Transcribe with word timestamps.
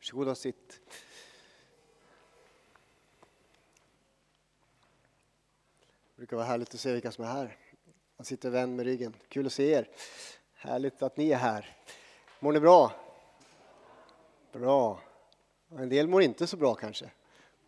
Varsågoda 0.00 0.30
och 0.30 0.38
sitt. 0.38 0.80
Det 6.06 6.16
brukar 6.16 6.36
vara 6.36 6.46
härligt 6.46 6.74
att 6.74 6.80
se 6.80 6.92
vilka 6.92 7.12
som 7.12 7.24
är 7.24 7.28
här. 7.28 7.56
Man 8.16 8.24
sitter 8.24 8.50
vänd 8.50 8.76
med 8.76 8.86
ryggen. 8.86 9.16
Kul 9.28 9.46
att 9.46 9.52
se 9.52 9.72
er. 9.72 9.88
Härligt 10.54 11.02
att 11.02 11.16
ni 11.16 11.30
är 11.30 11.36
här. 11.36 11.76
Mår 12.38 12.52
ni 12.52 12.60
bra? 12.60 12.92
Bra. 14.52 15.00
En 15.70 15.88
del 15.88 16.08
mår 16.08 16.22
inte 16.22 16.46
så 16.46 16.56
bra 16.56 16.74
kanske. 16.74 17.10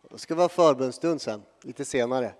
Då 0.08 0.18
ska 0.18 0.34
vi 0.34 0.40
ha 0.40 0.48
förbönstund 0.48 1.22
sen, 1.22 1.42
lite 1.62 1.84
senare. 1.84 2.34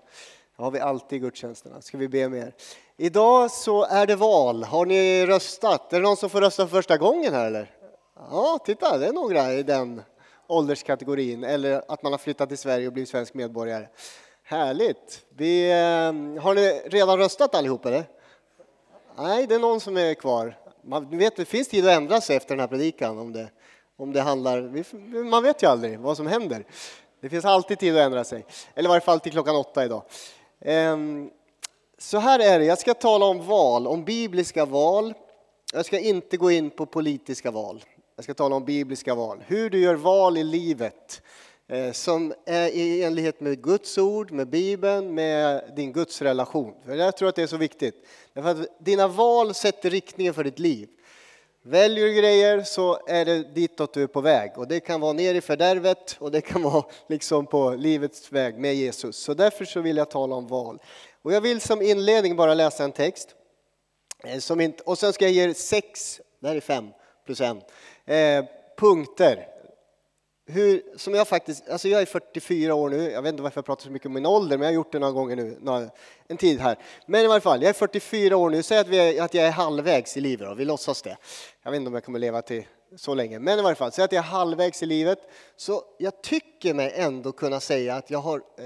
Det 0.57 0.63
har 0.63 0.71
vi 0.71 0.81
alltid 0.81 1.17
i 1.17 1.21
gudstjänsterna. 1.21 1.83
Ska 1.83 1.99
vi 1.99 2.09
be 2.09 2.29
mer. 2.29 2.55
Idag 2.97 3.51
så 3.51 3.85
är 3.85 4.07
det 4.07 4.17
val. 4.17 4.65
Har 4.65 4.87
ni 4.87 5.27
röstat? 5.27 5.93
Är 5.93 5.97
det 6.01 6.03
någon 6.03 6.17
som 6.17 6.31
får 6.31 6.41
rösta 6.41 6.67
för 6.67 6.77
första 6.77 6.97
gången 6.99 7.35
här 7.35 7.47
eller? 7.47 7.82
Ja, 8.17 8.59
titta, 8.65 8.99
det 8.99 9.07
är 9.07 9.13
några 9.13 9.53
i 9.53 9.63
den 9.63 10.03
ålderskategorin. 10.47 11.45
Eller 11.45 11.83
att 11.89 12.03
man 12.03 12.13
har 12.13 12.19
flyttat 12.19 12.49
till 12.49 12.59
Sverige 12.59 12.87
och 12.87 12.93
blivit 12.93 13.09
svensk 13.09 13.35
medborgare. 13.35 13.89
Härligt! 14.43 15.25
Vi, 15.29 15.71
eh, 15.71 16.43
har 16.43 16.55
ni 16.55 16.83
redan 16.85 17.19
röstat 17.19 17.55
allihop 17.55 17.87
eller? 17.87 18.05
Nej, 19.17 19.47
det 19.47 19.55
är 19.55 19.59
någon 19.59 19.81
som 19.81 19.97
är 19.97 20.15
kvar. 20.15 20.59
Man 20.85 21.19
vet, 21.19 21.37
det 21.37 21.45
finns 21.45 21.69
tid 21.69 21.87
att 21.87 21.97
ändra 21.97 22.21
sig 22.21 22.37
efter 22.37 22.49
den 22.49 22.61
här 22.61 22.67
predikan 22.67 23.19
om 23.19 23.33
det, 23.33 23.51
om 23.97 24.13
det 24.13 24.21
handlar... 24.21 25.23
Man 25.23 25.43
vet 25.43 25.63
ju 25.63 25.67
aldrig 25.67 25.99
vad 25.99 26.17
som 26.17 26.27
händer. 26.27 26.65
Det 27.21 27.29
finns 27.29 27.45
alltid 27.45 27.79
tid 27.79 27.97
att 27.97 28.03
ändra 28.03 28.25
sig. 28.25 28.45
Eller 28.75 28.89
i 28.89 28.91
varje 28.91 29.01
fall 29.01 29.21
till 29.21 29.33
klockan 29.33 29.57
åtta 29.57 29.85
idag. 29.85 30.03
Ehm, 30.61 31.31
så 31.99 32.19
här 32.19 32.39
är 32.39 32.59
det, 32.59 32.65
jag 32.65 32.79
ska 32.79 32.95
tala 32.95 33.27
om 33.27 33.47
val, 33.47 33.87
om 33.87 34.05
bibliska 34.05 34.65
val. 34.65 35.15
Jag 35.73 35.87
ska 35.87 35.99
inte 35.99 36.37
gå 36.37 36.51
in 36.51 36.71
på 36.71 36.87
politiska 36.87 37.51
val. 37.51 37.85
Jag 38.23 38.25
ska 38.25 38.35
tala 38.35 38.57
om 38.57 38.65
bibliska 38.65 39.15
val. 39.15 39.45
Hur 39.47 39.71
du 39.71 39.79
gör 39.79 39.95
val 39.95 40.39
i 40.39 40.45
livet 40.45 41.23
eh, 41.69 41.93
som 41.93 42.35
är 42.47 42.69
i 42.69 43.03
enlighet 43.03 43.41
med 43.41 43.63
Guds 43.63 43.99
ord, 43.99 44.31
med 44.31 44.49
Bibeln, 44.49 45.15
med 45.15 45.73
din 45.77 45.93
gudsrelation. 45.93 46.75
För 46.85 46.95
jag 46.95 47.17
tror 47.17 47.29
att 47.29 47.35
det 47.35 47.43
är 47.43 47.47
så 47.47 47.57
viktigt. 47.57 47.95
Därför 48.33 48.51
att 48.51 48.79
dina 48.81 49.09
val 49.09 49.55
sätter 49.55 49.91
riktningen 49.91 50.35
för 50.35 50.45
ditt 50.45 50.59
liv. 50.59 50.89
Väljer 51.63 52.07
du 52.07 52.15
grejer 52.15 52.63
så 52.63 52.99
är 53.07 53.25
det 53.25 53.55
ditåt 53.55 53.95
du 53.95 54.03
är 54.03 54.07
på 54.07 54.21
väg. 54.21 54.53
Och 54.57 54.69
det 54.69 54.81
kan 54.81 55.01
vara 55.01 55.13
ner 55.13 55.35
i 55.35 55.41
fördärvet 55.41 56.17
och 56.19 56.31
det 56.31 56.41
kan 56.41 56.63
vara 56.73 56.85
liksom 57.07 57.47
på 57.47 57.71
livets 57.71 58.33
väg 58.33 58.59
med 58.59 58.75
Jesus. 58.75 59.17
Så 59.17 59.35
därför 59.35 59.65
så 59.65 59.81
vill 59.81 59.97
jag 59.97 60.11
tala 60.11 60.37
om 60.37 60.47
val. 60.47 60.79
Och 61.23 61.33
jag 61.33 61.41
vill 61.41 61.61
som 61.61 61.83
inledning 61.83 62.37
bara 62.37 62.55
läsa 62.55 62.85
en 62.85 62.93
text. 62.93 63.35
Eh, 64.25 64.39
som 64.39 64.61
inte, 64.61 64.83
och 64.83 64.99
sen 64.99 65.13
ska 65.13 65.25
jag 65.25 65.33
ge 65.33 65.43
er 65.43 65.53
sex, 65.53 66.21
det 66.41 66.49
här 66.49 66.57
är 66.57 66.61
fem 66.61 66.89
plus 67.27 67.41
en, 67.41 67.63
eh, 68.07 68.45
punkter. 68.79 69.49
Hur, 70.47 70.83
som 70.97 71.15
jag 71.15 71.29
faktiskt, 71.29 71.69
alltså 71.69 71.89
jag 71.89 72.03
är 72.03 72.07
44 72.07 72.75
år 72.75 72.91
nu, 72.91 73.11
jag 73.11 73.23
vet 73.23 73.31
inte 73.31 73.43
varför 73.43 73.59
jag 73.59 73.65
pratar 73.65 73.85
så 73.85 73.91
mycket 73.91 74.07
om 74.07 74.13
min 74.13 74.27
ålder, 74.27 74.59
men 74.59 74.65
jag 74.65 74.71
har 74.71 74.75
gjort 74.75 74.93
det 74.93 74.99
några 74.99 75.13
gånger 75.13 75.37
nu, 75.37 75.57
några, 75.61 75.91
en 76.29 76.37
tid 76.37 76.61
här. 76.61 76.79
Men 77.07 77.25
i 77.25 77.27
varje 77.27 77.41
fall, 77.41 77.63
jag 77.63 77.69
är 77.69 77.73
44 77.73 78.37
år 78.37 78.51
nu, 78.51 78.63
säg 78.63 78.79
att, 78.79 78.89
vi 78.89 79.19
är, 79.19 79.23
att 79.23 79.35
jag 79.35 79.47
är 79.47 79.51
halvvägs 79.51 80.17
i 80.17 80.21
livet 80.21 80.49
då, 80.49 80.55
vi 80.55 80.65
låtsas 80.65 81.03
det. 81.03 81.17
Jag 81.63 81.71
vet 81.71 81.79
inte 81.79 81.89
om 81.89 81.95
jag 81.95 82.05
kommer 82.05 82.19
leva 82.19 82.43
till 82.43 82.65
så 82.97 83.15
länge, 83.15 83.39
men 83.39 83.59
i 83.59 83.63
varje 83.63 83.75
fall, 83.75 83.93
säg 83.93 84.05
att 84.05 84.13
jag 84.13 84.25
är 84.25 84.29
halvvägs 84.29 84.83
i 84.83 84.87
livet. 84.87 85.19
Så 85.57 85.83
jag 85.99 86.23
tycker 86.23 86.75
mig 86.75 86.93
ändå 86.95 87.33
kunna 87.33 87.61
säga 87.61 87.95
att 87.95 88.11
jag 88.11 88.19
har 88.19 88.37
eh, 88.37 88.65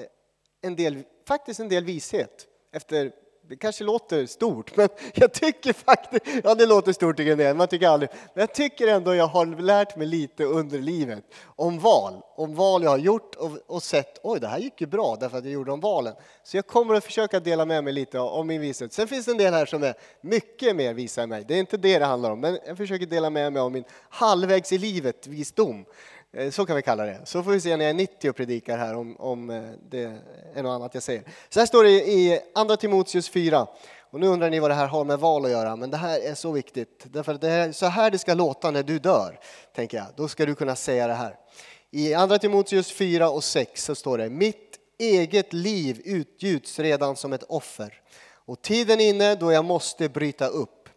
en 0.62 0.77
del, 0.77 1.03
faktiskt 1.28 1.61
en 1.61 1.69
del 1.69 1.84
vishet 1.84 2.47
efter 2.73 3.12
det 3.49 3.57
kanske 3.57 3.85
låter 3.85 4.27
stort, 4.27 4.77
men 4.77 4.89
jag 5.15 5.33
tycker 5.33 5.73
faktiskt, 5.73 6.27
ja 6.45 6.55
det 6.55 6.67
låter 6.67 6.93
stort 6.93 7.17
tycker 7.17 7.37
jag 7.37 7.57
man 7.57 7.69
tycker 7.69 7.89
aldrig, 7.89 8.11
men 8.35 8.41
jag 8.41 8.55
tycker 8.55 8.89
ändå 8.89 9.15
jag 9.15 9.27
har 9.27 9.47
lärt 9.47 9.97
mig 9.97 10.07
lite 10.07 10.45
under 10.45 10.79
livet 10.79 11.25
om 11.57 11.79
val, 11.79 12.23
om 12.37 12.55
val 12.55 12.83
jag 12.83 12.91
har 12.91 12.99
gjort 12.99 13.35
och, 13.35 13.51
och 13.67 13.83
sett, 13.83 14.21
oj 14.23 14.41
det 14.41 14.49
här 14.49 14.59
gick 14.59 14.81
ju 14.81 14.87
bra 14.87 15.17
därför 15.21 15.39
att 15.39 15.45
jag 15.45 15.53
gjorde 15.53 15.71
de 15.71 15.81
valen. 15.81 16.15
Så 16.43 16.57
jag 16.57 16.67
kommer 16.67 16.95
att 16.95 17.05
försöka 17.05 17.41
dela 17.41 17.65
med 17.65 17.85
mig 17.85 17.93
lite 17.93 18.19
om 18.19 18.47
min 18.47 18.61
vishet. 18.61 18.93
Sen 18.93 19.09
finns 19.09 19.27
det 19.27 19.33
en 19.33 19.39
del 19.39 19.55
här 19.55 19.67
som 19.67 19.83
är 19.83 19.95
mycket 20.21 20.77
mer 20.77 20.95
visa 20.95 21.23
än 21.23 21.29
mig, 21.29 21.45
det 21.49 21.55
är 21.55 21.59
inte 21.59 21.77
det 21.77 21.99
det 21.99 22.05
handlar 22.05 22.31
om, 22.31 22.41
men 22.41 22.59
jag 22.67 22.77
försöker 22.77 23.06
dela 23.06 23.31
med 23.31 23.53
mig 23.53 23.62
av 23.62 23.73
min 23.73 23.85
halvvägs 24.09 24.73
i 24.73 24.79
livet 24.79 25.27
visdom. 25.27 25.85
Eh, 26.37 26.51
så 26.51 26.67
kan 26.67 26.77
vi 26.77 26.83
kalla 26.83 27.05
det. 27.05 27.21
Så 27.25 27.43
får 27.43 27.51
vi 27.51 27.61
se 27.61 27.77
när 27.77 27.85
jag 27.85 27.91
är 27.91 27.95
90 27.95 28.31
och 28.31 28.37
predikar 28.37 28.79
här 28.79 28.95
om, 28.95 29.17
om 29.17 29.51
eh, 29.51 29.63
det 29.91 30.03
är 30.55 30.63
något 30.63 30.71
annat 30.71 30.95
jag 30.95 31.03
säger. 31.03 31.23
Så 31.49 31.61
här 31.61 31.67
står 31.67 31.85
det 31.85 31.91
i 31.91 32.41
Andra 32.55 32.77
Timoteus 32.77 33.29
4. 33.29 33.67
Och 34.11 34.21
nu 34.21 34.27
undrar 34.27 34.51
ni 34.51 34.61
vad 34.61 34.71
det 34.71 34.75
här 34.75 34.87
har 34.87 35.05
med 35.05 35.19
val 35.19 35.45
att 35.45 35.51
göra, 35.51 35.77
men 35.77 35.91
det 35.91 35.97
här 35.97 36.21
är 36.21 36.35
så 36.35 36.53
viktigt. 36.53 37.05
Därför 37.05 37.35
att 37.35 37.41
det 37.41 37.51
är 37.51 37.73
så 37.73 37.87
här 37.87 38.11
det 38.11 38.19
ska 38.19 38.35
låta 38.35 38.71
när 38.71 38.83
du 38.83 38.99
dör, 38.99 39.39
tänker 39.75 39.97
jag. 39.97 40.07
Då 40.17 40.29
ska 40.29 40.47
du 40.47 40.55
kunna 40.55 40.77
säga 40.77 41.07
det 41.07 41.15
här. 41.15 41.37
I 41.91 42.15
Andra 42.15 42.39
Timoteus 42.39 42.93
4 42.93 43.31
och 43.31 43.45
6 43.45 43.85
så 43.85 43.95
står 43.95 44.19
det 44.19 44.31
Mitt 44.31 44.79
eget 44.99 45.53
liv 45.53 46.03
utgjuts 46.05 46.79
redan 46.79 47.17
som 47.17 47.33
ett 47.33 47.43
offer 47.43 48.01
och 48.47 48.63
tiden 48.63 49.01
är 49.01 49.09
inne 49.09 49.35
då 49.35 49.53
jag 49.53 49.65
måste 49.65 50.09
bryta 50.09 50.47
upp. 50.47 50.89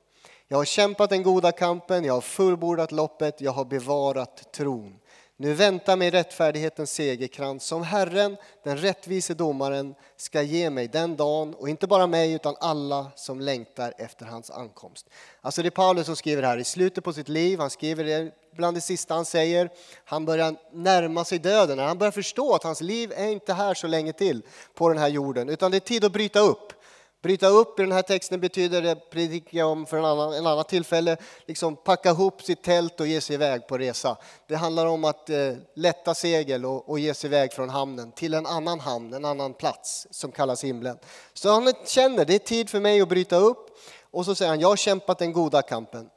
Jag 0.47 0.57
har 0.57 0.65
kämpat 0.65 1.09
den 1.09 1.23
goda 1.23 1.51
kampen, 1.51 2.05
jag 2.05 2.13
har 2.13 2.21
fullbordat 2.21 2.91
loppet, 2.91 3.41
jag 3.41 3.51
har 3.51 3.65
bevarat 3.65 4.53
tron. 4.53 4.98
Nu 5.41 5.53
väntar 5.53 5.95
mig 5.95 6.09
rättfärdighetens 6.09 6.91
segerkrans 6.91 7.63
som 7.63 7.83
Herren, 7.83 8.37
den 8.63 8.77
rättvise 8.77 9.33
domaren, 9.33 9.95
ska 10.17 10.41
ge 10.41 10.69
mig 10.69 10.87
den 10.87 11.15
dagen 11.15 11.53
och 11.53 11.69
inte 11.69 11.87
bara 11.87 12.07
mig 12.07 12.33
utan 12.33 12.55
alla 12.59 13.11
som 13.15 13.39
längtar 13.39 13.93
efter 13.97 14.25
hans 14.25 14.51
ankomst. 14.51 15.09
Alltså 15.41 15.61
det 15.61 15.67
är 15.67 15.71
Paulus 15.71 16.05
som 16.05 16.15
skriver 16.15 16.43
här 16.43 16.57
i 16.57 16.63
slutet 16.63 17.03
på 17.03 17.13
sitt 17.13 17.29
liv, 17.29 17.59
han 17.59 17.69
skriver 17.69 18.03
det 18.03 18.31
bland 18.55 18.77
det 18.77 18.81
sista 18.81 19.13
han 19.13 19.25
säger. 19.25 19.69
Han 20.05 20.25
börjar 20.25 20.55
närma 20.71 21.25
sig 21.25 21.39
döden, 21.39 21.79
han 21.79 21.97
börjar 21.97 22.11
förstå 22.11 22.55
att 22.55 22.63
hans 22.63 22.81
liv 22.81 23.13
är 23.15 23.27
inte 23.27 23.53
här 23.53 23.73
så 23.73 23.87
länge 23.87 24.13
till 24.13 24.41
på 24.73 24.89
den 24.89 24.97
här 24.97 25.09
jorden 25.09 25.49
utan 25.49 25.71
det 25.71 25.77
är 25.77 25.79
tid 25.79 26.05
att 26.05 26.11
bryta 26.11 26.39
upp. 26.39 26.73
Bryta 27.21 27.47
upp 27.47 27.79
i 27.79 27.83
den 27.83 27.91
här 27.91 28.01
texten 28.01 28.39
betyder, 28.39 28.81
det 28.81 28.95
predikar 28.95 29.57
jag 29.57 29.69
om 29.69 29.85
för 29.85 29.97
en 29.97 30.05
annan, 30.05 30.33
en 30.33 30.47
annan 30.47 30.63
tillfälle, 30.63 31.17
liksom 31.45 31.75
packa 31.75 32.09
ihop 32.09 32.41
sitt 32.41 32.63
tält 32.63 32.99
och 32.99 33.07
ge 33.07 33.21
sig 33.21 33.33
iväg 33.33 33.67
på 33.67 33.77
resa. 33.77 34.17
Det 34.47 34.55
handlar 34.55 34.85
om 34.85 35.03
att 35.03 35.29
eh, 35.29 35.53
lätta 35.75 36.15
segel 36.15 36.65
och, 36.65 36.89
och 36.89 36.99
ge 36.99 37.13
sig 37.13 37.27
iväg 37.27 37.53
från 37.53 37.69
hamnen 37.69 38.11
till 38.11 38.33
en 38.33 38.45
annan 38.45 38.79
hamn, 38.79 39.13
en 39.13 39.25
annan 39.25 39.53
plats 39.53 40.07
som 40.11 40.31
kallas 40.31 40.63
himlen. 40.63 40.97
Så 41.33 41.49
han 41.49 41.73
känner, 41.85 42.25
det 42.25 42.35
är 42.35 42.39
tid 42.39 42.69
för 42.69 42.79
mig 42.79 43.01
att 43.01 43.09
bryta 43.09 43.35
upp. 43.35 43.77
Och 44.11 44.25
så 44.25 44.35
säger 44.35 44.49
han, 44.49 44.59
jag 44.59 44.67
har 44.67 44.75
kämpat 44.75 45.19
den 45.19 45.33
goda 45.33 45.61
kampen. 45.61 46.09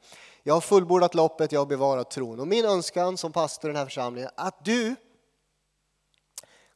Jag 0.43 0.53
har 0.53 0.61
fullbordat 0.61 1.15
loppet, 1.15 1.51
jag 1.51 1.59
har 1.59 1.65
bevarat 1.65 2.11
tron. 2.11 2.39
Och 2.39 2.47
min 2.47 2.65
önskan 2.65 3.17
som 3.17 3.31
pastor 3.31 3.69
i 3.69 3.73
den 3.73 3.79
här 3.79 3.85
församlingen 3.85 4.29
är 4.35 4.47
att 4.47 4.65
du 4.65 4.95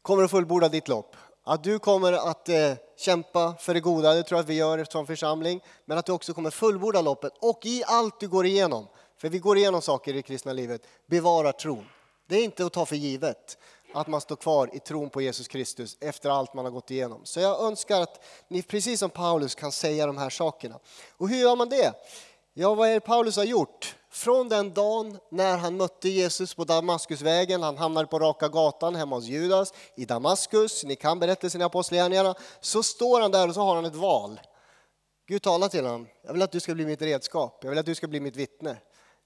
kommer 0.02 0.24
att 0.24 0.32
fullborda 0.32 0.70
ditt 0.70 0.88
lopp. 0.88 1.16
Att 1.44 1.64
du 1.64 1.80
kommer 1.80 2.14
att 2.14 2.50
eh, 2.50 2.74
kämpa 3.00 3.56
för 3.60 3.74
det 3.74 3.80
goda, 3.80 4.14
det 4.14 4.24
tror 4.24 4.38
jag 4.38 4.44
att 4.44 4.50
vi 4.50 4.54
gör 4.54 4.86
som 4.90 5.08
församling. 5.08 5.62
Men 5.86 5.98
att 5.98 6.06
du 6.06 6.12
också 6.12 6.34
kommer 6.34 6.50
fullborda 6.50 7.02
loppet 7.02 7.34
och 7.40 7.66
i 7.66 7.84
allt 7.88 8.20
du 8.20 8.28
går 8.28 8.46
igenom, 8.46 8.88
för 9.18 9.30
vi 9.30 9.40
går 9.40 9.58
igenom 9.58 9.82
saker 9.82 10.12
i 10.12 10.16
det 10.16 10.22
kristna 10.22 10.54
livet, 10.54 10.82
bevara 11.06 11.52
tron. 11.52 11.86
Det 12.28 12.36
är 12.36 12.44
inte 12.44 12.66
att 12.66 12.74
ta 12.74 12.86
för 12.86 12.96
givet 12.96 13.58
att 13.94 14.08
man 14.08 14.22
står 14.22 14.36
kvar 14.36 14.70
i 14.74 14.80
tron 14.80 15.10
på 15.10 15.22
Jesus 15.22 15.48
Kristus 15.48 15.98
efter 16.00 16.30
allt 16.30 16.54
man 16.54 16.66
har 16.66 16.72
gått 16.72 16.92
igenom. 16.92 17.22
Så 17.24 17.40
jag 17.40 17.62
önskar 17.62 18.02
att 18.02 18.24
ni 18.48 18.62
precis 18.62 19.00
som 19.00 19.10
Paulus 19.10 19.56
kan 19.56 19.72
säga 19.72 20.08
de 20.08 20.18
här 20.18 20.30
sakerna. 20.30 20.80
Och 21.18 21.30
hur 21.30 21.38
gör 21.38 21.56
man 21.56 21.70
det? 21.70 21.94
Ja, 22.60 22.76
vad 22.76 22.90
är 22.90 22.94
det 22.94 23.00
Paulus 23.00 23.36
har 23.36 23.44
gjort? 23.44 23.96
Från 24.10 24.50
den 24.50 24.74
dagen 24.74 25.18
när 25.30 25.58
han 25.58 25.78
mötte 25.78 26.10
Jesus 26.10 26.56
på 26.56 26.64
Damaskusvägen, 26.64 27.64
han 27.64 27.78
hamnade 27.78 28.08
på 28.08 28.20
raka 28.20 28.48
gatan 28.48 28.96
hemma 28.96 29.16
hos 29.16 29.26
Judas 29.26 29.74
i 29.96 30.06
Damaskus, 30.06 30.84
ni 30.84 30.96
kan 30.96 31.20
berättelsen 31.20 31.62
i 31.62 31.64
Apostlagärningarna, 31.64 32.36
så 32.60 32.84
står 32.84 33.22
han 33.22 33.32
där 33.32 33.48
och 33.48 33.54
så 33.54 33.62
har 33.62 33.76
han 33.76 33.86
ett 33.86 33.96
val. 33.96 34.40
Gud 35.28 35.42
talar 35.42 35.68
till 35.68 35.86
honom, 35.86 36.08
jag 36.24 36.34
vill 36.34 36.42
att 36.42 36.52
du 36.52 36.60
ska 36.60 36.74
bli 36.74 36.86
mitt 36.86 37.02
redskap, 37.02 37.60
jag 37.62 37.70
vill 37.70 37.80
att 37.80 37.86
du 37.86 37.96
ska 37.96 38.08
bli 38.08 38.20
mitt 38.20 38.36
vittne. 38.36 38.78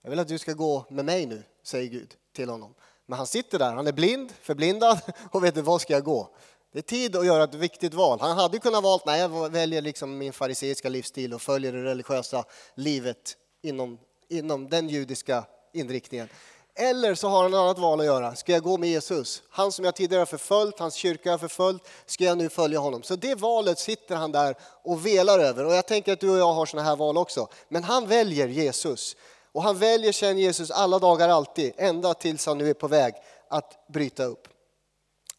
Jag 0.01 0.09
vill 0.09 0.19
att 0.19 0.27
du 0.27 0.37
ska 0.37 0.53
gå 0.53 0.85
med 0.89 1.05
mig 1.05 1.25
nu, 1.25 1.43
säger 1.63 1.89
Gud 1.89 2.13
till 2.35 2.49
honom. 2.49 2.75
Men 3.05 3.17
han 3.17 3.27
sitter 3.27 3.59
där, 3.59 3.73
han 3.73 3.87
är 3.87 3.91
blind, 3.91 4.31
förblindad 4.41 4.99
och 5.31 5.43
vet 5.43 5.57
inte, 5.57 5.61
var 5.61 5.79
ska 5.79 5.93
jag 5.93 6.03
gå? 6.03 6.35
Det 6.73 6.79
är 6.79 6.83
tid 6.83 7.15
att 7.15 7.25
göra 7.25 7.43
ett 7.43 7.55
viktigt 7.55 7.93
val. 7.93 8.19
Han 8.21 8.37
hade 8.37 8.59
kunnat 8.59 8.83
valt, 8.83 9.05
nej 9.05 9.19
jag 9.19 9.51
väljer 9.51 9.81
liksom 9.81 10.17
min 10.17 10.33
fariseiska 10.33 10.89
livsstil 10.89 11.33
och 11.33 11.41
följer 11.41 11.73
det 11.73 11.83
religiösa 11.83 12.43
livet 12.75 13.37
inom 13.63 13.97
inom 14.31 14.69
den 14.69 14.89
judiska 14.89 15.43
inriktningen. 15.73 16.29
Eller 16.75 17.15
så 17.15 17.27
har 17.27 17.43
han 17.43 17.53
ett 17.53 17.57
annat 17.57 17.79
val 17.79 17.99
att 17.99 18.05
göra. 18.05 18.35
Ska 18.35 18.51
jag 18.51 18.63
gå 18.63 18.77
med 18.77 18.89
Jesus? 18.89 19.43
Han 19.49 19.71
som 19.71 19.85
jag 19.85 19.95
tidigare 19.95 20.21
har 20.21 20.25
förföljt, 20.25 20.79
hans 20.79 20.95
kyrka 20.95 21.31
har 21.31 21.37
förföljt, 21.37 21.81
ska 22.05 22.23
jag 22.23 22.37
nu 22.37 22.49
följa 22.49 22.79
honom? 22.79 23.03
Så 23.03 23.15
det 23.15 23.35
valet 23.35 23.79
sitter 23.79 24.15
han 24.15 24.31
där 24.31 24.55
och 24.83 25.05
velar 25.05 25.39
över. 25.39 25.65
Och 25.65 25.73
jag 25.73 25.87
tänker 25.87 26.13
att 26.13 26.19
du 26.19 26.29
och 26.29 26.37
jag 26.37 26.53
har 26.53 26.65
sådana 26.65 26.89
här 26.89 26.95
val 26.95 27.17
också. 27.17 27.47
Men 27.69 27.83
han 27.83 28.07
väljer 28.07 28.47
Jesus. 28.47 29.15
Och 29.51 29.63
han 29.63 29.77
väljer 29.77 30.11
sen 30.11 30.37
Jesus 30.37 30.71
alla 30.71 30.99
dagar 30.99 31.29
alltid, 31.29 31.73
ända 31.77 32.13
tills 32.13 32.45
han 32.45 32.57
nu 32.57 32.69
är 32.69 32.73
på 32.73 32.87
väg 32.87 33.13
att 33.49 33.87
bryta 33.87 34.23
upp. 34.23 34.47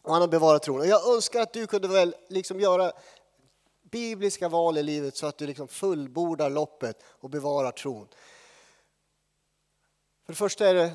Och 0.03 0.13
han 0.13 0.21
har 0.21 0.27
bevarat 0.27 0.63
tron. 0.63 0.79
Och 0.79 0.87
jag 0.87 1.15
önskar 1.15 1.41
att 1.41 1.53
du 1.53 1.67
kunde 1.67 1.87
väl 1.87 2.15
liksom 2.27 2.59
göra 2.59 2.91
bibliska 3.91 4.49
val 4.49 4.77
i 4.77 4.83
livet 4.83 5.15
så 5.15 5.25
att 5.25 5.37
du 5.37 5.47
liksom 5.47 5.67
fullbordar 5.67 6.49
loppet 6.49 7.03
och 7.05 7.29
bevarar 7.29 7.71
tron. 7.71 8.07
För 10.25 10.33
det 10.33 10.37
första 10.37 10.67
är 10.67 10.73
det 10.73 10.91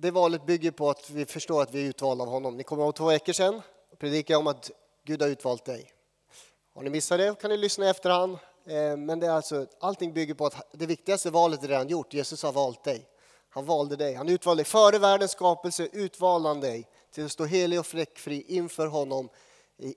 det 0.00 0.10
valet 0.10 0.46
bygger 0.46 0.70
på 0.70 0.90
att 0.90 1.10
vi 1.10 1.26
förstår 1.26 1.62
att 1.62 1.74
vi 1.74 1.84
är 1.84 1.88
utvalda 1.88 2.24
av 2.24 2.30
honom. 2.30 2.56
Ni 2.56 2.62
kommer 2.62 2.82
ihåg 2.82 2.94
två 2.94 3.06
veckor 3.06 3.32
sedan 3.32 3.62
predikade 3.98 4.32
jag 4.32 4.40
om 4.40 4.46
att 4.46 4.70
Gud 5.04 5.22
har 5.22 5.28
utvalt 5.28 5.64
dig. 5.64 5.92
Har 6.74 6.82
ni 6.82 6.90
missat 6.90 7.18
det 7.18 7.40
kan 7.40 7.50
ni 7.50 7.56
lyssna 7.56 7.86
i 7.86 7.88
efterhand. 7.88 8.38
Eh, 8.66 8.96
men 8.96 9.20
det 9.20 9.26
är 9.26 9.30
alltså, 9.30 9.66
allting 9.80 10.12
bygger 10.12 10.34
på 10.34 10.46
att 10.46 10.66
det 10.72 10.86
viktigaste 10.86 11.30
valet 11.30 11.64
är 11.64 11.68
redan 11.68 11.88
gjort. 11.88 12.14
Jesus 12.14 12.42
har 12.42 12.52
valt 12.52 12.84
dig. 12.84 13.08
Han 13.48 13.64
valde 13.64 13.96
dig. 13.96 14.14
Han 14.14 14.28
utvalde 14.28 14.62
dig. 14.62 14.70
Före 14.70 14.98
världens 14.98 15.30
skapelse 15.30 15.88
utvalde 15.92 16.48
han 16.48 16.60
dig 16.60 16.86
till 17.18 17.24
att 17.24 17.32
stå 17.32 17.44
helig 17.44 17.78
och 17.78 17.86
fläckfri 17.86 18.44
inför 18.48 18.86
honom 18.86 19.28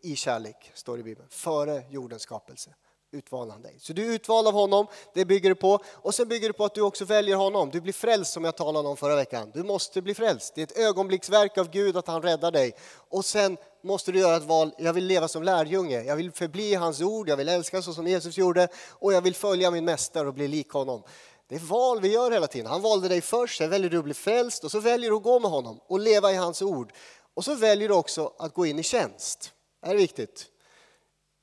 i 0.01 0.15
kärlek, 0.15 0.71
står 0.73 0.97
det 0.97 1.01
i 1.01 1.03
Bibeln. 1.03 1.27
Före 1.29 1.83
jordens 1.89 2.21
skapelse 2.21 2.73
utvalde 3.12 3.53
han 3.53 3.62
dig. 3.62 3.75
Så 3.79 3.94
du 3.94 4.06
är 4.06 4.15
utvald 4.15 4.47
av 4.47 4.53
honom, 4.53 4.88
det 5.13 5.25
bygger 5.25 5.50
det 5.50 5.56
på. 5.56 5.79
Och 5.94 6.15
sen 6.15 6.27
bygger 6.27 6.47
det 6.47 6.53
på 6.53 6.65
att 6.65 6.75
du 6.75 6.81
också 6.81 7.06
väljer 7.06 7.35
honom. 7.35 7.69
Du 7.69 7.81
blir 7.81 7.94
frälst 7.94 8.33
som 8.33 8.44
jag 8.44 8.57
talade 8.57 8.89
om 8.89 8.97
förra 8.97 9.15
veckan. 9.15 9.51
Du 9.53 9.63
måste 9.63 10.01
bli 10.01 10.13
frälst. 10.13 10.56
Det 10.56 10.62
är 10.62 10.63
ett 10.63 10.77
ögonblicksverk 10.77 11.57
av 11.57 11.69
Gud 11.69 11.97
att 11.97 12.07
han 12.07 12.21
räddar 12.21 12.51
dig. 12.51 12.73
Och 13.09 13.25
sen 13.25 13.57
måste 13.83 14.12
du 14.12 14.19
göra 14.19 14.35
ett 14.35 14.44
val, 14.44 14.71
jag 14.77 14.94
vill 14.94 15.06
leva 15.06 15.27
som 15.27 15.44
lärjunge. 15.44 16.03
Jag 16.03 16.15
vill 16.15 16.31
förbli 16.31 16.73
hans 16.73 17.01
ord, 17.01 17.29
jag 17.29 17.38
vill 17.38 17.50
älska 17.50 17.81
så 17.81 17.94
som 17.94 18.07
Jesus 18.07 18.38
gjorde 18.38 18.68
och 18.89 19.13
jag 19.13 19.21
vill 19.21 19.35
följa 19.35 19.71
min 19.71 19.85
mästare 19.85 20.27
och 20.27 20.33
bli 20.33 20.47
lik 20.47 20.69
honom. 20.69 21.03
Det 21.51 21.57
är 21.57 21.59
val 21.59 22.01
vi 22.01 22.07
gör 22.07 22.31
hela 22.31 22.48
tiden. 22.48 22.71
Han 22.71 22.81
valde 22.81 23.07
dig 23.07 23.21
först, 23.21 23.57
sen 23.57 23.69
väljer 23.69 23.89
du 23.89 23.98
att 23.98 24.03
bli 24.03 24.13
frälst 24.13 24.63
och 24.63 24.71
så 24.71 24.80
väljer 24.80 25.09
du 25.09 25.15
att 25.15 25.24
gå 25.24 25.39
med 25.39 25.51
honom 25.51 25.80
och 25.88 26.00
leva 26.00 26.31
i 26.31 26.36
hans 26.36 26.62
ord. 26.62 26.94
Och 27.33 27.45
så 27.45 27.56
väljer 27.56 27.89
du 27.89 27.94
också 27.94 28.33
att 28.39 28.53
gå 28.53 28.65
in 28.65 28.80
i 28.80 28.83
tjänst. 28.83 29.53
Det 29.83 29.89
är 29.89 29.95
viktigt. 29.95 30.45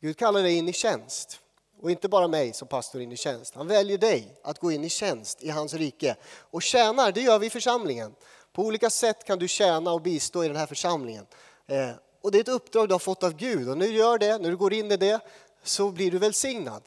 Gud 0.01 0.17
kallar 0.17 0.43
dig 0.43 0.55
in 0.55 0.69
i 0.69 0.73
tjänst. 0.73 1.41
Och 1.83 1.91
inte 1.91 2.09
bara 2.09 2.29
mig 2.29 2.53
som 2.53 2.69
pastor 2.69 3.01
in 3.01 3.13
i 3.13 3.17
tjänst. 3.17 3.55
Han 3.55 3.67
väljer 3.67 3.99
dig 3.99 4.39
att 4.43 4.59
gå 4.59 4.73
in 4.73 4.85
i 4.85 4.89
tjänst 4.89 5.43
i 5.43 5.51
hans 5.51 5.75
rike. 5.75 6.17
Och 6.51 6.63
tjänar, 6.63 7.13
det 7.13 7.21
gör 7.21 7.39
vi 7.39 7.47
i 7.47 7.51
församlingen. 7.51 8.15
På 8.53 8.63
olika 8.63 8.91
sätt 8.91 9.25
kan 9.25 9.39
du 9.39 9.49
tjäna 9.49 9.93
och 9.93 10.03
bistå 10.03 10.45
i 10.45 10.49
den 10.49 10.57
här 10.57 10.67
församlingen. 10.67 11.27
Eh, 11.67 11.91
och 12.23 12.33
det 12.33 12.39
är 12.39 12.43
ett 12.43 12.49
uppdrag 12.49 12.89
du 12.89 12.95
har 12.95 12.99
fått 12.99 13.23
av 13.23 13.37
Gud. 13.37 13.69
Och 13.69 13.79
när 13.79 13.87
du 13.87 13.93
gör 13.93 14.19
det, 14.19 14.39
när 14.39 14.51
du 14.51 14.57
går 14.57 14.73
in 14.73 14.93
i 14.93 14.97
det, 14.97 15.21
så 15.65 15.91
blir 15.91 16.11
du 16.11 16.19
välsignad. 16.19 16.83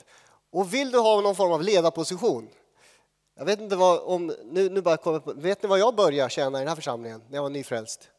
Och 0.51 0.73
vill 0.73 0.91
du 0.91 0.99
ha 0.99 1.21
någon 1.21 1.35
form 1.35 1.51
av 1.51 1.63
ledarposition, 1.63 2.49
jag 3.41 3.45
vet 3.45 3.59
inte 3.59 3.75
vad, 3.75 3.99
om, 3.99 4.35
nu, 4.43 4.69
nu 4.69 4.81
bara 4.81 4.97
kommer, 4.97 5.33
vet 5.33 5.63
ni 5.63 5.69
vad 5.69 5.79
jag 5.79 5.95
började 5.95 6.29
tjäna 6.29 6.57
i 6.57 6.61
den 6.61 6.67
här 6.67 6.75
församlingen 6.75 7.23
när 7.29 7.37
jag 7.37 7.43
var 7.43 7.49
nyfrälst? 7.49 8.09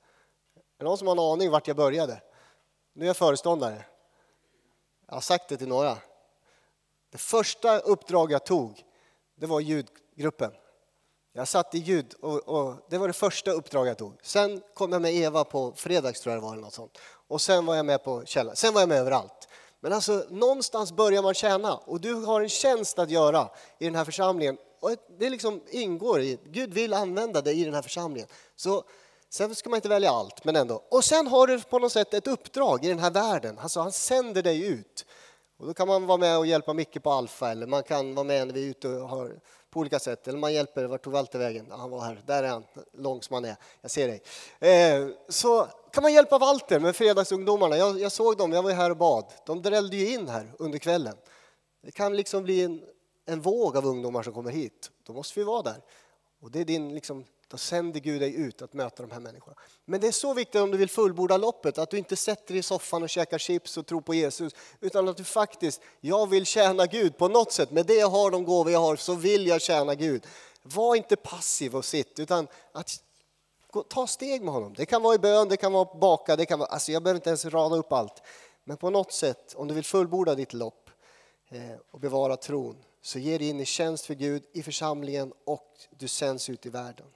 Är 0.55 0.61
det 0.79 0.85
någon 0.85 0.99
som 0.99 1.07
har 1.07 1.15
en 1.15 1.19
aning 1.19 1.51
vart 1.51 1.69
jag 1.69 1.77
började? 1.77 2.23
Nu 2.93 3.05
är 3.05 3.07
jag 3.07 3.17
föreståndare. 3.17 3.85
Jag 5.07 5.15
har 5.15 5.21
sagt 5.21 5.49
det 5.49 5.57
till 5.57 5.69
några. 5.69 5.99
Det 7.11 7.19
första 7.19 7.79
uppdrag 7.79 8.33
jag 8.33 8.47
tog, 8.47 8.85
det 9.35 9.47
var 9.47 9.61
ljudgruppen. 9.61 10.53
Jag 11.33 11.49
satt 11.49 11.75
i 11.75 11.79
ljud 11.79 12.15
och, 12.21 12.49
och, 12.49 12.75
det 12.91 12.99
var 12.99 13.07
det 13.07 13.15
första 13.15 13.51
uppdrag 13.51 13.87
jag 13.87 13.99
tog. 13.99 14.19
Sen 14.23 14.63
kom 14.75 14.93
jag 14.93 15.03
med 15.03 15.15
Eva 15.15 15.45
på 15.45 15.73
fredags 15.73 16.21
tror 16.21 16.35
jag 16.35 16.43
det 16.43 16.47
var 16.47 16.53
eller 16.53 16.63
något 16.63 16.75
sånt. 16.75 16.99
Och 17.29 17.41
sen 17.41 17.67
var 17.67 17.75
jag 17.75 17.87
med 17.87 18.05
på 18.05 18.25
källan. 18.25 18.57
Sen 18.57 18.75
var 18.75 18.81
jag 18.81 18.89
med 18.89 18.99
överallt. 18.99 19.49
Men 19.81 19.93
alltså 19.93 20.25
någonstans 20.31 20.93
börjar 20.93 21.23
man 21.23 21.35
tjäna 21.35 21.75
och 21.77 22.01
du 22.01 22.15
har 22.15 22.41
en 22.41 22.49
tjänst 22.49 22.99
att 22.99 23.11
göra 23.11 23.51
i 23.79 23.85
den 23.85 23.95
här 23.95 24.05
församlingen. 24.05 24.59
Och 24.83 24.91
det 25.19 25.31
liksom 25.31 25.63
ingår 25.71 26.21
i, 26.21 26.39
Gud 26.45 26.75
vill 26.75 26.95
använda 26.95 27.41
dig 27.41 27.61
i 27.61 27.65
den 27.65 27.75
här 27.75 27.83
församlingen. 27.83 28.29
Så 28.57 28.85
Sen 29.33 29.55
ska 29.55 29.71
man 29.71 29.77
inte 29.77 29.89
välja 29.89 30.11
allt, 30.11 30.45
men 30.45 30.57
ändå. 30.57 30.85
Och 30.91 31.05
sen 31.05 31.27
har 31.27 31.47
du 31.47 31.61
på 31.61 31.79
något 31.79 31.93
sätt 31.93 32.15
ett 32.15 32.27
uppdrag 32.27 32.85
i 32.85 32.89
den 32.89 32.99
här 32.99 33.11
världen. 33.11 33.59
Alltså 33.59 33.81
han 33.81 33.93
sänder 33.93 34.43
dig 34.43 34.67
ut. 34.67 35.07
Och 35.59 35.67
då 35.67 35.75
kan 35.75 35.89
man 35.89 36.07
vara 36.07 36.19
med 36.19 36.39
och 36.39 36.47
hjälpa 36.47 36.73
Micke 36.73 37.03
på 37.03 37.11
Alfa 37.11 37.51
eller 37.51 37.67
man 37.67 37.83
kan 37.83 38.15
vara 38.15 38.25
med 38.25 38.47
när 38.47 38.55
vi 38.55 38.65
är 38.65 38.71
ute 38.71 38.89
och 38.89 39.09
har, 39.09 39.41
på 39.71 39.81
olika 39.81 39.99
sätt. 39.99 40.29
Eller 40.29 40.39
man 40.39 40.53
hjälper, 40.53 40.85
vart 40.85 41.05
tog 41.05 41.13
Walter 41.13 41.39
vägen? 41.39 41.67
Ja, 41.71 41.77
han 41.77 41.91
var 41.91 42.01
här, 42.01 42.23
där 42.27 42.43
är 42.43 42.49
han, 42.49 42.65
lång 42.93 43.23
som 43.23 43.35
han 43.35 43.45
är. 43.45 43.57
Jag 43.81 43.91
ser 43.91 44.09
dig. 44.09 44.23
Eh, 44.73 45.09
så 45.29 45.67
kan 45.93 46.03
man 46.03 46.13
hjälpa 46.13 46.39
Walter 46.39 46.81
med 46.81 46.97
fredagsungdomarna. 46.97 47.77
Jag, 47.77 48.01
jag 48.01 48.13
såg 48.13 48.37
dem, 48.37 48.53
jag 48.53 48.63
var 48.63 48.71
här 48.71 48.91
och 48.91 48.97
bad. 48.97 49.25
De 49.47 49.63
drällde 49.63 49.97
ju 49.97 50.15
in 50.15 50.29
här 50.29 50.53
under 50.59 50.79
kvällen. 50.79 51.17
Det 51.83 51.91
kan 51.91 52.17
liksom 52.17 52.43
bli 52.43 52.63
en, 52.65 52.83
en 53.33 53.41
våg 53.41 53.77
av 53.77 53.87
ungdomar 53.87 54.23
som 54.23 54.33
kommer 54.33 54.51
hit. 54.51 54.91
Då 55.03 55.13
måste 55.13 55.41
vi 55.41 55.45
vara 55.45 55.63
där. 55.63 55.83
Och 56.41 56.51
det 56.51 56.61
är 56.61 56.65
din 56.65 56.95
liksom, 56.95 57.25
då 57.49 57.57
sänder 57.57 58.01
Gud 58.01 58.21
dig 58.21 58.35
ut 58.35 58.63
att 58.63 58.73
möta 58.73 59.03
de 59.03 59.11
här 59.11 59.21
människorna. 59.21 59.57
Men 59.85 60.01
det 60.01 60.07
är 60.07 60.13
så 60.13 60.35
viktigt 60.35 60.61
om 60.61 60.71
du 60.71 60.77
vill 60.77 60.91
fullborda 60.91 61.37
loppet, 61.37 61.79
att 61.79 61.91
du 61.91 61.99
inte 61.99 62.17
sätter 62.17 62.53
dig 62.53 62.59
i 62.59 62.63
soffan 62.63 63.03
och 63.03 63.11
käkar 63.11 63.39
chips 63.39 63.77
och 63.77 63.87
tror 63.87 64.01
på 64.01 64.15
Jesus, 64.15 64.53
utan 64.81 65.09
att 65.09 65.17
du 65.17 65.25
faktiskt, 65.25 65.81
jag 66.01 66.27
vill 66.31 66.47
tjäna 66.47 66.87
Gud 66.87 67.17
på 67.17 67.29
något 67.29 67.53
sätt. 67.53 67.71
Med 67.71 67.87
det 67.87 67.95
jag 67.95 68.09
har, 68.09 68.31
de 68.31 68.45
gåvor 68.45 68.73
jag 68.73 68.81
har, 68.81 68.97
så 68.97 69.15
vill 69.15 69.47
jag 69.47 69.61
tjäna 69.61 69.95
Gud. 69.95 70.27
Var 70.63 70.97
inte 70.97 71.17
passiv 71.17 71.77
och 71.77 71.85
sitt, 71.85 72.19
utan 72.19 72.49
att 72.73 73.03
ta 73.89 74.07
steg 74.07 74.43
med 74.43 74.55
honom. 74.55 74.75
Det 74.77 74.87
kan 74.87 75.03
vara 75.03 75.15
i 75.15 75.19
bön, 75.19 75.49
det 75.49 75.57
kan 75.57 75.73
vara 75.73 75.99
baka, 75.99 76.37
det 76.37 76.47
kan 76.47 76.59
vara, 76.59 76.69
alltså 76.69 76.93
jag 76.93 77.03
behöver 77.03 77.19
inte 77.19 77.31
ens 77.31 77.45
rada 77.45 77.77
upp 77.77 77.93
allt. 77.93 78.23
Men 78.65 78.77
på 78.77 78.91
något 78.91 79.13
sätt, 79.13 79.55
om 79.57 79.69
du 79.69 79.75
vill 79.75 79.85
fullborda 79.85 80.35
ditt 80.35 80.53
lopp 80.53 80.91
eh, 81.49 81.77
och 81.91 82.01
bevara 82.01 82.37
tron, 82.37 82.77
så 83.03 83.19
ge 83.19 83.39
dig 83.39 83.49
in 83.49 83.61
i 83.61 83.65
tjänst 83.65 84.07
för 84.07 84.15
Gud 84.15 84.43
i 84.53 84.63
församlingen 84.63 85.33
och 85.45 85.81
du 85.91 86.09
sänds 86.09 86.51
ut 86.51 86.67
i 86.67 86.69
världen. 86.69 87.07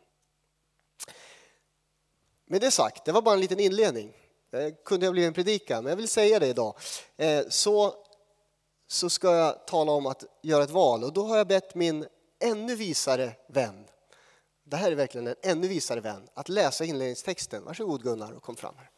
Med 2.45 2.61
det 2.61 2.71
sagt, 2.71 3.05
det 3.05 3.13
var 3.13 3.23
bara 3.23 3.35
en 3.35 3.41
liten 3.41 3.61
inledning. 3.61 4.13
Det 4.51 4.85
kunde 4.85 5.07
ha 5.07 5.13
blivit 5.13 5.29
en 5.29 5.35
predikan, 5.35 5.85
men 5.85 5.91
jag 5.91 5.97
vill 5.97 6.09
säga 6.09 6.39
det 6.39 6.47
idag. 6.47 6.77
Eh, 7.17 7.45
så, 7.49 7.95
så 8.87 9.11
ska 9.11 9.37
jag 9.37 9.67
tala 9.67 9.93
om 9.93 10.07
att 10.07 10.25
göra 10.43 10.65
ett 10.65 10.71
val 10.71 11.05
och 11.05 11.13
då 11.13 11.27
har 11.27 11.37
jag 11.37 11.47
bett 11.47 11.75
min 11.75 12.07
ännu 12.39 12.77
visare 12.77 13.33
vän, 13.49 13.87
det 14.65 14.77
här 14.77 14.93
är 14.93 14.97
verkligen 14.97 15.27
en 15.27 15.35
ännu 15.43 15.69
visare 15.69 16.01
vän, 16.01 16.29
att 16.35 16.49
läsa 16.49 16.85
inledningstexten. 16.85 17.65
Varsågod 17.65 18.03
Gunnar 18.03 18.33
och 18.33 18.43
kom 18.43 18.57
fram 18.57 18.75
här. 18.77 18.91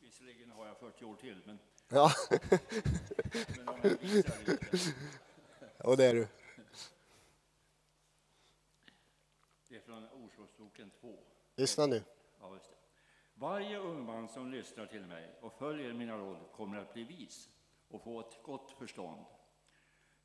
Visserligen 0.00 0.50
har 0.50 0.66
jag 0.66 0.78
40 0.78 1.04
år 1.04 1.16
till, 1.16 1.42
men 1.46 1.58
Ja. 1.94 2.10
Och 5.84 5.96
det 5.96 6.04
är 6.04 6.14
du. 6.14 6.28
Det 9.68 9.76
är 9.76 9.80
från 9.80 10.08
Ordspråksboken 10.08 10.90
2. 11.00 11.18
Lyssna 11.56 11.86
nu. 11.86 12.02
Ja, 12.40 12.54
just 12.54 12.70
det. 12.70 12.76
Varje 13.34 13.78
ung 13.78 14.06
man 14.06 14.28
som 14.28 14.50
lyssnar 14.50 14.86
till 14.86 15.06
mig 15.06 15.34
och 15.40 15.52
följer 15.52 15.92
mina 15.92 16.18
råd 16.18 16.38
kommer 16.52 16.78
att 16.78 16.94
bli 16.94 17.04
vis 17.04 17.48
och 17.88 18.02
få 18.02 18.20
ett 18.20 18.42
gott 18.42 18.70
förstånd. 18.70 19.24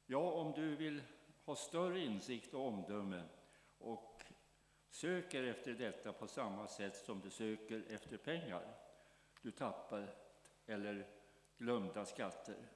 Ja, 0.05 0.31
om 0.31 0.51
du 0.51 0.75
vill 0.75 1.01
ha 1.45 1.55
större 1.55 2.00
insikt 2.00 2.53
och 2.53 2.67
omdöme 2.67 3.24
och 3.77 4.21
söker 4.89 5.43
efter 5.43 5.74
detta 5.74 6.13
på 6.13 6.27
samma 6.27 6.67
sätt 6.67 6.95
som 6.95 7.19
du 7.19 7.29
söker 7.29 7.83
efter 7.89 8.17
pengar 8.17 8.75
du 9.41 9.51
tappar 9.51 10.15
eller 10.65 11.16
glömda 11.57 12.05
skatter. 12.05 12.69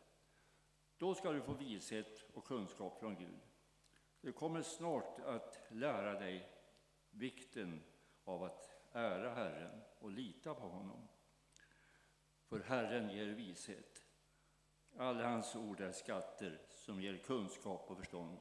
Då 0.97 1.15
ska 1.15 1.31
du 1.31 1.41
få 1.41 1.53
vishet 1.53 2.25
och 2.33 2.45
kunskap 2.45 2.99
från 2.99 3.15
Gud. 3.15 3.39
Du 4.21 4.31
kommer 4.31 4.61
snart 4.61 5.19
att 5.19 5.61
lära 5.69 6.19
dig 6.19 6.49
vikten 7.09 7.83
av 8.23 8.43
att 8.43 8.69
ära 8.91 9.33
Herren 9.33 9.81
och 9.99 10.11
lita 10.11 10.53
på 10.53 10.67
honom. 10.67 11.07
För 12.45 12.59
Herren 12.59 13.09
ger 13.09 13.25
vishet. 13.25 14.05
Alla 14.97 15.29
hans 15.29 15.55
ord 15.55 15.81
är 15.81 15.91
skatter 15.91 16.61
som 16.69 17.01
ger 17.01 17.17
kunskap 17.17 17.91
och 17.91 17.97
förstånd. 17.97 18.37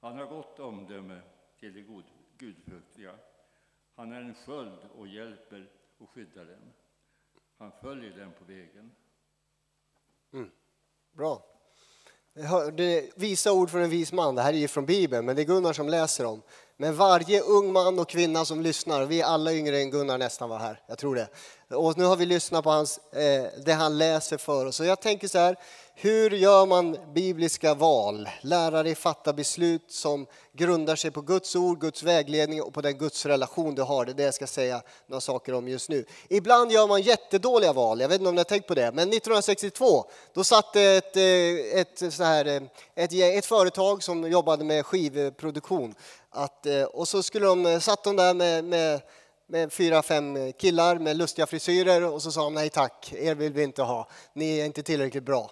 Han 0.00 0.18
har 0.18 0.26
gott 0.26 0.58
omdöme 0.58 1.20
till 1.56 1.74
de 1.74 1.82
god, 1.82 2.04
gudfruktiga. 2.38 3.18
Han 3.94 4.12
är 4.12 4.20
en 4.20 4.34
sköld 4.34 4.90
och 4.96 5.08
hjälper 5.08 5.70
och 5.98 6.10
skyddar 6.10 6.44
dem. 6.44 6.72
Han 7.56 7.72
följer 7.72 8.18
dem 8.18 8.32
på 8.38 8.44
vägen. 8.44 8.90
Mm. 10.34 10.50
Bra. 11.16 11.44
Det 12.76 13.10
visa 13.16 13.52
ord 13.52 13.70
från 13.70 13.82
en 13.82 13.90
vis 13.90 14.12
man, 14.12 14.34
det 14.34 14.42
här 14.42 14.52
är 14.52 14.58
ju 14.58 14.68
från 14.68 14.86
Bibeln, 14.86 15.26
men 15.26 15.36
det 15.36 15.42
är 15.42 15.44
Gunnar 15.44 15.72
som 15.72 15.88
läser 15.88 16.24
dem. 16.24 16.42
Men 16.76 16.96
varje 16.96 17.40
ung 17.40 17.72
man 17.72 17.98
och 17.98 18.08
kvinna 18.08 18.44
som 18.44 18.60
lyssnar, 18.60 19.06
vi 19.06 19.20
är 19.20 19.24
alla 19.24 19.52
yngre 19.52 19.78
än 19.78 19.90
Gunnar 19.90 20.18
nästan 20.18 20.48
var 20.48 20.58
här, 20.58 20.82
jag 20.86 20.98
tror 20.98 21.14
det. 21.14 21.28
Och 21.76 21.98
nu 21.98 22.04
har 22.04 22.16
vi 22.16 22.26
lyssnat 22.26 22.64
på 22.64 22.70
hans, 22.70 22.98
eh, 22.98 23.46
det 23.64 23.72
han 23.72 23.98
läser 23.98 24.36
för 24.36 24.66
oss. 24.66 24.76
Så 24.76 24.84
jag 24.84 25.00
tänker 25.00 25.28
så 25.28 25.38
här, 25.38 25.56
hur 26.00 26.30
gör 26.30 26.66
man 26.66 26.96
bibliska 27.14 27.74
val? 27.74 28.28
Lära 28.40 28.82
dig 28.82 28.94
fatta 28.94 29.32
beslut 29.32 29.84
som 29.88 30.26
grundar 30.52 30.96
sig 30.96 31.10
på 31.10 31.20
Guds 31.20 31.56
ord, 31.56 31.80
Guds 31.80 32.02
vägledning 32.02 32.62
och 32.62 32.74
på 32.74 32.80
den 32.80 32.98
Guds 32.98 33.26
relation 33.26 33.74
du 33.74 33.82
har. 33.82 34.04
Det 34.04 34.12
är 34.12 34.14
det 34.14 34.22
jag 34.22 34.34
ska 34.34 34.46
säga 34.46 34.82
några 35.06 35.20
saker 35.20 35.54
om 35.54 35.68
just 35.68 35.88
nu. 35.88 36.04
Ibland 36.28 36.72
gör 36.72 36.86
man 36.86 37.02
jättedåliga 37.02 37.72
val, 37.72 38.00
jag 38.00 38.08
vet 38.08 38.20
inte 38.20 38.28
om 38.28 38.34
ni 38.34 38.40
har 38.40 38.44
tänkt 38.44 38.66
på 38.68 38.74
det, 38.74 38.92
men 38.92 39.08
1962 39.08 40.04
då 40.34 40.44
satt 40.44 40.76
ett, 40.76 41.16
eh, 41.16 41.80
ett, 41.80 42.12
så 42.12 42.24
här, 42.24 42.46
eh, 42.46 42.62
ett, 42.94 43.12
ett 43.12 43.46
företag 43.46 44.02
som 44.02 44.30
jobbade 44.30 44.64
med 44.64 44.86
skivproduktion 44.86 45.94
att, 46.30 46.66
eh, 46.66 46.82
och 46.82 47.08
så 47.08 47.22
skulle 47.22 47.46
de, 47.46 47.80
satt 47.80 48.04
de 48.04 48.16
där 48.16 48.34
med, 48.34 48.64
med 48.64 49.00
med 49.50 49.72
fyra, 49.72 50.02
fem 50.02 50.52
killar 50.52 50.98
med 50.98 51.16
lustiga 51.16 51.46
frisyrer 51.46 52.04
och 52.04 52.22
så 52.22 52.32
sa 52.32 52.44
de 52.44 52.54
nej 52.54 52.68
tack, 52.70 53.12
er 53.12 53.34
vill 53.34 53.52
vi 53.52 53.62
inte 53.62 53.82
ha, 53.82 54.08
ni 54.32 54.58
är 54.58 54.64
inte 54.64 54.82
tillräckligt 54.82 55.22
bra. 55.22 55.50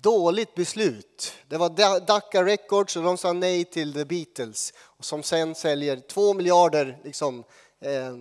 Dåligt 0.00 0.54
beslut. 0.54 1.32
Det 1.48 1.56
var 1.56 2.00
Dacca 2.00 2.44
Records 2.44 2.96
och 2.96 3.02
de 3.02 3.18
sa 3.18 3.32
nej 3.32 3.64
till 3.64 3.94
The 3.94 4.04
Beatles 4.04 4.72
som 5.00 5.22
sen 5.22 5.54
säljer 5.54 5.96
två 5.96 6.34
miljarder 6.34 6.98
liksom, 7.04 7.44
eh, 7.80 8.16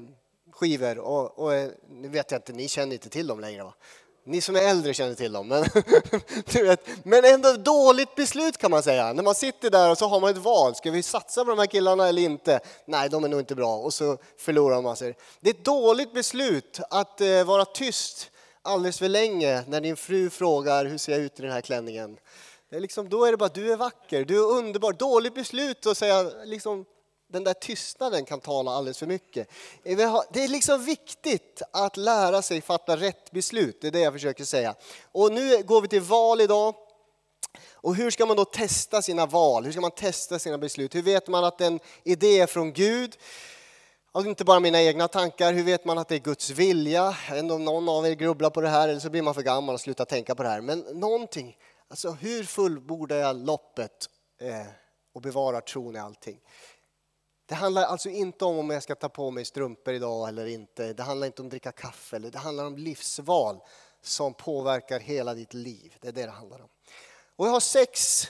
skivor 0.51 0.97
och, 0.97 1.39
och 1.39 1.53
eh, 1.53 1.69
nu 1.89 2.07
vet 2.07 2.31
jag 2.31 2.37
inte, 2.37 2.53
ni 2.53 2.67
känner 2.67 2.93
inte 2.93 3.09
till 3.09 3.27
dem 3.27 3.39
längre 3.39 3.63
va? 3.63 3.73
Ni 4.25 4.41
som 4.41 4.55
är 4.55 4.61
äldre 4.61 4.93
känner 4.93 5.15
till 5.15 5.31
dem. 5.31 5.47
Men, 5.47 5.65
du 6.45 6.63
vet, 6.63 6.87
men 7.03 7.25
ändå 7.25 7.53
dåligt 7.53 8.15
beslut 8.15 8.57
kan 8.57 8.71
man 8.71 8.83
säga. 8.83 9.13
När 9.13 9.23
man 9.23 9.35
sitter 9.35 9.69
där 9.69 9.91
och 9.91 9.97
så 9.97 10.07
har 10.07 10.19
man 10.19 10.29
ett 10.29 10.37
val. 10.37 10.75
Ska 10.75 10.91
vi 10.91 11.03
satsa 11.03 11.43
på 11.43 11.49
de 11.49 11.59
här 11.59 11.65
killarna 11.65 12.07
eller 12.07 12.21
inte? 12.21 12.59
Nej, 12.85 13.09
de 13.09 13.23
är 13.23 13.29
nog 13.29 13.39
inte 13.39 13.55
bra. 13.55 13.77
Och 13.77 13.93
så 13.93 14.17
förlorar 14.37 14.81
man 14.81 14.95
sig. 14.95 15.17
Det 15.39 15.49
är 15.49 15.53
ett 15.53 15.65
dåligt 15.65 16.13
beslut 16.13 16.79
att 16.89 17.21
eh, 17.21 17.43
vara 17.43 17.65
tyst 17.65 18.31
alldeles 18.67 18.99
för 18.99 19.09
länge 19.09 19.63
när 19.67 19.81
din 19.81 19.95
fru 19.95 20.29
frågar 20.29 20.85
hur 20.85 20.97
ser 20.97 21.11
jag 21.11 21.21
ut 21.21 21.39
i 21.39 21.41
den 21.41 21.51
här 21.51 21.61
klänningen. 21.61 22.19
Det 22.69 22.75
är 22.75 22.79
liksom, 22.79 23.09
då 23.09 23.25
är 23.25 23.31
det 23.31 23.37
bara 23.37 23.49
du 23.49 23.71
är 23.71 23.77
vacker, 23.77 24.25
du 24.25 24.35
är 24.35 24.45
underbar. 24.45 24.93
Dåligt 24.93 25.35
beslut 25.35 25.85
att 25.85 25.97
säga 25.97 26.23
liksom, 26.45 26.85
den 27.27 27.43
där 27.43 27.53
tystnaden 27.53 28.25
kan 28.25 28.39
tala 28.39 28.71
alldeles 28.71 28.97
för 28.97 29.05
mycket. 29.05 29.49
Det 29.83 30.43
är 30.43 30.47
liksom 30.47 30.85
viktigt 30.85 31.61
att 31.71 31.97
lära 31.97 32.41
sig 32.41 32.61
fatta 32.61 32.97
rätt 32.97 33.31
beslut, 33.31 33.81
det 33.81 33.87
är 33.87 33.91
det 33.91 33.99
jag 33.99 34.13
försöker 34.13 34.43
säga. 34.43 34.75
Och 35.11 35.31
nu 35.31 35.63
går 35.63 35.81
vi 35.81 35.87
till 35.87 36.01
val 36.01 36.41
idag. 36.41 36.75
Och 37.71 37.95
hur 37.95 38.11
ska 38.11 38.25
man 38.25 38.37
då 38.37 38.45
testa 38.45 39.01
sina 39.01 39.25
val? 39.25 39.65
Hur 39.65 39.71
ska 39.71 39.81
man 39.81 39.91
testa 39.91 40.39
sina 40.39 40.57
beslut? 40.57 40.95
Hur 40.95 41.01
vet 41.01 41.27
man 41.27 41.43
att 41.43 41.61
en 41.61 41.79
idé 42.03 42.39
är 42.39 42.47
från 42.47 42.73
Gud? 42.73 43.17
Och 44.17 44.25
inte 44.25 44.43
bara 44.43 44.59
mina 44.59 44.81
egna 44.81 45.07
tankar, 45.07 45.53
hur 45.53 45.63
vet 45.63 45.85
man 45.85 45.97
att 45.97 46.07
det 46.07 46.15
är 46.15 46.19
Guds 46.19 46.49
vilja? 46.49 47.15
Jag 47.27 47.35
vet 47.35 47.43
inte 47.43 47.53
om 47.53 47.65
någon 47.65 47.89
av 47.89 48.07
er 48.07 48.13
grubblar 48.13 48.49
på 48.49 48.61
det 48.61 48.69
här 48.69 48.89
eller 48.89 48.99
så 48.99 49.09
blir 49.09 49.21
man 49.21 49.33
för 49.33 49.41
gammal 49.41 49.75
och 49.75 49.81
slutar 49.81 50.05
tänka 50.05 50.35
på 50.35 50.43
det 50.43 50.49
här. 50.49 50.61
Men 50.61 50.79
någonting, 50.79 51.57
alltså 51.87 52.11
hur 52.11 52.43
fullbordar 52.43 53.15
jag 53.15 53.35
loppet 53.35 54.09
eh, 54.41 54.67
och 55.13 55.21
bevarar 55.21 55.61
tron 55.61 55.95
i 55.95 55.99
allting? 55.99 56.39
Det 57.45 57.55
handlar 57.55 57.83
alltså 57.83 58.09
inte 58.09 58.45
om 58.45 58.59
om 58.59 58.69
jag 58.69 58.83
ska 58.83 58.95
ta 58.95 59.09
på 59.09 59.31
mig 59.31 59.45
strumpor 59.45 59.93
idag 59.93 60.29
eller 60.29 60.45
inte. 60.45 60.93
Det 60.93 61.03
handlar 61.03 61.27
inte 61.27 61.41
om 61.41 61.47
att 61.47 61.51
dricka 61.51 61.71
kaffe. 61.71 62.19
Det 62.19 62.37
handlar 62.37 62.65
om 62.65 62.77
livsval 62.77 63.59
som 64.01 64.33
påverkar 64.33 64.99
hela 64.99 65.33
ditt 65.33 65.53
liv. 65.53 65.95
Det 66.01 66.07
är 66.07 66.11
det 66.11 66.25
det 66.25 66.31
handlar 66.31 66.61
om. 66.61 66.69
Och 67.35 67.47
jag 67.47 67.51
har 67.51 67.59
sex, 67.59 68.23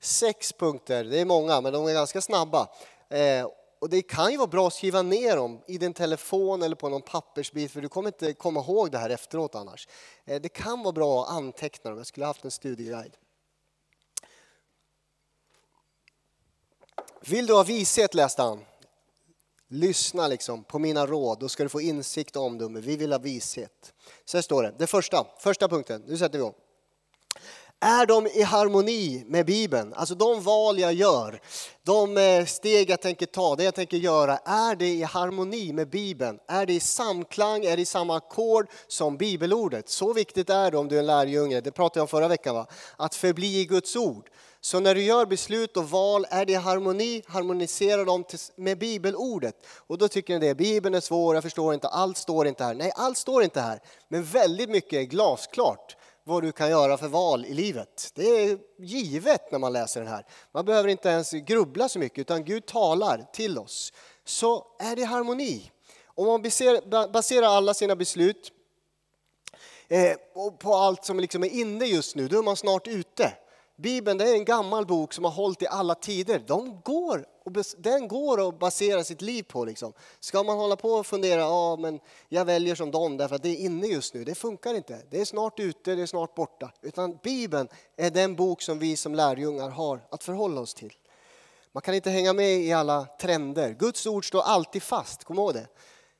sex 0.00 0.52
punkter. 0.52 1.04
Det 1.04 1.20
är 1.20 1.24
många, 1.24 1.60
men 1.60 1.72
de 1.72 1.86
är 1.86 1.92
ganska 1.92 2.20
snabba. 2.20 2.68
Eh, 3.08 3.46
och 3.84 3.90
det 3.90 4.02
kan 4.02 4.30
ju 4.30 4.36
vara 4.36 4.46
bra 4.46 4.66
att 4.66 4.74
skriva 4.74 5.02
ner 5.02 5.36
dem 5.36 5.62
i 5.66 5.78
din 5.78 5.94
telefon 5.94 6.62
eller 6.62 6.76
på 6.76 6.88
någon 6.88 7.02
pappersbit 7.02 7.70
för 7.70 7.80
du 7.80 7.88
kommer 7.88 8.08
inte 8.08 8.32
komma 8.32 8.60
ihåg 8.60 8.90
det 8.90 8.98
här 8.98 9.10
efteråt 9.10 9.54
annars. 9.54 9.88
Eh, 10.24 10.40
det 10.40 10.48
kan 10.48 10.82
vara 10.82 10.92
bra 10.92 11.22
att 11.22 11.30
anteckna 11.30 11.90
dem. 11.90 11.98
Jag 11.98 12.06
skulle 12.06 12.26
haft 12.26 12.44
en 12.44 12.50
studieguide. 12.50 13.16
Vill 17.20 17.46
du 17.46 17.54
ha 17.54 17.62
vishet, 17.62 18.14
läste 18.14 18.42
han. 18.42 18.64
Lyssna 19.68 20.28
liksom 20.28 20.64
på 20.64 20.78
mina 20.78 21.06
råd, 21.06 21.38
då 21.38 21.48
ska 21.48 21.62
du 21.62 21.68
få 21.68 21.80
insikt 21.80 22.36
och 22.36 22.42
omdöme. 22.42 22.80
Vi 22.80 22.96
vill 22.96 23.12
ha 23.12 23.18
vishet. 23.18 23.94
Så 24.24 24.36
här 24.36 24.42
står 24.42 24.62
det, 24.62 24.74
det 24.78 24.86
första, 24.86 25.26
första 25.38 25.68
punkten, 25.68 26.02
nu 26.06 26.18
sätter 26.18 26.38
vi 26.38 26.38
igång. 26.38 26.54
Är 27.86 28.06
de 28.06 28.26
i 28.26 28.42
harmoni 28.42 29.24
med 29.26 29.46
Bibeln? 29.46 29.94
Alltså 29.94 30.14
de 30.14 30.42
val 30.42 30.78
jag 30.78 30.92
gör, 30.92 31.40
de 31.82 32.16
eh, 32.16 32.44
steg 32.44 32.90
jag 32.90 33.00
tänker 33.00 33.26
ta, 33.26 33.56
det 33.56 33.64
jag 33.64 33.74
tänker 33.74 33.96
göra, 33.96 34.36
är 34.36 34.76
det 34.76 34.88
i 34.88 35.02
harmoni 35.02 35.72
med 35.72 35.90
Bibeln? 35.90 36.38
Är 36.48 36.66
det 36.66 36.72
i 36.72 36.80
samklang, 36.80 37.64
är 37.64 37.76
det 37.76 37.82
i 37.82 37.86
samma 37.86 38.16
ackord 38.16 38.66
som 38.88 39.16
bibelordet? 39.16 39.88
Så 39.88 40.12
viktigt 40.12 40.50
är 40.50 40.70
det 40.70 40.76
om 40.76 40.88
du 40.88 40.96
är 40.96 41.00
en 41.00 41.06
lärjunge, 41.06 41.60
det 41.60 41.70
pratade 41.70 41.98
jag 41.98 42.02
om 42.02 42.08
förra 42.08 42.28
veckan, 42.28 42.54
va? 42.54 42.66
att 42.96 43.14
förbli 43.14 43.60
i 43.60 43.64
Guds 43.64 43.96
ord. 43.96 44.30
Så 44.60 44.80
när 44.80 44.94
du 44.94 45.02
gör 45.02 45.26
beslut 45.26 45.76
och 45.76 45.90
val, 45.90 46.26
är 46.30 46.44
det 46.44 46.52
i 46.52 46.56
harmoni, 46.56 47.22
harmonisera 47.26 48.04
dem 48.04 48.24
med 48.56 48.78
bibelordet. 48.78 49.66
Och 49.86 49.98
då 49.98 50.08
tycker 50.08 50.38
ni 50.38 50.46
det, 50.46 50.54
bibeln 50.54 50.94
är 50.94 51.00
svår, 51.00 51.34
jag 51.34 51.42
förstår 51.42 51.74
inte, 51.74 51.88
allt 51.88 52.16
står 52.16 52.46
inte 52.46 52.64
här. 52.64 52.74
Nej, 52.74 52.92
allt 52.96 53.18
står 53.18 53.42
inte 53.42 53.60
här, 53.60 53.80
men 54.08 54.24
väldigt 54.24 54.70
mycket 54.70 54.92
är 54.92 55.02
glasklart 55.02 55.96
vad 56.24 56.42
du 56.42 56.52
kan 56.52 56.70
göra 56.70 56.96
för 56.96 57.08
val 57.08 57.44
i 57.44 57.54
livet. 57.54 58.10
Det 58.14 58.28
är 58.28 58.58
givet 58.78 59.52
när 59.52 59.58
man 59.58 59.72
läser 59.72 60.00
den 60.00 60.08
här. 60.08 60.26
Man 60.52 60.64
behöver 60.64 60.88
inte 60.88 61.08
ens 61.08 61.30
grubbla 61.30 61.88
så 61.88 61.98
mycket, 61.98 62.18
utan 62.18 62.44
Gud 62.44 62.66
talar 62.66 63.26
till 63.32 63.58
oss. 63.58 63.92
Så 64.24 64.66
är 64.78 64.96
det 64.96 65.04
harmoni. 65.04 65.70
Om 66.06 66.26
man 66.26 66.42
baserar 67.12 67.46
alla 67.46 67.74
sina 67.74 67.96
beslut 67.96 68.52
eh, 69.88 70.16
på 70.58 70.74
allt 70.74 71.04
som 71.04 71.20
liksom 71.20 71.44
är 71.44 71.48
inne 71.48 71.84
just 71.84 72.16
nu, 72.16 72.28
då 72.28 72.38
är 72.38 72.42
man 72.42 72.56
snart 72.56 72.88
ute. 72.88 73.32
Bibeln 73.76 74.18
det 74.18 74.30
är 74.30 74.34
en 74.34 74.44
gammal 74.44 74.86
bok 74.86 75.12
som 75.12 75.24
har 75.24 75.30
hållit 75.30 75.62
i 75.62 75.66
alla 75.66 75.94
tider. 75.94 76.42
De 76.46 76.80
går, 76.84 77.26
den 77.76 78.08
går 78.08 78.48
att 78.48 78.58
basera 78.58 79.04
sitt 79.04 79.22
liv 79.22 79.42
på. 79.42 79.64
Liksom. 79.64 79.92
Ska 80.20 80.42
man 80.42 80.58
hålla 80.58 80.76
på 80.76 80.88
och 80.88 81.06
fundera, 81.06 81.40
ja 81.40 81.76
men 81.76 82.00
jag 82.28 82.44
väljer 82.44 82.74
som 82.74 82.90
dem 82.90 83.16
därför 83.16 83.36
att 83.36 83.42
det 83.42 83.48
är 83.48 83.56
inne 83.56 83.86
just 83.86 84.14
nu. 84.14 84.24
Det 84.24 84.34
funkar 84.34 84.74
inte. 84.74 85.02
Det 85.10 85.20
är 85.20 85.24
snart 85.24 85.60
ute, 85.60 85.94
det 85.94 86.02
är 86.02 86.06
snart 86.06 86.34
borta. 86.34 86.72
Utan 86.82 87.18
Bibeln 87.22 87.68
är 87.96 88.10
den 88.10 88.36
bok 88.36 88.62
som 88.62 88.78
vi 88.78 88.96
som 88.96 89.14
lärjungar 89.14 89.70
har 89.70 90.06
att 90.10 90.24
förhålla 90.24 90.60
oss 90.60 90.74
till. 90.74 90.92
Man 91.72 91.80
kan 91.80 91.94
inte 91.94 92.10
hänga 92.10 92.32
med 92.32 92.60
i 92.60 92.72
alla 92.72 93.06
trender. 93.20 93.70
Guds 93.78 94.06
ord 94.06 94.28
står 94.28 94.42
alltid 94.42 94.82
fast, 94.82 95.24
kom 95.24 95.38
ihåg 95.38 95.54
det. 95.54 95.66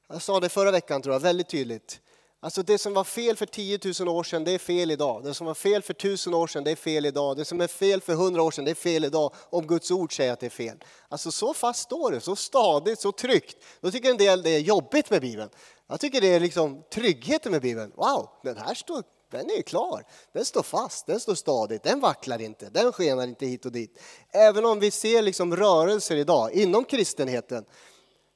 Jag 0.09 0.23
sa 0.23 0.41
det 0.41 0.49
förra 0.49 0.71
veckan 0.71 1.03
tror 1.03 1.15
jag, 1.15 1.21
väldigt 1.21 1.49
tydligt. 1.49 2.01
Alltså 2.45 2.63
det 2.63 2.79
som 2.79 2.95
var 2.95 3.05
fel 3.05 3.37
för 3.37 3.47
10 3.47 3.79
000 4.01 4.09
år 4.09 4.23
sedan, 4.23 4.45
det 4.45 4.53
är 4.53 4.59
fel 4.59 4.91
idag. 4.91 5.25
Det 5.25 5.35
som 5.35 5.47
var 5.47 5.55
fel 5.55 5.83
för 5.83 5.93
1000 5.93 6.35
år 6.35 6.47
sedan, 6.47 6.65
det 6.65 6.71
är 6.71 6.77
fel 6.77 7.07
idag. 7.07 7.37
Det 7.37 7.45
som 7.45 7.61
är 7.61 7.67
fel 7.67 8.01
för 8.01 8.13
100 8.13 8.43
år 8.43 8.51
sedan, 8.51 8.65
det 8.65 8.71
är 8.71 8.75
fel 8.75 9.05
idag. 9.05 9.33
Om 9.51 9.67
Guds 9.67 9.91
ord 9.91 10.17
säger 10.17 10.33
att 10.33 10.41
det 10.41 10.47
är 10.47 10.51
fel. 10.51 10.77
Alltså 11.09 11.31
så 11.31 11.55
fast 11.55 11.83
står 11.83 12.13
det, 12.13 12.21
så 12.21 12.37
stadigt, 12.37 13.01
så 13.01 13.13
tryggt. 13.13 13.57
Då 13.81 13.91
tycker 13.91 14.11
en 14.11 14.17
del 14.17 14.43
det 14.43 14.51
är 14.51 14.59
jobbigt 14.59 15.11
med 15.11 15.21
Bibeln. 15.21 15.51
Jag 15.89 16.01
tycker 16.01 16.21
det 16.21 16.35
är 16.35 16.41
liksom 16.41 16.83
tryggheten 16.93 17.53
med 17.53 17.63
Bibeln. 17.63 17.93
Wow, 17.97 18.29
den 18.43 18.57
här 18.57 18.75
står, 18.75 19.03
den 19.31 19.51
är 19.51 19.63
klar. 19.63 20.03
Den 20.33 20.45
står 20.45 20.63
fast, 20.63 21.07
den 21.07 21.21
står 21.21 21.35
stadigt, 21.35 21.83
den 21.83 22.01
vacklar 22.01 22.41
inte, 22.41 22.71
den 22.71 22.93
skenar 22.93 23.27
inte 23.27 23.47
hit 23.47 23.67
och 23.67 23.73
dit. 23.73 24.03
Även 24.31 24.65
om 24.65 24.81
vi 24.81 24.91
ser 24.91 25.23
liksom 25.23 25.57
rörelser 25.57 26.17
idag 26.17 26.53
inom 26.53 26.85
kristenheten 26.85 27.65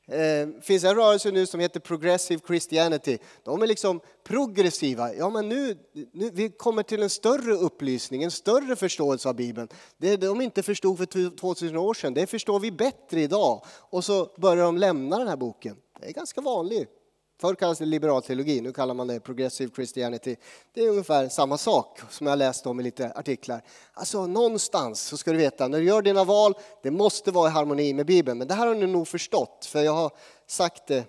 eh, 0.09 0.49
finns 0.62 0.85
en 0.85 0.95
rörelse 0.95 1.31
nu 1.31 1.47
som 1.47 1.61
heter 1.61 1.81
Progressive 1.81 2.41
Christianity. 2.47 3.19
De 3.43 3.62
är 3.62 3.67
liksom 3.67 4.00
progressiva. 4.25 5.15
Ja, 5.15 5.31
men 5.31 5.49
nu, 5.49 5.79
nu 6.12 6.31
vi 6.33 6.49
kommer 6.50 6.83
till 6.83 7.03
en 7.03 7.11
större 7.11 7.53
upplysning, 7.53 8.23
en 8.23 8.31
större 8.31 8.77
förståelse 8.77 9.29
av 9.29 9.35
Bibeln. 9.35 9.69
Det 9.97 10.17
de 10.17 10.41
inte 10.41 10.62
förstod 10.62 10.99
för 10.99 11.37
2000 11.37 11.77
år 11.77 11.95
sedan, 11.95 12.15
det 12.15 12.27
förstår 12.27 12.61
vi 12.61 12.71
bättre 12.71 13.21
idag. 13.21 13.65
Och 13.69 14.05
så 14.05 14.31
börjar 14.37 14.65
de 14.65 14.79
lämna 14.79 15.19
den 15.19 15.29
här 15.29 15.37
boken. 15.37 15.77
Det 16.00 16.07
är 16.07 16.12
ganska 16.12 16.41
vanligt. 16.41 16.98
Förr 17.40 17.54
kallades 17.54 17.78
det 17.78 17.85
liberal 17.85 18.23
teologi, 18.23 18.61
nu 18.61 18.73
kallar 18.73 18.95
man 18.95 19.07
det 19.07 19.21
progressive 19.21 19.71
Christianity. 19.75 20.37
Det 20.73 20.80
är 20.80 20.88
ungefär 20.88 21.28
samma 21.28 21.59
sak 21.59 22.00
som 22.11 22.26
jag 22.26 22.38
läst 22.38 22.66
om 22.66 22.80
i 22.80 22.83
lite 22.83 23.12
artiklar. 23.14 23.62
Alltså 23.92 24.26
någonstans 24.26 25.00
så 25.00 25.16
ska 25.16 25.33
du 25.33 25.38
veta, 25.38 25.68
när 25.68 25.78
du 25.78 25.85
gör 25.85 26.02
dina 26.02 26.25
val, 26.25 26.54
det 26.83 26.90
måste 26.90 27.30
vara 27.30 27.49
i 27.49 27.52
harmoni 27.52 27.95
med 27.95 28.07
Bibeln. 28.07 28.38
Men 28.38 28.49
det 28.49 28.54
här 28.54 28.66
har 28.66 28.75
ni 28.75 28.87
nog 28.87 29.09
förstått, 29.09 29.68
för 29.71 29.83
jag 29.83 29.92
har 29.92 30.11
sagt 30.47 30.87
det 30.87 31.04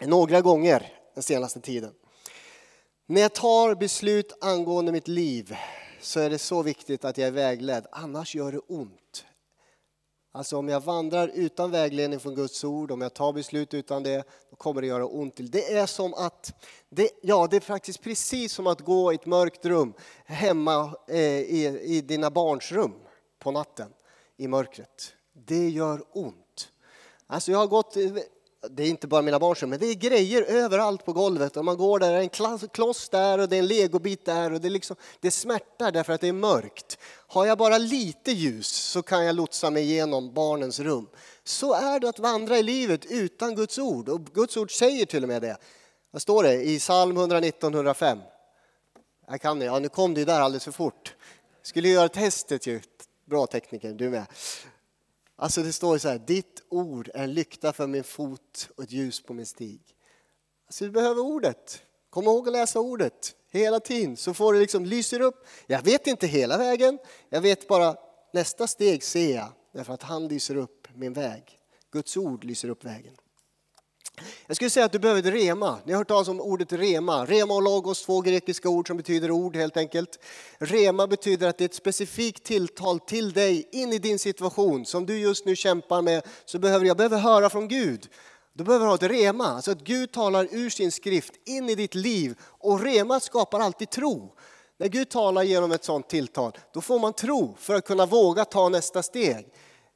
några 0.00 0.40
gånger 0.40 0.92
den 1.14 1.22
senaste 1.22 1.60
tiden. 1.60 1.92
När 3.06 3.20
jag 3.20 3.34
tar 3.34 3.74
beslut 3.74 4.38
angående 4.40 4.92
mitt 4.92 5.08
liv 5.08 5.56
så 6.00 6.20
är 6.20 6.30
det 6.30 6.38
så 6.38 6.62
viktigt 6.62 7.04
att 7.04 7.18
jag 7.18 7.28
är 7.28 7.32
vägledd, 7.32 7.86
annars 7.92 8.34
gör 8.34 8.52
det 8.52 8.58
ont. 8.58 8.99
Alltså 10.32 10.56
om 10.56 10.68
jag 10.68 10.80
vandrar 10.80 11.28
utan 11.28 11.70
vägledning 11.70 12.20
från 12.20 12.34
Guds 12.34 12.64
ord, 12.64 12.90
om 12.90 13.00
jag 13.00 13.14
tar 13.14 13.32
beslut 13.32 13.74
utan 13.74 14.02
det, 14.02 14.24
då 14.50 14.56
kommer 14.56 14.80
det 14.80 14.86
göra 14.86 15.06
ont 15.06 15.36
till. 15.36 15.50
Det 15.50 15.72
är 15.72 15.86
som 15.86 16.14
att, 16.14 16.66
det, 16.88 17.10
ja 17.22 17.48
det 17.50 17.56
är 17.56 17.60
faktiskt 17.60 18.02
precis 18.02 18.52
som 18.52 18.66
att 18.66 18.80
gå 18.80 19.12
i 19.12 19.14
ett 19.14 19.26
mörkt 19.26 19.64
rum 19.64 19.92
hemma 20.24 20.94
eh, 21.08 21.18
i, 21.20 21.80
i 21.84 22.00
dina 22.00 22.30
barns 22.30 22.72
rum 22.72 22.94
på 23.38 23.50
natten 23.50 23.92
i 24.36 24.48
mörkret. 24.48 25.14
Det 25.32 25.68
gör 25.68 26.04
ont. 26.12 26.68
Alltså 27.26 27.52
jag 27.52 27.58
har 27.58 27.66
gått 27.66 27.96
det 28.68 28.82
är 28.82 28.88
inte 28.88 29.06
bara 29.06 29.22
mina 29.22 29.38
barns 29.38 29.62
rum, 29.62 29.70
men 29.70 29.78
det 29.78 29.86
är 29.86 29.94
grejer 29.94 30.42
överallt 30.42 31.04
på 31.04 31.12
golvet. 31.12 31.56
Och 31.56 31.64
man 31.64 31.76
går 31.76 31.98
där, 31.98 32.12
det 32.12 32.16
är 32.16 32.22
en 32.52 32.68
kloss 32.68 33.08
där 33.08 33.38
och 33.38 33.48
det 33.48 33.56
är 33.56 33.58
en 33.58 33.66
legobit 33.66 34.24
där 34.24 34.52
och 34.52 34.60
det, 34.60 34.68
liksom, 34.68 34.96
det 35.20 35.30
smärtar 35.30 35.92
därför 35.92 36.12
att 36.12 36.20
det 36.20 36.28
är 36.28 36.32
mörkt. 36.32 36.98
Har 37.26 37.46
jag 37.46 37.58
bara 37.58 37.78
lite 37.78 38.32
ljus 38.32 38.68
så 38.68 39.02
kan 39.02 39.24
jag 39.24 39.36
lotsa 39.36 39.70
mig 39.70 39.82
igenom 39.82 40.34
barnens 40.34 40.80
rum. 40.80 41.08
Så 41.44 41.74
är 41.74 42.00
det 42.00 42.08
att 42.08 42.18
vandra 42.18 42.58
i 42.58 42.62
livet 42.62 43.06
utan 43.06 43.54
Guds 43.54 43.78
ord. 43.78 44.08
Och 44.08 44.24
Guds 44.24 44.56
ord 44.56 44.78
säger 44.78 45.06
till 45.06 45.22
och 45.22 45.28
med 45.28 45.42
det. 45.42 45.56
Vad 46.10 46.22
står 46.22 46.42
det 46.42 46.62
i 46.62 46.78
psalm 46.78 47.16
119, 47.16 47.74
105? 47.74 48.18
Jag 49.28 49.40
kan 49.40 49.58
det, 49.58 49.64
ja 49.64 49.78
nu 49.78 49.88
kom 49.88 50.14
det 50.14 50.24
där 50.24 50.40
alldeles 50.40 50.64
för 50.64 50.72
fort. 50.72 51.14
Skulle 51.62 51.88
göra 51.88 52.08
testet 52.08 52.66
ju. 52.66 52.80
Bra 53.24 53.46
tekniker, 53.46 53.92
du 53.92 54.10
med. 54.10 54.26
Alltså 55.42 55.62
det 55.62 55.72
står 55.72 55.98
så 55.98 56.08
här, 56.08 56.18
ditt 56.18 56.62
ord 56.68 57.10
är 57.14 57.24
en 57.24 57.34
lykta 57.34 57.72
för 57.72 57.86
min 57.86 58.04
fot 58.04 58.68
och 58.76 58.84
ett 58.84 58.92
ljus 58.92 59.22
på 59.22 59.34
min 59.34 59.46
stig. 59.46 59.80
Alltså 60.66 60.84
vi 60.84 60.90
behöver 60.90 61.20
ordet. 61.20 61.82
Kom 62.10 62.24
ihåg 62.24 62.48
att 62.48 62.52
läsa 62.52 62.80
ordet 62.80 63.34
hela 63.50 63.80
tiden 63.80 64.16
så 64.16 64.34
får 64.34 64.52
det 64.52 64.58
liksom 64.58 64.84
lyser 64.84 65.20
upp. 65.20 65.46
Jag 65.66 65.82
vet 65.82 66.06
inte 66.06 66.26
hela 66.26 66.58
vägen, 66.58 66.98
jag 67.28 67.40
vet 67.40 67.68
bara 67.68 67.96
nästa 68.32 68.66
steg 68.66 69.02
ser 69.02 69.34
jag 69.34 69.52
därför 69.72 69.92
att 69.92 70.02
han 70.02 70.28
lyser 70.28 70.56
upp 70.56 70.88
min 70.94 71.12
väg. 71.12 71.58
Guds 71.90 72.16
ord 72.16 72.44
lyser 72.44 72.68
upp 72.68 72.84
vägen. 72.84 73.16
Jag 74.46 74.56
skulle 74.56 74.70
säga 74.70 74.86
att 74.86 74.92
du 74.92 74.98
behöver 74.98 75.20
ett 75.20 75.34
rema. 75.34 75.78
Ni 75.84 75.92
har 75.92 75.98
hört 75.98 76.08
talas 76.08 76.28
om 76.28 76.40
ordet 76.40 76.72
rema. 76.72 77.26
Rema 77.26 77.54
och 77.54 77.62
logos, 77.62 78.02
två 78.02 78.20
grekiska 78.20 78.68
ord 78.68 78.86
som 78.86 78.96
betyder 78.96 79.30
ord 79.30 79.56
helt 79.56 79.76
enkelt. 79.76 80.18
Rema 80.58 81.06
betyder 81.06 81.48
att 81.48 81.58
det 81.58 81.64
är 81.64 81.68
ett 81.68 81.74
specifikt 81.74 82.44
tilltal 82.44 83.00
till 83.00 83.32
dig 83.32 83.68
in 83.72 83.92
i 83.92 83.98
din 83.98 84.18
situation 84.18 84.86
som 84.86 85.06
du 85.06 85.18
just 85.18 85.46
nu 85.46 85.56
kämpar 85.56 86.02
med. 86.02 86.22
Så 86.44 86.58
behöver 86.58 86.86
jag 86.86 86.96
behöver 86.96 87.18
höra 87.18 87.50
från 87.50 87.68
Gud. 87.68 88.08
Du 88.52 88.64
behöver 88.64 88.86
ha 88.86 88.94
ett 88.94 89.02
rema, 89.02 89.46
alltså 89.46 89.70
att 89.70 89.80
Gud 89.80 90.12
talar 90.12 90.48
ur 90.50 90.70
sin 90.70 90.92
skrift 90.92 91.32
in 91.46 91.68
i 91.68 91.74
ditt 91.74 91.94
liv. 91.94 92.34
Och 92.42 92.80
rema 92.80 93.20
skapar 93.20 93.60
alltid 93.60 93.90
tro. 93.90 94.34
När 94.78 94.88
Gud 94.88 95.10
talar 95.10 95.42
genom 95.42 95.72
ett 95.72 95.84
sådant 95.84 96.08
tilltal, 96.08 96.52
då 96.74 96.80
får 96.80 96.98
man 96.98 97.12
tro 97.12 97.54
för 97.58 97.74
att 97.74 97.86
kunna 97.86 98.06
våga 98.06 98.44
ta 98.44 98.68
nästa 98.68 99.02
steg. 99.02 99.46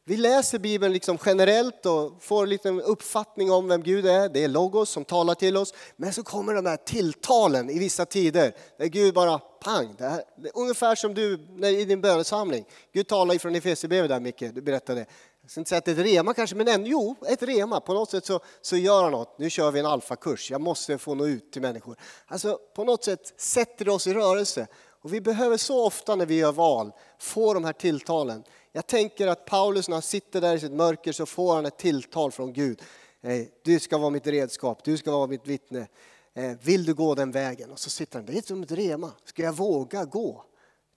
Vi 0.06 0.16
läser 0.16 0.58
Bibeln 0.58 0.92
liksom 0.92 1.18
generellt 1.26 1.86
och 1.86 2.22
får 2.22 2.42
en 2.42 2.48
liten 2.48 2.80
uppfattning 2.80 3.52
om 3.52 3.68
vem 3.68 3.82
Gud 3.82 4.06
är. 4.06 4.28
Det 4.28 4.44
är 4.44 4.48
Logos 4.48 4.90
som 4.90 5.04
talar 5.04 5.34
till 5.34 5.56
oss. 5.56 5.74
Men 5.96 6.12
så 6.12 6.22
kommer 6.22 6.54
de 6.54 6.66
här 6.66 6.76
tilltalen 6.76 7.70
i 7.70 7.78
vissa 7.78 8.06
tider 8.06 8.56
där 8.78 8.86
Gud 8.86 9.14
bara 9.14 9.38
pang. 9.38 9.94
Det, 9.98 10.04
här, 10.04 10.22
det 10.36 10.48
är 10.48 10.58
ungefär 10.58 10.94
som 10.94 11.14
du 11.14 11.46
när, 11.50 11.68
i 11.68 11.84
din 11.84 12.00
bönesamling. 12.00 12.64
Gud 12.92 13.08
talar 13.08 13.34
ifrån 13.34 13.54
Efesierbrevet 13.54 14.08
där 14.08 14.20
Micke, 14.20 14.54
du 14.54 14.62
berättade. 14.62 15.06
Jag 15.42 15.50
ska 15.50 15.60
inte 15.60 15.68
säga 15.68 15.78
att 15.78 15.84
det 15.84 15.90
är 15.90 15.98
ett 15.98 16.06
rema 16.06 16.34
kanske, 16.34 16.56
men 16.56 16.68
ändå, 16.68 16.88
jo, 16.88 17.16
ett 17.28 17.42
rema. 17.42 17.80
På 17.80 17.94
något 17.94 18.10
sätt 18.10 18.26
så, 18.26 18.40
så 18.60 18.76
gör 18.76 19.02
han 19.02 19.12
något. 19.12 19.38
Nu 19.38 19.50
kör 19.50 19.70
vi 19.70 19.80
en 19.80 19.86
alfakurs, 19.86 20.50
jag 20.50 20.60
måste 20.60 20.98
få 20.98 21.14
nå 21.14 21.26
ut 21.26 21.52
till 21.52 21.62
människor. 21.62 21.96
Alltså 22.26 22.58
på 22.74 22.84
något 22.84 23.04
sätt 23.04 23.34
sätter 23.36 23.84
det 23.84 23.90
oss 23.90 24.06
i 24.06 24.14
rörelse. 24.14 24.66
Och 25.02 25.14
vi 25.14 25.20
behöver 25.20 25.56
så 25.56 25.86
ofta 25.86 26.16
när 26.16 26.26
vi 26.26 26.34
gör 26.34 26.52
val 26.52 26.92
få 27.18 27.54
de 27.54 27.64
här 27.64 27.72
tilltalen. 27.72 28.44
Jag 28.76 28.86
tänker 28.86 29.26
att 29.26 29.44
Paulus 29.44 29.88
när 29.88 29.94
han 29.94 30.02
sitter 30.02 30.40
där 30.40 30.56
i 30.56 30.60
sitt 30.60 30.72
mörker 30.72 31.12
så 31.12 31.26
får 31.26 31.54
han 31.54 31.66
ett 31.66 31.78
tilltal 31.78 32.32
från 32.32 32.52
Gud. 32.52 32.82
Eh, 33.20 33.46
du 33.62 33.80
ska 33.80 33.98
vara 33.98 34.10
mitt 34.10 34.26
redskap, 34.26 34.84
du 34.84 34.96
ska 34.96 35.10
vara 35.10 35.26
mitt 35.26 35.46
vittne. 35.46 35.86
Eh, 36.34 36.52
vill 36.62 36.84
du 36.84 36.94
gå 36.94 37.14
den 37.14 37.30
vägen? 37.30 37.70
Och 37.70 37.78
så 37.78 37.90
sitter 37.90 38.18
han, 38.18 38.26
det 38.26 38.38
är 38.38 38.42
som 38.42 38.62
ett 38.62 38.72
rema. 38.72 39.12
Ska 39.24 39.42
jag 39.42 39.52
våga 39.52 40.04
gå? 40.04 40.44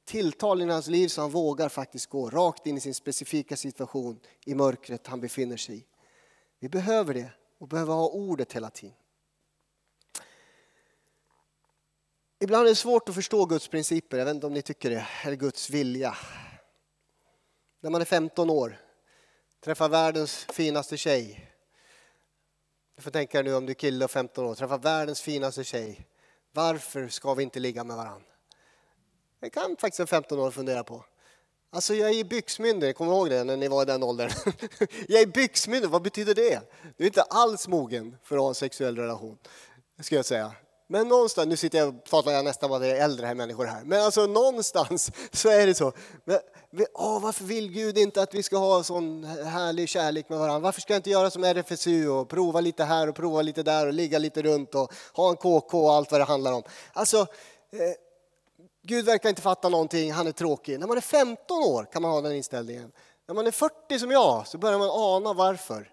Tilltal 0.05 0.61
i 0.61 0.65
hans 0.65 0.87
liv 0.87 1.07
så 1.07 1.21
han 1.21 1.29
vågar 1.29 1.69
faktiskt 1.69 2.09
gå 2.09 2.29
rakt 2.29 2.67
in 2.67 2.77
i 2.77 2.79
sin 2.79 2.93
specifika 2.93 3.55
situation 3.55 4.19
i 4.45 4.55
mörkret 4.55 5.07
han 5.07 5.21
befinner 5.21 5.57
sig 5.57 5.77
i. 5.77 5.83
Vi 6.59 6.69
behöver 6.69 7.13
det 7.13 7.29
och 7.57 7.67
behöver 7.67 7.93
ha 7.93 8.07
ordet 8.07 8.53
hela 8.53 8.69
tiden. 8.69 8.95
Ibland 12.39 12.65
är 12.65 12.69
det 12.69 12.75
svårt 12.75 13.09
att 13.09 13.15
förstå 13.15 13.45
Guds 13.45 13.67
principer, 13.67 14.17
jag 14.17 14.25
vet 14.25 14.35
inte 14.35 14.47
om 14.47 14.53
ni 14.53 14.61
tycker 14.61 14.89
det, 14.89 15.07
eller 15.23 15.35
Guds 15.35 15.69
vilja 15.69 16.17
när 17.79 17.89
man 17.89 18.01
är 18.01 18.05
15 18.05 18.49
år, 18.49 18.77
träffar 19.63 19.89
världens 19.89 20.45
finaste 20.53 20.97
tjej. 20.97 21.51
Du 22.95 23.01
får 23.01 23.11
tänka 23.11 23.41
nu 23.41 23.55
om 23.55 23.65
du 23.65 23.71
är 23.71 23.75
kille 23.75 24.05
och 24.05 24.11
15 24.11 24.45
år, 24.45 24.55
träffar 24.55 24.77
världens 24.77 25.21
finaste 25.21 25.63
tjej. 25.63 26.07
Varför 26.51 27.07
ska 27.07 27.33
vi 27.33 27.43
inte 27.43 27.59
ligga 27.59 27.83
med 27.83 27.97
varandra? 27.97 28.27
Det 29.39 29.49
kan 29.49 29.77
faktiskt 29.77 29.99
en 29.99 30.07
15 30.07 30.39
år 30.39 30.51
fundera 30.51 30.83
på. 30.83 31.05
Alltså 31.69 31.93
jag 31.93 32.09
är 32.09 32.23
byxmyndig, 32.23 32.95
kommer 32.95 33.11
ihåg 33.11 33.29
det 33.29 33.43
när 33.43 33.57
ni 33.57 33.67
var 33.67 33.81
i 33.81 33.85
den 33.85 34.03
åldern? 34.03 34.31
jag 35.07 35.21
är 35.21 35.25
byxmyndig, 35.25 35.89
vad 35.89 36.01
betyder 36.01 36.35
det? 36.35 36.61
Du 36.97 37.03
är 37.03 37.07
inte 37.07 37.21
alls 37.21 37.67
mogen 37.67 38.17
för 38.23 38.35
att 38.35 38.41
ha 38.41 38.49
en 38.49 38.55
sexuell 38.55 38.97
relation, 38.97 39.37
ska 39.99 40.15
jag 40.15 40.25
säga. 40.25 40.51
Men 40.89 41.07
någonstans, 41.07 41.47
nu 41.47 41.57
sitter 41.57 41.77
jag 41.77 41.87
och 41.87 42.03
pratar 42.03 42.31
jag 42.31 42.45
nästan 42.45 42.69
bara 42.69 42.79
det 42.79 42.97
är 42.97 43.03
äldre 43.03 43.25
här 43.25 43.35
människor 43.35 43.65
här, 43.65 43.83
men 43.83 44.01
alltså 44.01 44.25
någonstans 44.25 45.11
så 45.31 45.49
är 45.49 45.67
det 45.67 45.73
så. 45.73 45.93
Men, 46.23 46.39
åh, 46.93 47.21
varför 47.21 47.43
vill 47.43 47.71
Gud 47.71 47.97
inte 47.97 48.21
att 48.21 48.33
vi 48.33 48.43
ska 48.43 48.57
ha 48.57 48.83
sån 48.83 49.23
härlig 49.23 49.89
kärlek 49.89 50.29
med 50.29 50.39
varandra? 50.39 50.59
Varför 50.59 50.81
ska 50.81 50.93
jag 50.93 50.99
inte 50.99 51.09
göra 51.09 51.29
som 51.29 51.43
RFSU 51.43 52.09
och 52.09 52.29
prova 52.29 52.61
lite 52.61 52.83
här 52.83 53.09
och 53.09 53.15
prova 53.15 53.41
lite 53.41 53.63
där 53.63 53.87
och 53.87 53.93
ligga 53.93 54.19
lite 54.19 54.41
runt 54.41 54.75
och 54.75 54.93
ha 55.13 55.29
en 55.29 55.35
KK 55.35 55.85
och 55.85 55.93
allt 55.93 56.11
vad 56.11 56.21
det 56.21 56.25
handlar 56.25 56.53
om? 56.53 56.63
Alltså, 56.93 57.17
eh, 57.71 57.93
Gud 58.83 59.05
verkar 59.05 59.29
inte 59.29 59.41
fatta 59.41 59.69
någonting, 59.69 60.11
han 60.11 60.27
är 60.27 60.31
tråkig. 60.31 60.79
När 60.79 60.87
man 60.87 60.97
är 60.97 61.01
15 61.01 61.63
år 61.63 61.87
kan 61.93 62.01
man 62.01 62.11
ha 62.11 62.21
den 62.21 62.35
inställningen. 62.35 62.91
När 63.27 63.35
man 63.35 63.47
är 63.47 63.51
40 63.51 63.99
som 63.99 64.11
jag 64.11 64.47
så 64.47 64.57
börjar 64.57 64.79
man 64.79 64.89
ana 64.89 65.33
varför. 65.33 65.91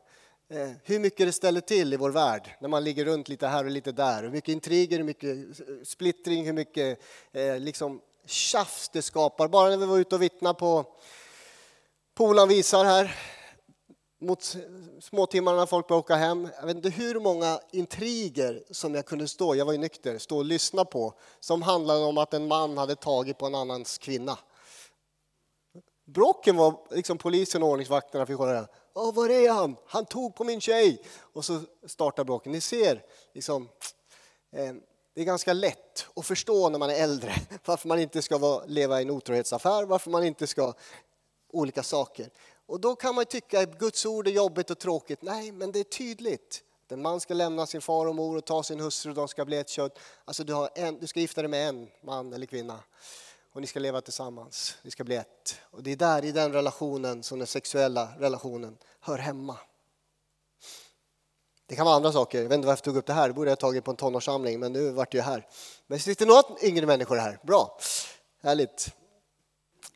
Eh, 0.55 0.71
hur 0.85 1.01
mycket 1.01 1.27
det 1.27 1.33
ställer 1.33 1.61
till 1.61 1.93
i 1.93 1.97
vår 1.97 2.11
värld 2.11 2.51
när 2.61 2.69
man 2.69 2.85
ligger 2.85 3.05
runt 3.05 3.29
lite 3.29 3.47
här 3.47 3.65
och 3.65 3.71
lite 3.71 3.93
där. 3.93 4.23
Hur 4.23 4.31
mycket 4.31 4.49
intriger, 4.49 4.97
hur 4.97 5.05
mycket 5.05 5.61
eh, 5.61 5.67
splittring, 5.85 6.47
hur 6.47 6.53
mycket 6.53 6.99
eh, 7.33 7.59
liksom 7.59 8.01
tjafs 8.27 8.89
det 8.89 9.03
skapar. 9.03 9.49
Bara 9.49 9.71
när 9.71 9.77
vi 9.77 9.87
var 9.87 9.99
ute 9.99 10.15
och 10.15 10.23
vittnade 10.23 10.59
på 10.59 10.85
Polan 12.15 12.49
visar 12.49 12.85
här 12.85 13.17
mot 14.21 14.57
småtimmarna 15.01 15.59
när 15.59 15.67
folk 15.67 15.89
började 15.89 16.01
åka 16.01 16.17
hem. 16.17 16.49
Jag 16.61 16.67
vet 16.67 16.77
inte 16.77 16.91
hur 16.91 17.21
många 17.21 17.61
intriger 17.71 18.63
som 18.71 18.95
jag 18.95 19.07
kunde 19.07 19.29
stå, 19.29 19.55
jag 19.55 19.65
var 19.65 19.73
ju 19.73 19.79
nykter, 19.79 20.19
stå 20.19 20.37
och 20.37 20.45
lyssna 20.45 20.85
på 20.85 21.15
som 21.41 21.63
handlade 21.63 22.05
om 22.05 22.19
att 22.19 22.35
en 22.35 22.47
man 22.47 22.79
hade 22.79 22.95
tagit 22.95 23.39
på 23.39 23.47
en 23.47 23.55
annans 23.55 23.99
kvinna. 23.99 24.39
Bråken 26.07 26.57
var 26.57 26.81
liksom 26.91 27.19
polisen 27.19 27.63
och 27.63 27.69
ordningsvakterna 27.69 28.27
fick 28.27 28.39
höra. 28.39 28.67
Åh, 28.97 29.15
var 29.15 29.29
är 29.29 29.51
han? 29.51 29.77
Han 29.87 30.07
tog 30.07 30.35
på 30.35 30.45
min 30.45 30.61
tjej! 30.61 31.03
Och 31.33 31.45
så 31.45 31.61
startar 31.87 32.25
bråken. 32.25 32.53
Ni 32.53 32.61
ser, 32.61 33.05
liksom, 33.33 33.69
eh, 34.53 34.75
det 35.15 35.21
är 35.21 35.25
ganska 35.25 35.53
lätt 35.53 36.07
att 36.17 36.27
förstå 36.27 36.69
när 36.69 36.79
man 36.79 36.91
är 36.91 36.95
äldre 36.95 37.35
varför 37.65 37.89
man 37.89 37.99
inte 37.99 38.23
ska 38.23 38.39
vara, 38.39 38.65
leva 38.67 39.01
i 39.01 39.03
en 39.03 39.11
otrohetsaffär, 39.11 39.85
varför 39.85 40.11
man 40.11 40.25
inte 40.25 40.47
ska 40.47 40.73
olika 41.53 41.83
saker. 41.83 42.31
Och 42.67 42.81
då 42.81 42.97
kan 42.97 43.15
man 43.15 43.25
tycka 43.25 43.61
att 43.61 43.79
Guds 43.79 44.07
ord 44.07 44.29
är 44.29 44.33
jobbigt 44.33 44.71
och 44.71 44.79
tråkigt. 44.79 45.23
Nej, 45.23 45.53
men 45.53 45.73
det 45.73 45.81
är 45.81 45.85
tydligt. 45.85 46.63
En 46.89 47.03
man 47.03 47.21
ska 47.21 47.35
lämna 47.35 47.67
sin 47.67 47.81
far 47.81 48.07
och 48.07 48.15
mor 48.15 48.37
och 48.37 48.45
ta 48.45 48.63
sin 48.63 48.81
hustru 48.81 49.11
och 49.11 49.17
de 49.17 49.29
ska 49.29 49.45
bli 49.45 49.57
ett 49.57 49.69
kött. 49.69 49.99
Alltså 50.25 50.45
du, 50.45 50.53
har 50.53 50.71
en, 50.75 50.99
du 50.99 51.07
ska 51.07 51.21
gifta 51.21 51.43
dig 51.43 51.51
med 51.51 51.69
en 51.69 51.89
man 52.03 52.33
eller 52.33 52.47
kvinna 52.47 52.81
och 53.55 53.61
ni 53.61 53.67
ska 53.67 53.81
leva 53.81 54.01
tillsammans. 54.01 54.77
Ni 54.83 54.91
ska 54.91 55.05
bli 55.05 55.17
ett. 55.17 55.61
Och 55.71 55.83
det 55.83 55.93
är 55.93 55.97
där 55.97 56.25
i 56.25 56.33
den 56.33 56.53
relationen 56.53 57.23
som 57.23 57.39
den 57.39 57.47
sexuella 57.47 58.09
relationen 58.19 58.79
hör 59.01 59.19
hemma. 59.19 59.59
Det 61.67 61.77
kan 61.77 61.87
vara 61.87 61.97
andra 61.97 62.13
saker. 62.13 62.39
Jag 62.43 62.49
vet 62.49 62.57
inte 62.57 62.67
varför 62.67 62.81
jag 62.81 62.85
tog 62.85 62.97
upp 62.97 63.07
det 63.07 63.13
här. 63.13 63.29
Det 63.29 63.35
borde 63.35 63.51
jag 63.51 63.57
ha 63.57 63.61
tagit 63.61 63.85
på 63.85 63.91
en 63.91 63.97
tonårssamling, 63.97 64.61
men 64.61 64.73
nu 64.73 64.91
vart 64.91 65.13
det 65.13 65.19
ju 65.19 65.23
här. 65.23 65.47
Men 65.87 65.99
det 65.99 66.03
sitter 66.05 66.27
några 66.27 66.43
yngre 66.63 66.87
människor 66.87 67.17
här. 67.17 67.39
Bra, 67.43 67.79
härligt. 68.43 68.89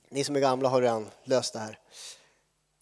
Ni 0.08 0.24
som 0.24 0.36
är 0.36 0.40
gamla 0.40 0.68
har 0.68 0.82
redan 0.82 1.08
löst 1.24 1.52
det 1.52 1.58
här. 1.58 1.78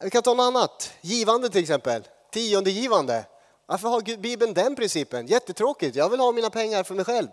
Vi 0.03 0.11
kan 0.11 0.23
ta 0.23 0.35
något 0.35 0.45
annat. 0.45 0.93
Givande 1.01 1.49
till 1.49 1.63
exempel. 1.63 2.09
Tiondegivande. 2.33 3.27
Varför 3.67 3.89
har 3.89 4.17
Bibeln 4.17 4.55
den 4.55 4.77
principen? 4.77 5.27
Jättetråkigt. 5.27 5.97
Jag 5.97 6.09
vill 6.09 6.21
ha 6.21 6.33
mina 6.33 6.51
pengar 6.51 6.83
för 6.83 6.95
mig 6.95 7.05
själv. 7.05 7.29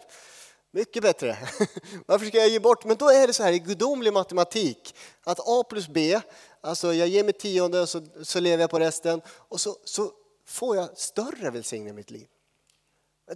Mycket 0.76 1.04
bättre. 1.04 1.38
Varför 2.06 2.26
ska 2.26 2.38
jag 2.38 2.50
ge 2.50 2.60
bort? 2.60 2.86
Men 2.86 2.98
då 2.98 3.10
är 3.10 3.28
det 3.28 3.34
så 3.34 3.44
här 3.44 3.54
i 3.54 3.60
gudomlig 3.60 4.14
matematik 4.14 4.96
att 5.24 5.40
A 5.40 5.64
plus 5.70 5.88
B, 5.88 6.22
alltså 6.62 6.94
jag 6.94 7.08
ger 7.08 7.24
mig 7.24 7.34
tionde 7.34 7.82
och 7.82 7.90
så, 7.90 8.02
så 8.24 8.40
lever 8.40 8.64
jag 8.64 8.70
på 8.70 8.80
resten 8.80 9.22
och 9.28 9.62
så, 9.62 9.76
så 9.84 10.12
får 10.48 10.76
jag 10.76 10.98
större 10.98 11.50
välsignelse 11.50 11.90
i 11.90 11.94
mitt 11.94 12.12
liv. 12.12 12.28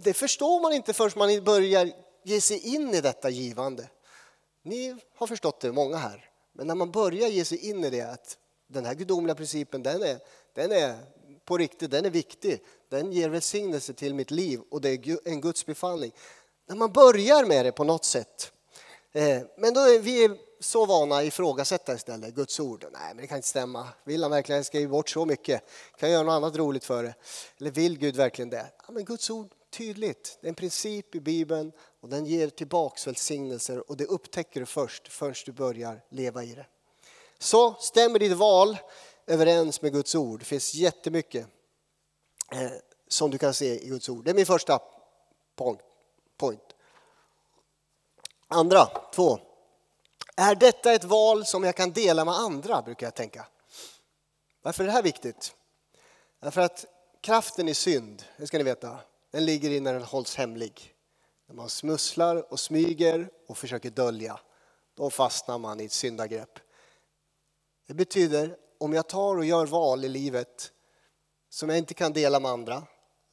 Det 0.02 0.14
förstår 0.14 0.60
man 0.60 0.72
inte 0.72 0.92
förrän 0.92 1.12
man 1.16 1.44
börjar 1.44 1.92
ge 2.24 2.40
sig 2.40 2.74
in 2.74 2.94
i 2.94 3.00
detta 3.00 3.30
givande. 3.30 3.88
Ni 4.62 4.96
har 5.14 5.26
förstått 5.26 5.60
det, 5.60 5.72
många 5.72 5.96
här. 5.96 6.30
Men 6.52 6.66
när 6.66 6.74
man 6.74 6.90
börjar 6.90 7.28
ge 7.28 7.44
sig 7.44 7.70
in 7.70 7.84
i 7.84 7.90
det, 7.90 8.02
att 8.02 8.38
den 8.68 8.84
här 8.84 8.94
gudomliga 8.94 9.34
principen, 9.34 9.82
den 9.82 10.02
är, 10.02 10.18
den 10.54 10.72
är 10.72 10.98
på 11.44 11.58
riktigt, 11.58 11.90
den 11.90 12.04
är 12.04 12.10
viktig. 12.10 12.64
Den 12.88 13.12
ger 13.12 13.28
välsignelse 13.28 13.94
till 13.94 14.14
mitt 14.14 14.30
liv 14.30 14.60
och 14.70 14.80
det 14.80 14.88
är 14.88 15.28
en 15.28 15.40
Guds 15.40 15.66
befallning. 15.66 16.12
När 16.68 16.76
man 16.76 16.92
börjar 16.92 17.44
med 17.44 17.64
det 17.64 17.72
på 17.72 17.84
något 17.84 18.04
sätt. 18.04 18.52
Eh, 19.12 19.42
men 19.56 19.74
då 19.74 19.80
är 19.80 19.98
vi 19.98 20.30
så 20.60 20.86
vana 20.86 21.16
att 21.16 21.24
ifrågasätta 21.24 21.94
istället 21.94 22.34
Guds 22.34 22.60
ord. 22.60 22.84
Nej, 22.92 23.08
men 23.08 23.16
det 23.16 23.26
kan 23.26 23.36
inte 23.36 23.48
stämma. 23.48 23.88
Vill 24.04 24.22
han 24.22 24.30
verkligen 24.30 24.64
skriva 24.64 24.90
bort 24.90 25.08
så 25.08 25.24
mycket? 25.24 25.62
Kan 25.96 26.10
jag 26.10 26.14
göra 26.16 26.26
något 26.26 26.32
annat 26.32 26.56
roligt 26.56 26.84
för 26.84 27.02
det? 27.02 27.14
Eller 27.60 27.70
vill 27.70 27.98
Gud 27.98 28.16
verkligen 28.16 28.50
det? 28.50 28.66
Ja, 28.86 28.92
men 28.92 29.04
Guds 29.04 29.30
ord, 29.30 29.48
tydligt. 29.70 30.38
Det 30.40 30.46
är 30.46 30.48
en 30.48 30.54
princip 30.54 31.14
i 31.14 31.20
Bibeln 31.20 31.72
och 32.00 32.08
den 32.08 32.26
ger 32.26 32.48
tillbaks 32.48 33.06
välsignelser 33.06 33.90
och 33.90 33.96
det 33.96 34.04
upptäcker 34.04 34.60
du 34.60 34.66
först, 34.66 35.12
förrän 35.12 35.34
du 35.46 35.52
börjar 35.52 36.04
leva 36.10 36.44
i 36.44 36.54
det. 36.54 36.66
Så 37.38 37.74
stämmer 37.74 38.18
ditt 38.18 38.36
val 38.36 38.78
överens 39.26 39.82
med 39.82 39.92
Guds 39.92 40.14
ord? 40.14 40.38
Det 40.38 40.44
finns 40.44 40.74
jättemycket 40.74 41.46
eh, 42.52 42.70
som 43.08 43.30
du 43.30 43.38
kan 43.38 43.54
se 43.54 43.84
i 43.84 43.88
Guds 43.88 44.08
ord. 44.08 44.24
Det 44.24 44.30
är 44.30 44.34
min 44.34 44.46
första 44.46 44.80
punkt 45.56 45.82
point. 46.38 46.74
Andra, 48.48 48.86
två. 49.14 49.38
Är 50.36 50.54
detta 50.54 50.92
ett 50.92 51.04
val 51.04 51.46
som 51.46 51.64
jag 51.64 51.76
kan 51.76 51.92
dela 51.92 52.24
med 52.24 52.34
andra, 52.34 52.82
brukar 52.82 53.06
jag 53.06 53.14
tänka. 53.14 53.46
Varför 54.62 54.84
är 54.84 54.86
det 54.86 54.92
här 54.92 55.02
viktigt? 55.02 55.54
Därför 56.40 56.60
att 56.60 56.84
kraften 57.20 57.68
i 57.68 57.74
synd, 57.74 58.24
det 58.36 58.46
ska 58.46 58.58
ni 58.58 58.64
veta, 58.64 58.98
den 59.30 59.44
ligger 59.44 59.70
i 59.70 59.80
när 59.80 59.92
den 59.92 60.02
hålls 60.02 60.36
hemlig. 60.36 60.94
När 61.46 61.54
man 61.54 61.68
smusslar 61.68 62.52
och 62.52 62.60
smyger 62.60 63.30
och 63.48 63.58
försöker 63.58 63.90
dölja, 63.90 64.40
då 64.94 65.10
fastnar 65.10 65.58
man 65.58 65.80
i 65.80 65.84
ett 65.84 65.92
syndagrepp. 65.92 66.58
Det 67.86 67.94
betyder, 67.94 68.56
om 68.78 68.92
jag 68.92 69.08
tar 69.08 69.36
och 69.36 69.44
gör 69.44 69.66
val 69.66 70.04
i 70.04 70.08
livet 70.08 70.72
som 71.48 71.68
jag 71.68 71.78
inte 71.78 71.94
kan 71.94 72.12
dela 72.12 72.40
med 72.40 72.50
andra, 72.50 72.86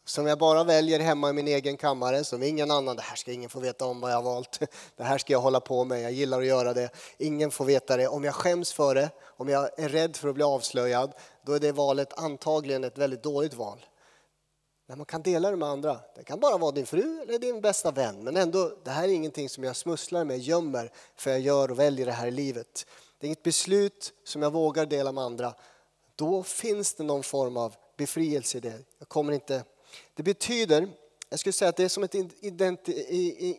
som 0.06 0.28
jag 0.28 0.38
bara 0.38 0.64
väljer 0.64 1.00
hemma 1.00 1.30
i 1.30 1.34
min 1.34 1.48
egen 1.48 1.78
kammare, 1.78 2.24
som 2.24 2.44
ingen 2.44 2.72
annan, 2.72 2.96
det 2.96 3.02
här 3.02 3.16
ska 3.16 3.32
ingen 3.32 3.50
få 3.50 3.60
veta 3.60 3.86
om 3.86 4.00
vad 4.00 4.12
jag 4.12 4.16
har 4.16 4.24
valt, 4.24 4.60
det 4.98 5.04
här 5.04 5.18
ska 5.18 5.34
jag 5.34 5.40
hålla 5.40 5.60
på 5.60 5.84
med, 5.84 6.02
jag 6.02 6.12
gillar 6.12 6.40
att 6.40 6.46
göra 6.46 6.74
det, 6.74 6.90
ingen 7.18 7.52
får 7.52 7.66
veta 7.66 7.98
det. 7.98 8.08
Om 8.08 8.24
jag 8.24 8.36
skäms 8.36 8.74
för 8.74 8.96
det, 8.96 9.10
om 9.24 9.50
jag 9.50 9.80
är 9.80 9.90
rädd 9.90 10.16
för 10.16 10.30
att 10.30 10.36
bli 10.36 10.44
avslöjad, 10.44 11.14
då 11.46 11.54
är 11.54 11.60
det 11.60 11.72
valet 11.72 12.14
antagligen 12.20 12.84
ett 12.84 12.98
väldigt 12.98 13.24
dåligt 13.24 13.54
val. 13.54 13.86
Men 14.88 14.98
man 14.98 15.06
kan 15.06 15.22
dela 15.22 15.52
det 15.52 15.58
med 15.58 15.70
andra. 15.70 16.00
Det 16.16 16.24
kan 16.24 16.40
bara 16.40 16.58
vara 16.58 16.72
din 16.72 16.86
fru 16.86 17.22
eller 17.22 17.40
din 17.40 17.62
bästa 17.62 17.92
vän, 17.92 18.24
men 18.24 18.38
ändå, 18.38 18.72
det 18.84 18.92
här 18.92 19.04
är 19.04 19.12
ingenting 19.14 19.50
som 19.50 19.64
jag 19.64 19.76
smusslar 19.76 20.24
med, 20.24 20.40
gömmer, 20.40 20.92
för 21.16 21.32
jag 21.32 21.40
gör 21.40 21.72
och 21.72 21.80
väljer 21.80 22.06
det 22.06 22.12
här 22.12 22.28
i 22.28 22.32
livet. 22.32 22.86
Det 23.20 23.26
är 23.26 23.28
inget 23.28 23.44
beslut 23.44 24.14
som 24.24 24.42
jag 24.42 24.52
vågar 24.52 24.86
dela 24.86 25.12
med 25.12 25.24
andra. 25.24 25.54
Då 26.16 26.44
finns 26.44 26.94
det 26.94 27.04
någon 27.04 27.24
form 27.24 27.58
av 27.58 27.76
befrielse 27.98 28.58
i 28.58 28.62
det. 28.62 28.80
Jag 29.00 29.08
kommer 29.08 29.34
inte 29.34 29.64
det 30.14 30.24
betyder, 30.24 30.90
jag 31.30 31.40
skulle 31.40 31.54
säga 31.54 31.70
att 31.70 31.78
det 31.78 31.84
är 31.84 31.90
som 31.90 32.04
ett 32.04 32.16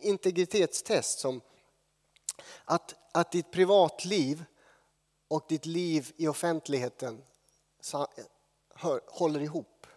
integritetstest. 0.03 1.19
Som 1.19 1.41
att, 2.65 2.95
att 3.11 3.31
ditt 3.31 3.51
privatliv 3.51 4.43
och 5.27 5.45
ditt 5.49 5.65
liv 5.65 6.11
i 6.17 6.27
offentligheten 6.27 7.23
håller 9.07 9.39
ihop. 9.39 9.87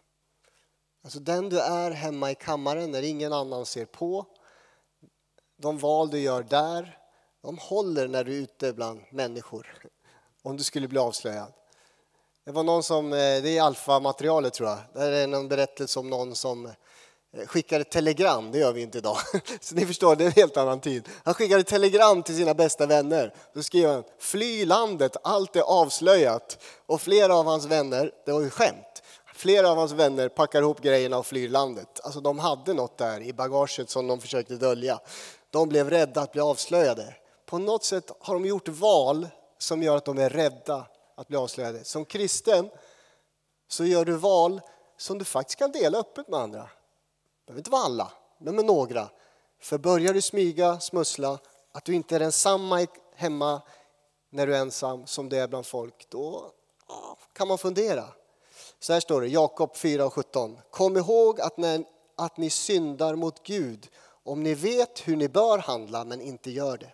Alltså 1.02 1.20
den 1.20 1.48
du 1.48 1.60
är 1.60 1.90
hemma 1.90 2.30
i 2.30 2.34
kammaren 2.34 2.90
när 2.90 3.02
ingen 3.02 3.32
annan 3.32 3.66
ser 3.66 3.84
på, 3.84 4.26
de 5.56 5.78
val 5.78 6.10
du 6.10 6.18
gör 6.18 6.42
där, 6.42 6.98
de 7.40 7.58
håller 7.58 8.08
när 8.08 8.24
du 8.24 8.32
är 8.32 8.42
ute 8.42 8.72
bland 8.72 9.00
människor. 9.10 9.88
Om 10.42 10.56
du 10.56 10.64
skulle 10.64 10.88
bli 10.88 10.98
avslöjad. 10.98 11.52
Det 12.50 12.54
var 12.54 12.62
någon 12.62 12.82
som, 12.82 13.12
eh, 13.12 13.18
det 13.18 13.58
är 13.58 13.62
alfamaterialet 13.62 14.54
tror 14.54 14.68
jag, 14.68 14.78
det 14.94 15.16
är 15.16 15.26
någon 15.26 15.48
berättelse 15.48 15.98
om 15.98 16.10
någon 16.10 16.34
som 16.34 16.66
eh, 16.66 17.46
skickade 17.46 17.84
telegram, 17.84 18.52
det 18.52 18.58
gör 18.58 18.72
vi 18.72 18.82
inte 18.82 18.98
idag. 18.98 19.16
Så 19.60 19.74
ni 19.74 19.86
förstår, 19.86 20.16
det 20.16 20.24
är 20.24 20.26
en 20.26 20.32
helt 20.32 20.56
annan 20.56 20.80
tid. 20.80 21.08
Han 21.24 21.34
skickade 21.34 21.62
telegram 21.62 22.22
till 22.22 22.36
sina 22.36 22.54
bästa 22.54 22.86
vänner. 22.86 23.34
Då 23.54 23.62
skrev 23.62 23.90
han, 23.90 24.04
fly 24.18 24.64
landet, 24.64 25.16
allt 25.22 25.56
är 25.56 25.60
avslöjat. 25.60 26.58
Och 26.86 27.00
flera 27.00 27.34
av 27.34 27.46
hans 27.46 27.66
vänner, 27.66 28.12
det 28.26 28.32
var 28.32 28.40
ju 28.40 28.50
skämt, 28.50 29.02
flera 29.34 29.70
av 29.70 29.76
hans 29.76 29.92
vänner 29.92 30.28
packar 30.28 30.62
ihop 30.62 30.80
grejerna 30.80 31.18
och 31.18 31.26
flyr 31.26 31.48
landet. 31.48 32.00
Alltså 32.02 32.20
de 32.20 32.38
hade 32.38 32.74
något 32.74 32.98
där 32.98 33.20
i 33.22 33.32
bagaget 33.32 33.90
som 33.90 34.06
de 34.06 34.20
försökte 34.20 34.54
dölja. 34.54 35.00
De 35.50 35.68
blev 35.68 35.90
rädda 35.90 36.20
att 36.20 36.32
bli 36.32 36.40
avslöjade. 36.40 37.14
På 37.46 37.58
något 37.58 37.84
sätt 37.84 38.10
har 38.20 38.34
de 38.34 38.46
gjort 38.46 38.68
val 38.68 39.28
som 39.58 39.82
gör 39.82 39.96
att 39.96 40.04
de 40.04 40.18
är 40.18 40.30
rädda 40.30 40.86
att 41.20 41.28
bli 41.28 41.36
avslöjade. 41.36 41.84
Som 41.84 42.04
kristen 42.04 42.70
så 43.68 43.84
gör 43.84 44.04
du 44.04 44.16
val 44.16 44.60
som 44.96 45.18
du 45.18 45.24
faktiskt 45.24 45.58
kan 45.58 45.72
dela 45.72 45.98
öppet 45.98 46.28
med 46.28 46.40
andra. 46.40 46.62
Det 46.62 47.46
behöver 47.46 47.60
inte 47.60 47.70
vara 47.70 47.82
alla, 47.82 48.12
men 48.38 48.56
med 48.56 48.64
några. 48.64 49.08
För 49.60 49.78
börjar 49.78 50.14
du 50.14 50.22
smyga, 50.22 50.80
smussla, 50.80 51.38
att 51.72 51.84
du 51.84 51.94
inte 51.94 52.14
är 52.14 52.20
densamma 52.20 52.86
hemma 53.14 53.62
när 54.30 54.46
du 54.46 54.56
är 54.56 54.60
ensam 54.60 55.06
som 55.06 55.28
du 55.28 55.36
är 55.36 55.48
bland 55.48 55.66
folk, 55.66 56.10
då 56.10 56.52
kan 57.32 57.48
man 57.48 57.58
fundera. 57.58 58.04
Så 58.78 58.92
här 58.92 59.00
står 59.00 59.20
det, 59.20 59.28
Jakob 59.28 59.74
4.17. 59.74 60.56
Kom 60.70 60.96
ihåg 60.96 61.40
att, 61.40 61.56
när, 61.56 61.84
att 62.16 62.36
ni 62.36 62.50
syndar 62.50 63.14
mot 63.14 63.42
Gud 63.42 63.88
om 64.22 64.42
ni 64.42 64.54
vet 64.54 65.08
hur 65.08 65.16
ni 65.16 65.28
bör 65.28 65.58
handla 65.58 66.04
men 66.04 66.20
inte 66.20 66.50
gör 66.50 66.78
det. 66.78 66.92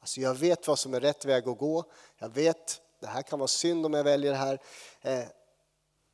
Alltså 0.00 0.20
jag 0.20 0.34
vet 0.34 0.68
vad 0.68 0.78
som 0.78 0.94
är 0.94 1.00
rätt 1.00 1.24
väg 1.24 1.48
att 1.48 1.58
gå. 1.58 1.84
Jag 2.18 2.28
vet 2.28 2.80
det 2.98 3.06
här 3.06 3.22
kan 3.22 3.38
vara 3.38 3.48
synd 3.48 3.86
om 3.86 3.94
jag 3.94 4.04
väljer 4.04 4.30
det 4.30 4.38
här. 4.38 4.58
Eh, 5.00 5.26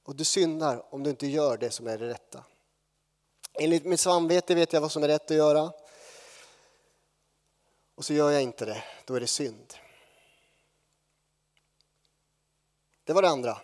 och 0.05 0.16
du 0.16 0.25
syndar 0.25 0.94
om 0.94 1.03
du 1.03 1.11
inte 1.11 1.27
gör 1.27 1.57
det 1.57 1.70
som 1.70 1.87
är 1.87 1.99
det 1.99 2.09
rätta. 2.09 2.44
Enligt 3.53 3.85
mitt 3.85 4.01
samvete 4.01 4.55
vet 4.55 4.73
jag 4.73 4.81
vad 4.81 4.92
som 4.92 5.03
är 5.03 5.09
rätt 5.09 5.31
att 5.31 5.37
göra. 5.37 5.73
Och 7.94 8.05
så 8.05 8.14
gör 8.14 8.31
jag 8.31 8.42
inte 8.42 8.64
det, 8.64 8.85
då 9.05 9.14
är 9.14 9.20
det 9.20 9.27
synd. 9.27 9.75
Det 13.05 13.12
var 13.12 13.23
det 13.23 13.29
andra. 13.29 13.61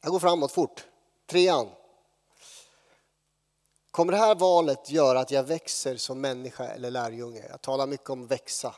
Jag 0.00 0.12
går 0.12 0.18
framåt 0.18 0.52
fort. 0.52 0.86
Trean. 1.26 1.68
Kommer 3.90 4.12
det 4.12 4.18
här 4.18 4.34
valet 4.34 4.90
göra 4.90 5.20
att 5.20 5.30
jag 5.30 5.42
växer 5.42 5.96
som 5.96 6.20
människa 6.20 6.64
eller 6.64 6.90
lärjunge? 6.90 7.46
Jag 7.48 7.60
talar 7.60 7.86
mycket 7.86 8.10
om 8.10 8.26
växa 8.26 8.74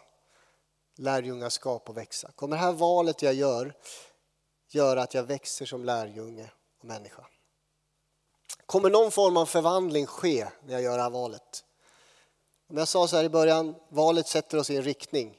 lärjungaskap 1.00 1.88
och 1.88 1.96
växa? 1.96 2.30
Kommer 2.34 2.56
det 2.56 2.62
här 2.62 2.72
valet 2.72 3.22
jag 3.22 3.34
gör 3.34 3.74
göra 4.68 5.02
att 5.02 5.14
jag 5.14 5.22
växer 5.22 5.66
som 5.66 5.84
lärjunge 5.84 6.50
och 6.78 6.84
människa? 6.84 7.26
Kommer 8.66 8.90
någon 8.90 9.10
form 9.10 9.36
av 9.36 9.46
förvandling 9.46 10.06
ske 10.06 10.48
när 10.64 10.72
jag 10.72 10.82
gör 10.82 10.96
det 10.96 11.02
här 11.02 11.10
valet? 11.10 11.64
Om 12.68 12.76
jag 12.76 12.88
sa 12.88 13.08
så 13.08 13.16
här 13.16 13.24
i 13.24 13.28
början, 13.28 13.74
valet 13.88 14.26
sätter 14.26 14.58
oss 14.58 14.70
i 14.70 14.76
en 14.76 14.82
riktning 14.82 15.38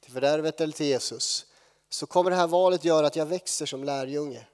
till 0.00 0.12
fördärvet 0.12 0.60
eller 0.60 0.72
till 0.72 0.86
Jesus. 0.86 1.46
Så 1.88 2.06
kommer 2.06 2.30
det 2.30 2.36
här 2.36 2.46
valet 2.46 2.84
göra 2.84 3.06
att 3.06 3.16
jag 3.16 3.26
växer 3.26 3.66
som 3.66 3.84
lärjunge. 3.84 4.46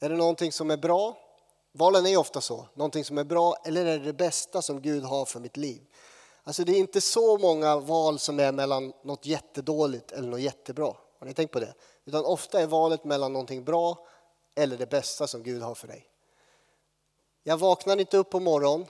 Är 0.00 0.08
det 0.08 0.16
någonting 0.16 0.52
som 0.52 0.70
är 0.70 0.76
bra? 0.76 1.18
Valen 1.72 2.06
är 2.06 2.16
ofta 2.16 2.40
så. 2.40 2.66
Någonting 2.74 3.04
som 3.04 3.18
är 3.18 3.24
bra 3.24 3.56
eller 3.64 3.86
är 3.86 3.98
det 3.98 4.04
det 4.04 4.12
bästa 4.12 4.62
som 4.62 4.82
Gud 4.82 5.04
har 5.04 5.24
för 5.24 5.40
mitt 5.40 5.56
liv? 5.56 5.86
Alltså 6.44 6.64
det 6.64 6.72
är 6.72 6.78
inte 6.78 7.00
så 7.00 7.38
många 7.38 7.76
val 7.76 8.18
som 8.18 8.40
är 8.40 8.52
mellan 8.52 8.92
något 9.02 9.26
jättedåligt 9.26 10.12
eller 10.12 10.28
något 10.28 10.40
jättebra. 10.40 10.94
Har 11.18 11.26
ni 11.26 11.34
tänkt 11.34 11.50
på 11.50 11.60
det? 11.60 11.74
Utan 12.04 12.24
ofta 12.24 12.60
är 12.60 12.66
valet 12.66 13.04
mellan 13.04 13.32
någonting 13.32 13.64
bra 13.64 14.06
eller 14.54 14.76
det 14.76 14.90
bästa 14.90 15.26
som 15.26 15.42
Gud 15.42 15.62
har 15.62 15.74
för 15.74 15.88
dig. 15.88 16.06
Jag 17.42 17.56
vaknar 17.56 18.00
inte 18.00 18.16
upp 18.16 18.30
på 18.30 18.40
morgonen 18.40 18.86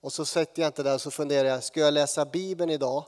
och 0.00 0.12
så 0.12 0.24
sätter 0.24 0.62
jag 0.62 0.68
inte 0.68 0.82
där 0.82 0.94
och 0.94 1.00
så 1.00 1.10
funderar 1.10 1.48
jag, 1.48 1.64
ska 1.64 1.80
jag 1.80 1.94
läsa 1.94 2.24
Bibeln 2.24 2.70
idag 2.70 3.04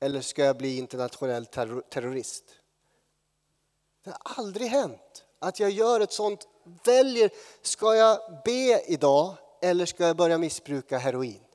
eller 0.00 0.20
ska 0.20 0.44
jag 0.44 0.56
bli 0.56 0.78
internationell 0.78 1.46
terrorist? 1.90 2.44
Det 4.04 4.10
har 4.10 4.18
aldrig 4.22 4.68
hänt 4.68 5.24
att 5.38 5.60
jag 5.60 5.70
gör 5.70 6.00
ett 6.00 6.12
sånt, 6.12 6.48
väljer, 6.84 7.30
ska 7.62 7.94
jag 7.94 8.18
be 8.44 8.82
idag 8.86 9.34
eller 9.62 9.86
ska 9.86 10.06
jag 10.06 10.16
börja 10.16 10.38
missbruka 10.38 10.98
heroin? 10.98 11.45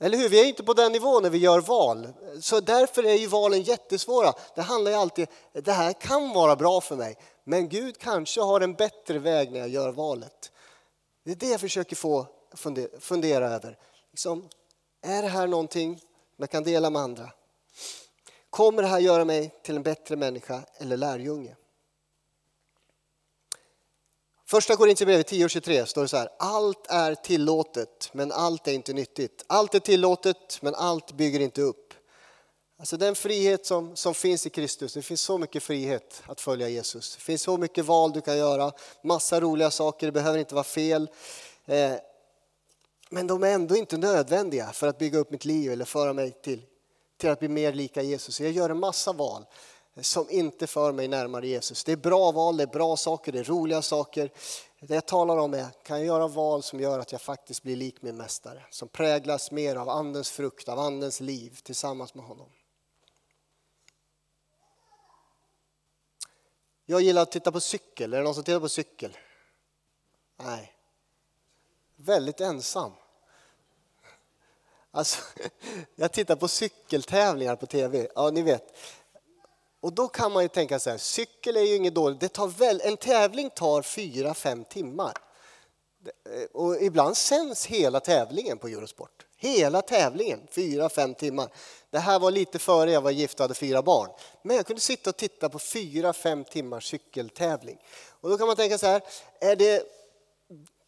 Eller 0.00 0.18
hur? 0.18 0.28
Vi 0.28 0.40
är 0.40 0.44
inte 0.44 0.62
på 0.62 0.72
den 0.72 0.92
nivån 0.92 1.22
när 1.22 1.30
vi 1.30 1.38
gör 1.38 1.60
val. 1.60 2.08
Så 2.40 2.60
därför 2.60 3.02
är 3.02 3.14
ju 3.14 3.26
valen 3.26 3.62
jättesvåra. 3.62 4.32
Det 4.54 4.62
handlar 4.62 4.90
ju 4.90 4.96
alltid, 4.96 5.28
det 5.52 5.72
här 5.72 5.92
kan 5.92 6.32
vara 6.34 6.56
bra 6.56 6.80
för 6.80 6.96
mig, 6.96 7.16
men 7.44 7.68
Gud 7.68 7.98
kanske 7.98 8.40
har 8.40 8.60
en 8.60 8.74
bättre 8.74 9.18
väg 9.18 9.52
när 9.52 9.60
jag 9.60 9.68
gör 9.68 9.92
valet. 9.92 10.52
Det 11.24 11.30
är 11.30 11.36
det 11.36 11.50
jag 11.50 11.60
försöker 11.60 11.96
få 11.96 12.26
fundera, 12.54 13.00
fundera 13.00 13.50
över. 13.50 13.78
Liksom, 14.10 14.48
är 15.02 15.22
det 15.22 15.28
här 15.28 15.46
någonting 15.46 16.00
jag 16.36 16.50
kan 16.50 16.62
dela 16.62 16.90
med 16.90 17.02
andra? 17.02 17.30
Kommer 18.50 18.82
det 18.82 18.88
här 18.88 18.98
göra 18.98 19.24
mig 19.24 19.54
till 19.62 19.76
en 19.76 19.82
bättre 19.82 20.16
människa 20.16 20.62
eller 20.78 20.96
lärjunge? 20.96 21.56
Första 24.48 24.76
Korintierbrevet 24.76 25.32
10.23 25.32 25.84
står 25.84 26.02
det 26.02 26.08
så 26.08 26.16
här. 26.16 26.28
Allt 26.38 26.86
är 26.88 27.14
tillåtet, 27.14 28.10
men 28.12 28.32
allt 28.32 28.68
är 28.68 28.72
inte 28.72 28.92
nyttigt. 28.92 29.44
Allt 29.46 29.74
är 29.74 29.78
tillåtet, 29.78 30.62
men 30.62 30.74
allt 30.74 31.12
bygger 31.12 31.40
inte 31.40 31.62
upp. 31.62 31.94
Alltså 32.78 32.96
den 32.96 33.14
frihet 33.14 33.66
som, 33.66 33.96
som 33.96 34.14
finns 34.14 34.46
i 34.46 34.50
Kristus, 34.50 34.94
det 34.94 35.02
finns 35.02 35.20
så 35.20 35.38
mycket 35.38 35.62
frihet 35.62 36.22
att 36.26 36.40
följa 36.40 36.68
Jesus. 36.68 37.16
Det 37.16 37.22
finns 37.22 37.42
så 37.42 37.56
mycket 37.56 37.84
val 37.84 38.12
du 38.12 38.20
kan 38.20 38.38
göra, 38.38 38.72
massa 39.02 39.40
roliga 39.40 39.70
saker, 39.70 40.06
det 40.06 40.12
behöver 40.12 40.38
inte 40.38 40.54
vara 40.54 40.64
fel. 40.64 41.10
Eh, 41.64 41.92
men 43.10 43.26
de 43.26 43.42
är 43.42 43.48
ändå 43.48 43.76
inte 43.76 43.96
nödvändiga 43.96 44.72
för 44.72 44.86
att 44.86 44.98
bygga 44.98 45.18
upp 45.18 45.30
mitt 45.30 45.44
liv 45.44 45.72
eller 45.72 45.84
föra 45.84 46.12
mig 46.12 46.30
till, 46.42 46.62
till 47.16 47.30
att 47.30 47.38
bli 47.38 47.48
mer 47.48 47.72
lika 47.72 48.02
Jesus. 48.02 48.40
Jag 48.40 48.50
gör 48.50 48.70
en 48.70 48.80
massa 48.80 49.12
val 49.12 49.44
som 50.04 50.30
inte 50.30 50.66
för 50.66 50.92
mig 50.92 51.08
närmare 51.08 51.46
Jesus. 51.46 51.84
Det 51.84 51.92
är 51.92 51.96
bra 51.96 52.32
val, 52.32 52.56
det 52.56 52.62
är 52.62 52.66
bra 52.66 52.96
saker, 52.96 53.32
det 53.32 53.38
är 53.38 53.44
roliga 53.44 53.82
saker. 53.82 54.30
Det 54.80 54.94
jag 54.94 55.06
talar 55.06 55.36
om 55.36 55.54
är, 55.54 55.66
kan 55.82 55.98
jag 55.98 56.06
göra 56.06 56.28
val 56.28 56.62
som 56.62 56.80
gör 56.80 56.98
att 56.98 57.12
jag 57.12 57.20
faktiskt 57.20 57.62
blir 57.62 57.76
lik 57.76 58.02
min 58.02 58.16
mästare? 58.16 58.62
Som 58.70 58.88
präglas 58.88 59.50
mer 59.50 59.76
av 59.76 59.88
andens 59.88 60.30
frukt, 60.30 60.68
av 60.68 60.78
andens 60.78 61.20
liv 61.20 61.58
tillsammans 61.62 62.14
med 62.14 62.24
honom. 62.24 62.48
Jag 66.86 67.00
gillar 67.00 67.22
att 67.22 67.32
titta 67.32 67.52
på 67.52 67.60
cykel. 67.60 68.14
Är 68.14 68.18
det 68.18 68.24
någon 68.24 68.34
som 68.34 68.44
tittar 68.44 68.60
på 68.60 68.68
cykel? 68.68 69.16
Nej. 70.36 70.72
Väldigt 71.96 72.40
ensam. 72.40 72.92
Alltså, 74.90 75.22
jag 75.94 76.12
tittar 76.12 76.36
på 76.36 76.48
cykeltävlingar 76.48 77.56
på 77.56 77.66
tv. 77.66 78.08
Ja, 78.14 78.30
ni 78.30 78.42
vet. 78.42 78.76
Och 79.80 79.92
då 79.92 80.08
kan 80.08 80.32
man 80.32 80.42
ju 80.42 80.48
tänka 80.48 80.78
så 80.78 80.90
här, 80.90 80.98
cykel 80.98 81.56
är 81.56 81.60
ju 81.60 81.76
inget 81.76 81.94
dåligt. 81.94 82.20
Det 82.20 82.28
tar 82.28 82.48
väl, 82.48 82.80
en 82.84 82.96
tävling 82.96 83.50
tar 83.50 83.82
fyra, 83.82 84.34
fem 84.34 84.64
timmar. 84.64 85.12
Eh, 86.06 86.44
och 86.52 86.82
ibland 86.82 87.16
sänds 87.16 87.66
hela 87.66 88.00
tävlingen 88.00 88.58
på 88.58 88.68
Eurosport. 88.68 89.26
Hela 89.36 89.82
tävlingen, 89.82 90.40
fyra, 90.50 90.88
fem 90.88 91.14
timmar. 91.14 91.48
Det 91.90 91.98
här 91.98 92.18
var 92.18 92.30
lite 92.30 92.58
före 92.58 92.90
jag 92.90 93.00
var 93.00 93.10
gift 93.10 93.40
och 93.40 93.44
hade 93.44 93.54
fyra 93.54 93.82
barn. 93.82 94.10
Men 94.42 94.56
jag 94.56 94.66
kunde 94.66 94.82
sitta 94.82 95.10
och 95.10 95.16
titta 95.16 95.48
på 95.48 95.58
fyra, 95.58 96.12
fem 96.12 96.44
timmars 96.44 96.90
cykeltävling. 96.90 97.78
Och 98.20 98.30
då 98.30 98.38
kan 98.38 98.46
man 98.46 98.56
tänka 98.56 98.78
så 98.78 98.86
här, 98.86 99.02
är 99.40 99.56
det 99.56 99.82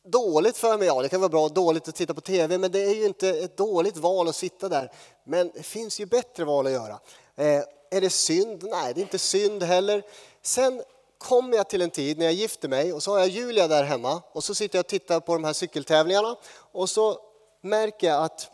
dåligt 0.05 0.57
för 0.57 0.79
mig? 0.79 0.87
Ja, 0.87 1.03
det 1.03 1.09
kan 1.09 1.21
vara 1.21 1.29
bra 1.29 1.45
och 1.45 1.53
dåligt 1.53 1.89
att 1.89 1.95
titta 1.95 2.15
på 2.15 2.21
TV, 2.21 2.59
men 2.59 2.73
det 2.73 2.81
är 2.81 2.95
ju 2.95 3.07
inte 3.07 3.29
ett 3.29 3.57
dåligt 3.57 3.97
val 3.97 4.29
att 4.29 4.37
sitta 4.37 4.69
där. 4.69 4.93
Men 5.25 5.51
det 5.55 5.63
finns 5.63 6.01
ju 6.01 6.07
bättre 6.07 6.45
val 6.45 6.67
att 6.67 6.73
göra. 6.73 7.01
Eh, 7.37 7.63
är 7.91 8.01
det 8.01 8.11
synd? 8.11 8.65
Nej, 8.71 8.95
det 8.95 9.01
är 9.01 9.03
inte 9.03 9.19
synd 9.19 9.63
heller. 9.63 10.03
Sen 10.43 10.83
kommer 11.19 11.57
jag 11.57 11.69
till 11.69 11.83
en 11.83 11.91
tid 11.91 12.19
när 12.19 12.25
jag 12.25 12.35
gifter 12.35 12.69
mig 12.69 12.93
och 12.93 13.03
så 13.03 13.11
har 13.11 13.19
jag 13.19 13.29
Julia 13.29 13.69
där 13.69 13.85
hemma 13.85 14.23
och 14.33 14.45
så 14.45 14.55
sitter 14.55 14.79
jag 14.79 14.83
och 14.83 14.89
tittar 14.89 15.21
på 15.21 15.35
de 15.35 15.45
här 15.45 15.53
cykeltävlingarna 15.53 16.37
och 16.73 16.91
så 16.91 17.21
märker 17.61 18.07
jag 18.07 18.25
att 18.25 18.51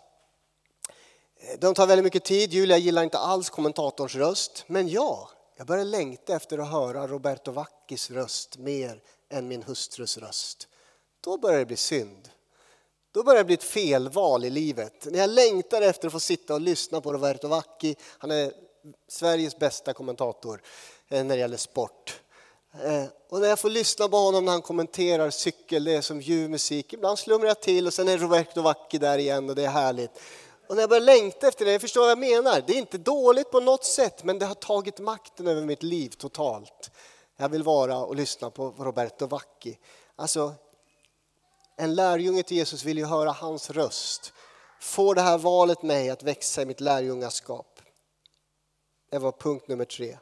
eh, 1.40 1.58
de 1.58 1.74
tar 1.74 1.86
väldigt 1.86 2.04
mycket 2.04 2.24
tid. 2.24 2.52
Julia 2.52 2.76
gillar 2.76 3.02
inte 3.02 3.18
alls 3.18 3.50
kommentatorns 3.50 4.14
röst, 4.14 4.64
men 4.66 4.88
jag, 4.88 5.28
jag 5.56 5.66
börjar 5.66 5.84
längta 5.84 6.36
efter 6.36 6.58
att 6.58 6.70
höra 6.70 7.06
Roberto 7.06 7.50
Vackis 7.52 8.10
röst 8.10 8.58
mer 8.58 9.02
än 9.30 9.48
min 9.48 9.62
hustrus 9.62 10.18
röst. 10.18 10.68
Då 11.20 11.38
börjar 11.38 11.58
det 11.58 11.66
bli 11.66 11.76
synd. 11.76 12.28
Då 13.12 13.22
börjar 13.22 13.38
det 13.38 13.44
bli 13.44 13.54
ett 13.54 13.62
felval 13.62 14.44
i 14.44 14.50
livet. 14.50 15.06
När 15.10 15.18
jag 15.18 15.30
längtar 15.30 15.82
efter 15.82 16.06
att 16.08 16.12
få 16.12 16.20
sitta 16.20 16.54
och 16.54 16.60
lyssna 16.60 17.00
på 17.00 17.12
Roberto 17.12 17.48
Vacchi, 17.48 17.96
han 18.18 18.30
är 18.30 18.52
Sveriges 19.08 19.58
bästa 19.58 19.92
kommentator 19.92 20.62
eh, 21.08 21.24
när 21.24 21.34
det 21.34 21.40
gäller 21.40 21.56
sport. 21.56 22.20
Eh, 22.82 23.04
och 23.28 23.40
när 23.40 23.48
jag 23.48 23.58
får 23.58 23.70
lyssna 23.70 24.08
på 24.08 24.16
honom 24.16 24.44
när 24.44 24.52
han 24.52 24.62
kommenterar 24.62 25.30
cykel, 25.30 25.84
det 25.84 25.94
är 25.94 26.00
som 26.00 26.20
ljuv 26.20 26.50
musik. 26.50 26.92
Ibland 26.92 27.18
slumrar 27.18 27.48
jag 27.48 27.60
till 27.60 27.86
och 27.86 27.94
sen 27.94 28.08
är 28.08 28.18
Roberto 28.18 28.62
Vacchi 28.62 28.98
där 28.98 29.18
igen 29.18 29.50
och 29.50 29.56
det 29.56 29.64
är 29.64 29.70
härligt. 29.70 30.10
Och 30.68 30.74
när 30.74 30.82
jag 30.82 30.90
börjar 30.90 31.02
längta 31.02 31.48
efter 31.48 31.64
det, 31.64 31.72
jag 31.72 31.80
förstår 31.80 32.00
vad 32.00 32.10
jag 32.10 32.18
menar. 32.18 32.62
Det 32.66 32.72
är 32.72 32.78
inte 32.78 32.98
dåligt 32.98 33.50
på 33.50 33.60
något 33.60 33.84
sätt, 33.84 34.24
men 34.24 34.38
det 34.38 34.46
har 34.46 34.54
tagit 34.54 34.98
makten 34.98 35.46
över 35.46 35.62
mitt 35.62 35.82
liv 35.82 36.08
totalt. 36.08 36.90
Jag 37.36 37.48
vill 37.48 37.62
vara 37.62 37.98
och 37.98 38.16
lyssna 38.16 38.50
på 38.50 38.74
Roberto 38.78 39.26
Vacchi. 39.26 39.78
Alltså, 40.16 40.54
en 41.76 41.94
lärjunge 41.94 42.42
till 42.42 42.56
Jesus 42.56 42.84
vill 42.84 42.98
ju 42.98 43.04
höra 43.04 43.30
hans 43.30 43.70
röst. 43.70 44.32
Får 44.80 45.14
det 45.14 45.20
här 45.20 45.38
valet 45.38 45.82
mig 45.82 46.10
att 46.10 46.22
växa 46.22 46.62
i 46.62 46.66
mitt 46.66 46.80
lärjungaskap? 46.80 47.73
Det 49.14 49.20
var 49.20 49.32
punkt 49.32 49.68
nummer 49.68 49.84
tre. 49.84 50.18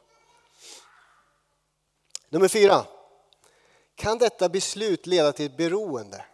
Nummer 2.29 2.47
fyra. 2.47 2.85
Kan 3.95 4.17
detta 4.17 4.49
beslut 4.49 5.07
leda 5.07 5.31
till 5.31 5.45
ett 5.45 5.57
beroende? 5.57 6.25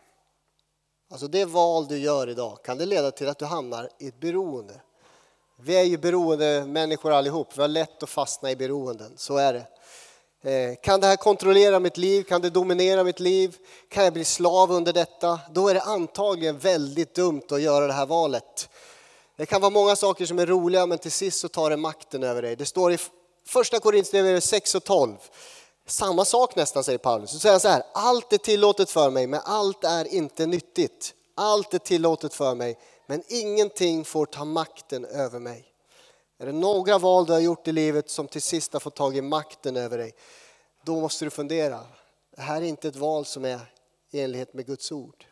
Alltså 1.11 1.27
det 1.27 1.45
val 1.45 1.87
du 1.87 1.97
gör 1.97 2.29
idag, 2.29 2.63
kan 2.63 2.77
det 2.77 2.85
leda 2.85 3.11
till 3.11 3.27
att 3.27 3.37
du 3.39 3.45
hamnar 3.45 3.89
i 3.99 4.07
ett 4.07 4.19
beroende? 4.19 4.81
Vi 5.59 5.77
är 5.77 5.83
ju 5.83 5.97
beroende 5.97 6.65
människor 6.65 7.11
allihop, 7.11 7.57
vi 7.57 7.61
har 7.61 7.67
lätt 7.67 8.03
att 8.03 8.09
fastna 8.09 8.51
i 8.51 8.55
beroenden, 8.55 9.13
så 9.15 9.37
är 9.37 9.53
det. 9.53 9.65
Eh, 10.51 10.75
kan 10.81 10.99
det 10.99 11.07
här 11.07 11.15
kontrollera 11.15 11.79
mitt 11.79 11.97
liv? 11.97 12.23
Kan 12.23 12.41
det 12.41 12.49
dominera 12.49 13.03
mitt 13.03 13.19
liv? 13.19 13.57
Kan 13.89 14.03
jag 14.03 14.13
bli 14.13 14.25
slav 14.25 14.71
under 14.71 14.93
detta? 14.93 15.39
Då 15.51 15.67
är 15.67 15.73
det 15.73 15.81
antagligen 15.81 16.57
väldigt 16.57 17.15
dumt 17.15 17.47
att 17.51 17.61
göra 17.61 17.87
det 17.87 17.93
här 17.93 18.05
valet. 18.05 18.69
Det 19.39 19.45
kan 19.45 19.61
vara 19.61 19.69
många 19.69 19.95
saker 19.95 20.25
som 20.25 20.39
är 20.39 20.45
roliga 20.45 20.85
men 20.85 20.97
till 20.97 21.11
sist 21.11 21.39
så 21.39 21.47
tar 21.47 21.69
det 21.69 21.77
makten 21.77 22.23
över 22.23 22.41
dig. 22.41 22.55
Det 22.55 22.65
står 22.65 22.93
i 22.93 22.97
första 23.47 23.79
Korinthierbrevet 23.79 24.43
6 24.43 24.75
och 24.75 24.83
12. 24.83 25.17
Samma 25.85 26.25
sak 26.25 26.55
nästan 26.55 26.83
säger 26.83 26.97
Paulus. 26.97 27.31
Så 27.31 27.39
säger 27.39 27.53
han 27.53 27.59
så 27.59 27.67
här, 27.67 27.83
allt 27.93 28.33
är 28.33 28.37
tillåtet 28.37 28.89
för 28.89 29.09
mig 29.09 29.27
men 29.27 29.39
allt 29.43 29.83
är 29.83 30.13
inte 30.13 30.45
nyttigt. 30.45 31.13
Allt 31.35 31.73
är 31.73 31.79
tillåtet 31.79 32.33
för 32.33 32.55
mig 32.55 32.77
men 33.07 33.23
ingenting 33.27 34.05
får 34.05 34.25
ta 34.25 34.45
makten 34.45 35.05
över 35.05 35.39
mig. 35.39 35.65
Är 36.39 36.45
det 36.45 36.51
några 36.51 36.97
val 36.97 37.25
du 37.25 37.33
har 37.33 37.39
gjort 37.39 37.67
i 37.67 37.71
livet 37.71 38.09
som 38.09 38.27
till 38.27 38.41
sist 38.41 38.73
har 38.73 38.79
fått 38.79 38.95
tag 38.95 39.17
i 39.17 39.21
makten 39.21 39.77
över 39.77 39.97
dig, 39.97 40.13
då 40.85 41.01
måste 41.01 41.25
du 41.25 41.29
fundera. 41.29 41.79
Det 42.35 42.41
här 42.41 42.61
är 42.61 42.65
inte 42.65 42.87
ett 42.87 42.95
val 42.95 43.25
som 43.25 43.45
är 43.45 43.59
i 44.11 44.21
enlighet 44.21 44.53
med 44.53 44.65
Guds 44.65 44.91
ord. 44.91 45.25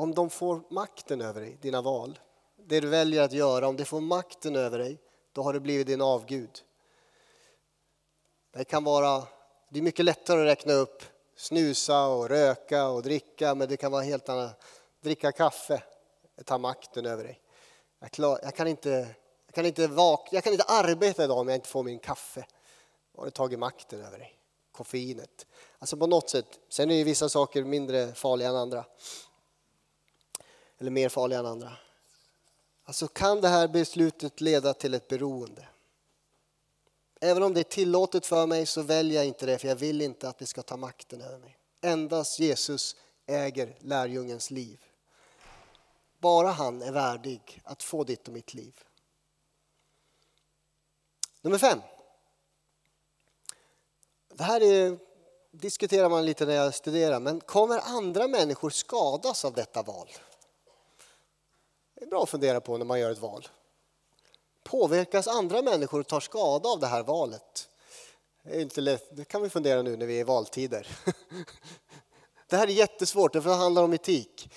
Om 0.00 0.14
de 0.14 0.30
får 0.30 0.62
makten 0.68 1.20
över 1.20 1.40
dig, 1.40 1.58
dina 1.60 1.82
val, 1.82 2.18
det 2.56 2.80
du 2.80 2.88
väljer 2.88 3.22
att 3.22 3.32
göra, 3.32 3.68
om 3.68 3.76
det 3.76 3.84
får 3.84 4.00
makten 4.00 4.56
över 4.56 4.78
dig, 4.78 4.98
då 5.32 5.42
har 5.42 5.52
det 5.52 5.60
blivit 5.60 5.86
din 5.86 6.00
avgud. 6.00 6.62
Det 8.52 8.64
kan 8.64 8.84
vara, 8.84 9.26
det 9.70 9.78
är 9.78 9.82
mycket 9.82 10.04
lättare 10.04 10.40
att 10.40 10.46
räkna 10.46 10.72
upp 10.72 11.02
snusa 11.36 12.06
och 12.06 12.28
röka 12.28 12.88
och 12.88 13.02
dricka, 13.02 13.54
men 13.54 13.68
det 13.68 13.76
kan 13.76 13.92
vara 13.92 14.02
helt 14.02 14.28
annat. 14.28 14.62
Dricka 15.00 15.32
kaffe, 15.32 15.82
ta 16.44 16.58
makten 16.58 17.06
över 17.06 17.24
dig. 17.24 17.40
Jag, 17.98 18.10
klar, 18.10 18.40
jag, 18.42 18.54
kan 18.54 18.66
inte, 18.66 19.14
jag, 19.46 19.54
kan 19.54 19.66
inte 19.66 19.86
vak, 19.86 20.28
jag 20.32 20.44
kan 20.44 20.52
inte 20.52 20.64
arbeta 20.64 21.24
idag 21.24 21.38
om 21.38 21.48
jag 21.48 21.56
inte 21.56 21.68
får 21.68 21.82
min 21.82 21.98
kaffe. 21.98 22.46
Då 23.14 23.20
har 23.20 23.24
du 23.24 23.30
tagit 23.30 23.58
makten 23.58 24.00
över 24.00 24.18
dig. 24.18 24.36
Koffeinet. 24.72 25.46
Alltså 25.78 25.96
på 25.96 26.06
något 26.06 26.30
sätt. 26.30 26.46
Sen 26.68 26.90
är 26.90 26.94
ju 26.94 27.04
vissa 27.04 27.28
saker 27.28 27.64
mindre 27.64 28.14
farliga 28.14 28.48
än 28.48 28.56
andra. 28.56 28.84
Eller 30.80 30.90
mer 30.90 31.08
farliga 31.08 31.38
än 31.38 31.46
andra. 31.46 31.72
Alltså 32.84 33.08
kan 33.08 33.40
det 33.40 33.48
här 33.48 33.68
beslutet 33.68 34.40
leda 34.40 34.74
till 34.74 34.94
ett 34.94 35.08
beroende? 35.08 35.68
Även 37.20 37.42
om 37.42 37.54
det 37.54 37.60
är 37.60 37.64
tillåtet 37.64 38.26
för 38.26 38.46
mig 38.46 38.66
så 38.66 38.82
väljer 38.82 39.16
jag 39.16 39.26
inte 39.26 39.46
det 39.46 39.58
för 39.58 39.68
jag 39.68 39.76
vill 39.76 40.02
inte 40.02 40.28
att 40.28 40.38
det 40.38 40.46
ska 40.46 40.62
ta 40.62 40.76
makten 40.76 41.20
över 41.20 41.38
mig. 41.38 41.58
Endast 41.80 42.38
Jesus 42.38 42.96
äger 43.26 43.76
lärjungens 43.78 44.50
liv. 44.50 44.84
Bara 46.18 46.50
han 46.50 46.82
är 46.82 46.92
värdig 46.92 47.60
att 47.64 47.82
få 47.82 48.04
ditt 48.04 48.28
och 48.28 48.34
mitt 48.34 48.54
liv. 48.54 48.80
Nummer 51.40 51.58
fem. 51.58 51.80
Det 54.34 54.44
här 54.44 54.60
är, 54.60 54.98
diskuterar 55.50 56.08
man 56.08 56.24
lite 56.24 56.46
när 56.46 56.54
jag 56.54 56.74
studerar, 56.74 57.20
men 57.20 57.40
kommer 57.40 57.78
andra 57.78 58.28
människor 58.28 58.70
skadas 58.70 59.44
av 59.44 59.52
detta 59.52 59.82
val? 59.82 60.08
Det 62.00 62.06
är 62.06 62.08
bra 62.08 62.22
att 62.22 62.30
fundera 62.30 62.60
på 62.60 62.78
när 62.78 62.84
man 62.84 63.00
gör 63.00 63.10
ett 63.10 63.18
val. 63.18 63.48
Påverkas 64.64 65.28
andra 65.28 65.62
människor 65.62 66.00
och 66.00 66.06
tar 66.06 66.20
skada 66.20 66.68
av 66.68 66.80
det 66.80 66.86
här 66.86 67.02
valet? 67.02 67.68
Det, 68.42 68.56
är 68.56 68.60
inte 68.60 68.80
lätt. 68.80 69.16
det 69.16 69.24
kan 69.24 69.42
vi 69.42 69.50
fundera 69.50 69.82
nu 69.82 69.96
när 69.96 70.06
vi 70.06 70.16
är 70.16 70.20
i 70.20 70.24
valtider. 70.24 70.86
Det 72.48 72.56
här 72.56 72.66
är 72.66 72.72
jättesvårt, 72.72 73.32
för 73.32 73.40
det 73.40 73.54
handlar 73.54 73.82
om 73.82 73.92
etik. 73.92 74.50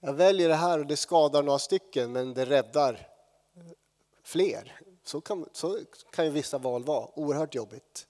Jag 0.00 0.12
väljer 0.12 0.48
det 0.48 0.54
här 0.54 0.78
och 0.78 0.86
det 0.86 0.96
skadar 0.96 1.42
några 1.42 1.58
stycken 1.58 2.12
men 2.12 2.34
det 2.34 2.44
räddar 2.44 3.08
eh, 3.56 3.62
fler. 4.22 4.80
Så 5.04 5.20
kan, 5.20 5.48
så 5.52 5.78
kan 6.10 6.24
ju 6.24 6.30
vissa 6.30 6.58
val 6.58 6.84
vara, 6.84 7.18
oerhört 7.18 7.54
jobbigt. 7.54 8.06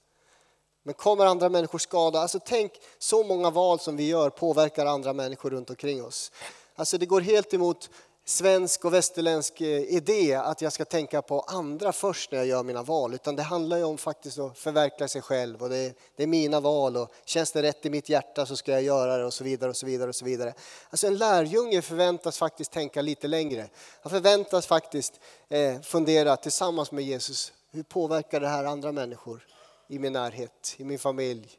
Men 0.83 0.93
kommer 0.93 1.25
andra 1.25 1.49
människor 1.49 1.79
skada? 1.79 2.19
Alltså 2.19 2.39
tänk 2.45 2.71
så 2.97 3.23
många 3.23 3.49
val 3.49 3.79
som 3.79 3.97
vi 3.97 4.07
gör 4.07 4.29
påverkar 4.29 4.85
andra 4.85 5.13
människor 5.13 5.49
runt 5.49 5.69
omkring 5.69 6.05
oss. 6.05 6.31
Alltså 6.75 6.97
det 6.97 7.05
går 7.05 7.21
helt 7.21 7.53
emot 7.53 7.89
svensk 8.25 8.85
och 8.85 8.93
västerländsk 8.93 9.61
eh, 9.61 9.67
idé 9.67 10.33
att 10.35 10.61
jag 10.61 10.73
ska 10.73 10.85
tänka 10.85 11.21
på 11.21 11.39
andra 11.41 11.91
först 11.91 12.31
när 12.31 12.39
jag 12.39 12.47
gör 12.47 12.63
mina 12.63 12.83
val. 12.83 13.13
Utan 13.13 13.35
det 13.35 13.43
handlar 13.43 13.77
ju 13.77 13.83
om 13.83 13.97
faktiskt 13.97 14.39
att 14.39 14.57
förverkliga 14.57 15.07
sig 15.07 15.21
själv 15.21 15.61
och 15.61 15.69
det 15.69 15.77
är, 15.77 15.93
det 16.15 16.23
är, 16.23 16.27
mina 16.27 16.59
val 16.59 16.97
och 16.97 17.13
känns 17.25 17.51
det 17.51 17.61
rätt 17.61 17.85
i 17.85 17.89
mitt 17.89 18.09
hjärta 18.09 18.45
så 18.45 18.55
ska 18.55 18.71
jag 18.71 18.83
göra 18.83 19.17
det 19.17 19.25
och 19.25 19.33
så 19.33 19.43
vidare 19.43 19.69
och 19.69 19.77
så 19.77 19.85
vidare. 19.85 20.09
och 20.09 20.15
så 20.15 20.25
vidare. 20.25 20.53
Alltså 20.89 21.07
en 21.07 21.17
lärjunge 21.17 21.81
förväntas 21.81 22.37
faktiskt 22.37 22.71
tänka 22.71 23.01
lite 23.01 23.27
längre. 23.27 23.69
Han 24.01 24.09
förväntas 24.09 24.67
faktiskt 24.67 25.19
eh, 25.49 25.81
fundera 25.81 26.35
tillsammans 26.35 26.91
med 26.91 27.03
Jesus. 27.03 27.53
Hur 27.71 27.83
påverkar 27.83 28.39
det 28.39 28.47
här 28.47 28.63
andra 28.63 28.91
människor 28.91 29.47
i 29.87 29.99
min 29.99 30.13
närhet, 30.13 30.75
i 30.77 30.83
min 30.83 30.99
familj 30.99 31.51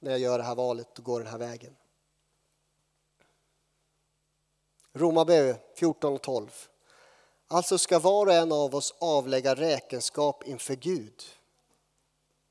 när 0.00 0.10
jag 0.10 0.20
gör 0.20 0.38
det 0.38 0.44
här 0.44 0.54
valet 0.54 0.98
och 0.98 1.04
går 1.04 1.20
den 1.20 1.28
här 1.28 1.38
vägen? 1.38 1.76
Romarbrevet 4.96 5.72
14 5.74 6.14
och 6.14 6.22
12. 6.22 6.50
Alltså 7.48 7.78
ska 7.78 7.98
var 7.98 8.26
och 8.26 8.32
en 8.32 8.52
av 8.52 8.74
oss 8.74 8.94
avlägga 8.98 9.54
räkenskap 9.54 10.44
inför 10.46 10.74
Gud. 10.74 11.22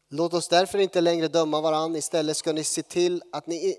Låt 0.10 0.34
oss 0.34 0.48
därför 0.48 0.78
inte 0.78 1.02
längre 1.02 1.28
döma 1.28 1.62
varann, 1.62 1.96
istället 1.96 2.38
ska 2.38 2.54
ni 2.54 2.64
se 2.64 2.82
till 2.82 3.24
att 3.32 3.48
ni 3.48 3.78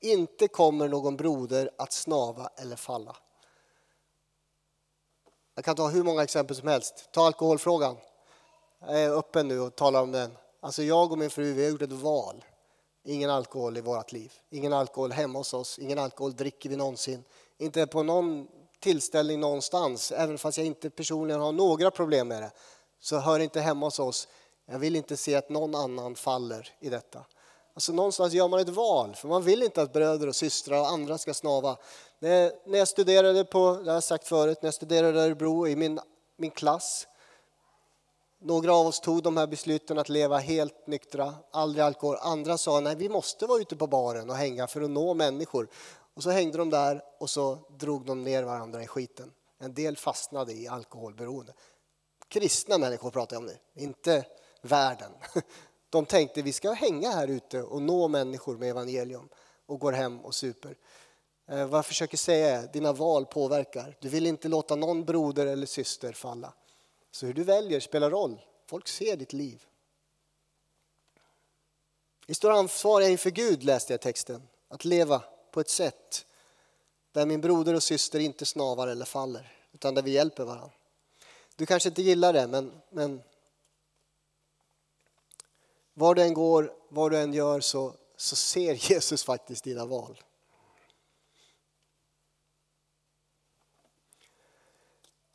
inte 0.00 0.48
kommer 0.48 0.88
någon 0.88 1.16
broder 1.16 1.70
att 1.78 1.92
snava 1.92 2.50
eller 2.56 2.76
falla. 2.76 3.16
Jag 5.54 5.64
kan 5.64 5.76
ta 5.76 5.88
hur 5.88 6.02
många 6.02 6.22
exempel 6.22 6.56
som 6.56 6.68
helst. 6.68 7.08
Ta 7.12 7.26
alkoholfrågan. 7.26 7.96
Jag 8.80 9.02
är 9.02 9.10
öppen 9.10 9.48
nu 9.48 9.60
och 9.60 9.76
talar 9.76 10.02
om 10.02 10.12
den. 10.12 10.36
Alltså 10.60 10.82
jag 10.82 11.12
och 11.12 11.18
min 11.18 11.30
fru 11.30 11.52
vi 11.52 11.64
har 11.64 11.70
gjort 11.70 11.82
ett 11.82 11.92
val. 11.92 12.44
Ingen 13.04 13.30
alkohol 13.30 13.76
i 13.76 13.80
vårt 13.80 14.12
liv. 14.12 14.32
Ingen 14.50 14.72
alkohol 14.72 15.12
hemma 15.12 15.38
hos 15.38 15.54
oss. 15.54 15.78
Ingen 15.78 15.98
alkohol 15.98 16.36
dricker 16.36 16.70
vi 16.70 16.76
någonsin. 16.76 17.24
Inte 17.58 17.86
på 17.86 18.02
någon 18.02 18.48
tillställning 18.80 19.40
någonstans, 19.40 20.12
även 20.12 20.38
fast 20.38 20.58
jag 20.58 20.66
inte 20.66 20.90
personligen 20.90 21.40
har 21.40 21.52
några 21.52 21.90
problem 21.90 22.28
med 22.28 22.42
det, 22.42 22.50
så 23.00 23.18
hör 23.18 23.40
inte 23.40 23.60
hemma 23.60 23.86
hos 23.86 23.98
oss. 23.98 24.28
Jag 24.66 24.78
vill 24.78 24.96
inte 24.96 25.16
se 25.16 25.34
att 25.34 25.48
någon 25.48 25.74
annan 25.74 26.14
faller 26.14 26.68
i 26.80 26.88
detta. 26.88 27.24
Alltså 27.74 27.92
någonstans 27.92 28.32
gör 28.32 28.48
man 28.48 28.60
ett 28.60 28.68
val, 28.68 29.14
för 29.14 29.28
man 29.28 29.42
vill 29.42 29.62
inte 29.62 29.82
att 29.82 29.92
bröder 29.92 30.26
och 30.26 30.36
systrar 30.36 30.80
och 30.80 30.88
andra 30.88 31.18
ska 31.18 31.34
snava. 31.34 31.76
När, 32.18 32.52
när 32.66 32.78
jag 32.78 32.88
studerade 32.88 33.44
på, 33.44 33.72
det 33.84 33.90
har 33.90 33.96
jag 33.96 34.04
sagt 34.04 34.28
förut, 34.28 34.58
när 34.62 34.66
jag 34.66 34.74
studerade 34.74 35.18
i 35.18 35.22
Örebro 35.22 35.68
i 35.68 35.76
min, 35.76 36.00
min 36.36 36.50
klass, 36.50 37.06
några 38.40 38.74
av 38.74 38.86
oss 38.86 39.00
tog 39.00 39.22
de 39.22 39.36
här 39.36 39.46
besluten 39.46 39.98
att 39.98 40.08
leva 40.08 40.38
helt 40.38 40.86
nyktra, 40.86 41.34
aldrig 41.50 41.84
alkohol. 41.84 42.16
Andra 42.20 42.58
sa 42.58 42.80
nej, 42.80 42.96
vi 42.96 43.08
måste 43.08 43.46
vara 43.46 43.60
ute 43.60 43.76
på 43.76 43.86
baren 43.86 44.30
och 44.30 44.36
hänga 44.36 44.66
för 44.66 44.80
att 44.80 44.90
nå 44.90 45.14
människor. 45.14 45.68
Och 46.16 46.22
så 46.22 46.30
hängde 46.30 46.58
de 46.58 46.70
där 46.70 47.02
och 47.18 47.30
så 47.30 47.58
drog 47.78 48.06
de 48.06 48.24
ner 48.24 48.42
varandra 48.42 48.82
i 48.82 48.86
skiten. 48.86 49.32
En 49.58 49.74
del 49.74 49.96
fastnade 49.96 50.52
i 50.52 50.68
alkoholberoende. 50.68 51.52
Kristna 52.28 52.78
människor 52.78 53.10
pratar 53.10 53.36
jag 53.36 53.40
om 53.40 53.46
nu, 53.46 53.58
inte 53.74 54.26
världen. 54.62 55.12
De 55.90 56.06
tänkte 56.06 56.42
vi 56.42 56.52
ska 56.52 56.72
hänga 56.72 57.10
här 57.10 57.28
ute 57.28 57.62
och 57.62 57.82
nå 57.82 58.08
människor 58.08 58.56
med 58.56 58.70
evangelium 58.70 59.28
och 59.66 59.80
går 59.80 59.92
hem 59.92 60.20
och 60.20 60.34
super. 60.34 60.76
Eh, 61.48 61.66
vad 61.66 61.78
jag 61.78 61.86
försöker 61.86 62.16
säga 62.16 62.60
är 62.60 62.72
dina 62.72 62.92
val 62.92 63.26
påverkar. 63.26 63.96
Du 64.00 64.08
vill 64.08 64.26
inte 64.26 64.48
låta 64.48 64.76
någon 64.76 65.04
broder 65.04 65.46
eller 65.46 65.66
syster 65.66 66.12
falla. 66.12 66.54
Så 67.10 67.26
hur 67.26 67.34
du 67.34 67.44
väljer 67.44 67.80
spelar 67.80 68.10
roll. 68.10 68.40
Folk 68.66 68.88
ser 68.88 69.16
ditt 69.16 69.32
liv. 69.32 69.64
Vi 72.26 72.34
står 72.34 72.50
ansvariga 72.50 73.08
inför 73.08 73.30
Gud, 73.30 73.62
läste 73.62 73.92
jag 73.92 74.00
texten. 74.00 74.48
Att 74.68 74.84
leva 74.84 75.22
på 75.56 75.60
ett 75.60 75.70
sätt 75.70 76.26
där 77.12 77.26
min 77.26 77.40
broder 77.40 77.74
och 77.74 77.82
syster 77.82 78.18
inte 78.18 78.46
snavar 78.46 78.88
eller 78.88 79.04
faller, 79.04 79.52
utan 79.72 79.94
där 79.94 80.02
vi 80.02 80.10
hjälper 80.10 80.44
varandra. 80.44 80.70
Du 81.56 81.66
kanske 81.66 81.88
inte 81.88 82.02
gillar 82.02 82.32
det, 82.32 82.46
men, 82.46 82.72
men 82.90 83.22
var 85.94 86.14
du 86.14 86.22
än 86.22 86.34
går, 86.34 86.72
vad 86.88 87.10
du 87.10 87.18
än 87.18 87.32
gör 87.32 87.60
så, 87.60 87.94
så 88.16 88.36
ser 88.36 88.74
Jesus 88.90 89.24
faktiskt 89.24 89.64
dina 89.64 89.86
val. 89.86 90.22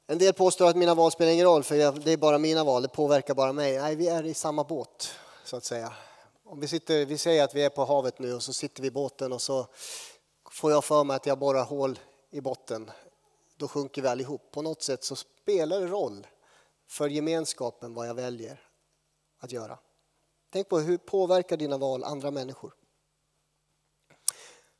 En 0.08 0.18
del 0.18 0.34
påstår 0.34 0.70
att 0.70 0.76
mina 0.76 0.96
val 0.96 1.12
spelar 1.12 1.32
ingen 1.32 1.46
roll 1.46 1.64
för 1.64 2.00
det 2.00 2.12
är 2.12 2.18
bara 2.18 2.38
mina 2.38 2.64
val, 2.64 2.82
det 2.82 2.88
påverkar 2.88 3.34
bara 3.34 3.54
mig. 3.54 3.78
Nej, 3.78 3.96
vi 3.96 4.08
är 4.08 4.24
i 4.26 4.34
samma 4.34 4.64
båt 4.64 5.14
så 5.44 5.58
att 5.58 5.66
säga. 5.66 5.94
Om 6.52 6.60
vi, 6.60 6.68
sitter, 6.68 7.06
vi 7.06 7.18
säger 7.18 7.44
att 7.44 7.56
vi 7.56 7.64
är 7.64 7.70
på 7.70 7.86
havet 7.86 8.20
nu 8.20 8.34
och 8.34 8.44
så 8.44 8.54
sitter 8.54 8.82
vi 8.82 8.88
i 8.88 8.92
båten 8.92 9.34
och 9.34 9.42
så 9.42 9.68
får 10.52 10.72
jag 10.72 10.84
för 10.84 11.04
mig 11.04 11.16
att 11.16 11.26
jag 11.26 11.40
borrar 11.40 11.64
hål 11.64 12.00
i 12.30 12.42
botten. 12.42 12.92
Då 13.56 13.68
sjunker 13.68 14.02
vi 14.02 14.08
allihop. 14.08 14.52
På 14.52 14.62
något 14.62 14.84
sätt 14.84 15.04
så 15.04 15.16
spelar 15.16 15.80
det 15.80 15.88
roll 15.88 16.28
för 16.88 17.10
gemenskapen 17.10 17.94
vad 17.94 18.08
jag 18.08 18.14
väljer 18.14 18.70
att 19.38 19.52
göra. 19.52 19.80
Tänk 20.50 20.70
på 20.70 20.80
hur 20.80 20.98
påverkar 20.98 21.58
dina 21.58 21.78
val 21.78 22.04
andra 22.04 22.32
människor? 22.32 22.74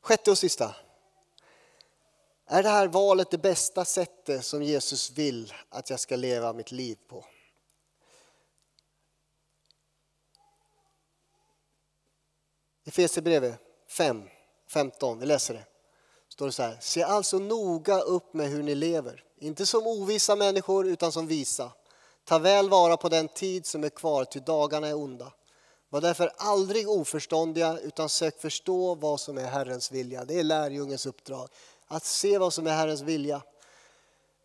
Sjätte 0.00 0.30
och 0.30 0.38
sista. 0.38 0.76
Är 2.46 2.62
det 2.62 2.68
här 2.68 2.88
valet 2.88 3.30
det 3.30 3.38
bästa 3.38 3.84
sättet 3.84 4.44
som 4.44 4.62
Jesus 4.62 5.10
vill 5.10 5.54
att 5.68 5.90
jag 5.90 6.00
ska 6.00 6.16
leva 6.16 6.52
mitt 6.52 6.72
liv 6.72 6.98
på? 7.08 7.24
Efesierbrevet 12.84 13.60
5, 13.88 14.28
15, 14.72 15.18
vi 15.18 15.26
läser 15.26 15.54
det. 15.54 15.64
Står 16.28 16.46
det 16.46 16.52
så 16.52 16.62
här, 16.62 16.76
se 16.80 17.02
alltså 17.02 17.38
noga 17.38 18.00
upp 18.00 18.34
med 18.34 18.48
hur 18.48 18.62
ni 18.62 18.74
lever, 18.74 19.24
inte 19.38 19.66
som 19.66 19.86
ovisa 19.86 20.36
människor 20.36 20.86
utan 20.86 21.12
som 21.12 21.26
visa. 21.26 21.72
Ta 22.24 22.38
väl 22.38 22.68
vara 22.68 22.96
på 22.96 23.08
den 23.08 23.28
tid 23.28 23.66
som 23.66 23.84
är 23.84 23.88
kvar, 23.88 24.24
till 24.24 24.42
dagarna 24.42 24.88
är 24.88 24.94
onda. 24.94 25.32
Var 25.88 26.00
därför 26.00 26.32
aldrig 26.36 26.88
oförståndiga 26.88 27.78
utan 27.78 28.08
sök 28.08 28.40
förstå 28.40 28.94
vad 28.94 29.20
som 29.20 29.38
är 29.38 29.44
Herrens 29.46 29.92
vilja. 29.92 30.24
Det 30.24 30.38
är 30.38 30.44
lärjungens 30.44 31.06
uppdrag. 31.06 31.48
Att 31.86 32.04
se 32.04 32.38
vad 32.38 32.52
som 32.52 32.66
är 32.66 32.70
Herrens 32.70 33.00
vilja. 33.00 33.42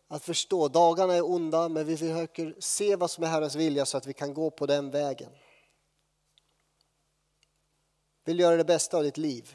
Att 0.08 0.24
förstå, 0.24 0.68
dagarna 0.68 1.14
är 1.14 1.30
onda 1.30 1.68
men 1.68 1.86
vi 1.86 1.96
försöker 1.96 2.54
se 2.58 2.96
vad 2.96 3.10
som 3.10 3.24
är 3.24 3.28
Herrens 3.28 3.54
vilja 3.54 3.86
så 3.86 3.96
att 3.96 4.06
vi 4.06 4.12
kan 4.12 4.34
gå 4.34 4.50
på 4.50 4.66
den 4.66 4.90
vägen. 4.90 5.30
Vill 8.24 8.40
göra 8.40 8.56
det 8.56 8.64
bästa 8.64 8.96
av 8.96 9.02
ditt 9.02 9.16
liv. 9.16 9.54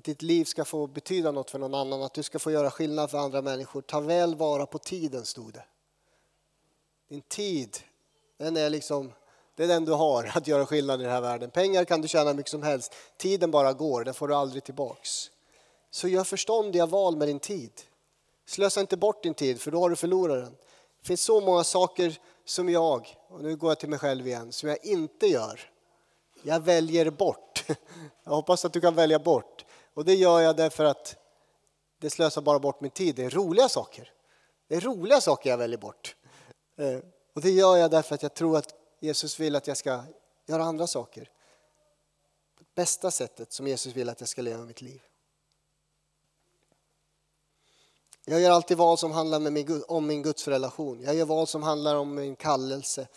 Att 0.00 0.04
ditt 0.04 0.22
liv 0.22 0.44
ska 0.44 0.64
få 0.64 0.86
betyda 0.86 1.30
något 1.30 1.50
för 1.50 1.58
någon 1.58 1.74
annan, 1.74 2.02
att 2.02 2.14
du 2.14 2.22
ska 2.22 2.38
få 2.38 2.50
göra 2.50 2.70
skillnad 2.70 3.10
för 3.10 3.18
andra 3.18 3.42
människor. 3.42 3.82
Ta 3.82 4.00
väl 4.00 4.34
vara 4.34 4.66
på 4.66 4.78
tiden, 4.78 5.24
stod 5.24 5.52
det. 5.52 5.64
Din 7.08 7.20
tid, 7.20 7.78
den 8.38 8.56
är 8.56 8.70
liksom 8.70 9.12
det 9.54 9.64
är 9.64 9.68
den 9.68 9.84
du 9.84 9.92
har 9.92 10.30
att 10.34 10.46
göra 10.46 10.66
skillnad 10.66 11.00
i 11.00 11.04
den 11.04 11.12
här 11.12 11.20
världen. 11.20 11.50
Pengar 11.50 11.84
kan 11.84 12.02
du 12.02 12.08
tjäna 12.08 12.32
mycket 12.32 12.50
som 12.50 12.62
helst. 12.62 12.94
Tiden 13.16 13.50
bara 13.50 13.72
går, 13.72 14.04
den 14.04 14.14
får 14.14 14.28
du 14.28 14.34
aldrig 14.34 14.64
tillbaks. 14.64 15.30
Så 15.90 16.08
gör 16.08 16.24
förståndiga 16.24 16.86
val 16.86 17.16
med 17.16 17.28
din 17.28 17.40
tid. 17.40 17.72
Slösa 18.46 18.80
inte 18.80 18.96
bort 18.96 19.22
din 19.22 19.34
tid 19.34 19.60
för 19.60 19.70
då 19.70 19.80
har 19.80 19.90
du 19.90 19.96
förlorat 19.96 20.44
den. 20.44 20.56
Det 21.00 21.06
finns 21.06 21.22
så 21.22 21.40
många 21.40 21.64
saker 21.64 22.18
som 22.44 22.68
jag, 22.68 23.16
och 23.28 23.42
nu 23.42 23.56
går 23.56 23.70
jag 23.70 23.78
till 23.78 23.88
mig 23.88 23.98
själv 23.98 24.26
igen, 24.26 24.52
som 24.52 24.68
jag 24.68 24.84
inte 24.84 25.26
gör. 25.26 25.60
Jag 26.42 26.60
väljer 26.60 27.10
bort. 27.10 27.64
Jag 28.24 28.32
hoppas 28.32 28.64
att 28.64 28.72
du 28.72 28.80
kan 28.80 28.94
välja 28.94 29.18
bort. 29.18 29.64
Och 29.94 30.04
det 30.04 30.14
gör 30.14 30.40
jag 30.40 30.56
därför 30.56 30.84
att 30.84 31.16
det 31.98 32.10
slösar 32.10 32.42
bara 32.42 32.58
bort 32.58 32.80
min 32.80 32.90
tid. 32.90 33.14
Det 33.14 33.24
är 33.24 33.30
roliga 33.30 33.68
saker. 33.68 34.12
Det 34.68 34.74
är 34.74 34.80
roliga 34.80 35.20
saker 35.20 35.50
jag 35.50 35.58
väljer 35.58 35.78
bort. 35.78 36.16
Eh, 36.76 36.98
och 37.34 37.40
det 37.40 37.50
gör 37.50 37.76
jag 37.76 37.90
därför 37.90 38.14
att 38.14 38.22
jag 38.22 38.34
tror 38.34 38.56
att 38.58 38.74
Jesus 39.00 39.40
vill 39.40 39.56
att 39.56 39.66
jag 39.66 39.76
ska 39.76 40.02
göra 40.46 40.62
andra 40.62 40.86
saker. 40.86 41.30
På 42.58 42.64
bästa 42.74 43.10
sättet 43.10 43.52
som 43.52 43.66
Jesus 43.66 43.96
vill 43.96 44.08
att 44.08 44.20
jag 44.20 44.28
ska 44.28 44.42
leva 44.42 44.64
mitt 44.64 44.82
liv. 44.82 45.02
Jag 48.24 48.40
gör 48.40 48.50
alltid 48.50 48.76
val 48.76 48.98
som 48.98 49.12
handlar 49.12 49.40
med 49.40 49.52
min, 49.52 49.84
om 49.88 50.06
min 50.06 50.22
gudsrelation. 50.22 51.00
Jag 51.00 51.14
gör 51.14 51.24
val 51.24 51.46
som 51.46 51.62
handlar 51.62 51.96
om 51.96 52.14
min 52.14 52.36
kallelse. 52.36 53.08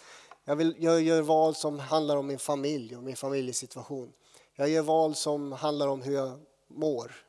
Jag, 0.45 0.55
vill, 0.55 0.75
jag 0.79 1.01
gör 1.01 1.21
val 1.21 1.55
som 1.55 1.79
handlar 1.79 2.17
om 2.17 2.27
min 2.27 2.39
familj 2.39 2.95
och 2.95 3.03
min 3.03 3.15
familjesituation. 3.15 4.13
Jag 4.55 4.69
gör 4.69 4.81
val 4.81 5.15
som 5.15 5.51
handlar 5.51 5.87
om 5.87 6.01
hur 6.01 6.13
jag 6.13 6.39
mår. 6.73 7.25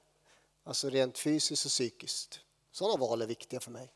Alltså 0.64 0.90
rent 0.90 1.18
fysiskt 1.18 1.64
och 1.64 1.70
psykiskt. 1.70 2.40
Sådana 2.70 2.96
val 2.96 3.22
är 3.22 3.26
viktiga 3.26 3.60
för 3.60 3.70
mig. 3.70 3.92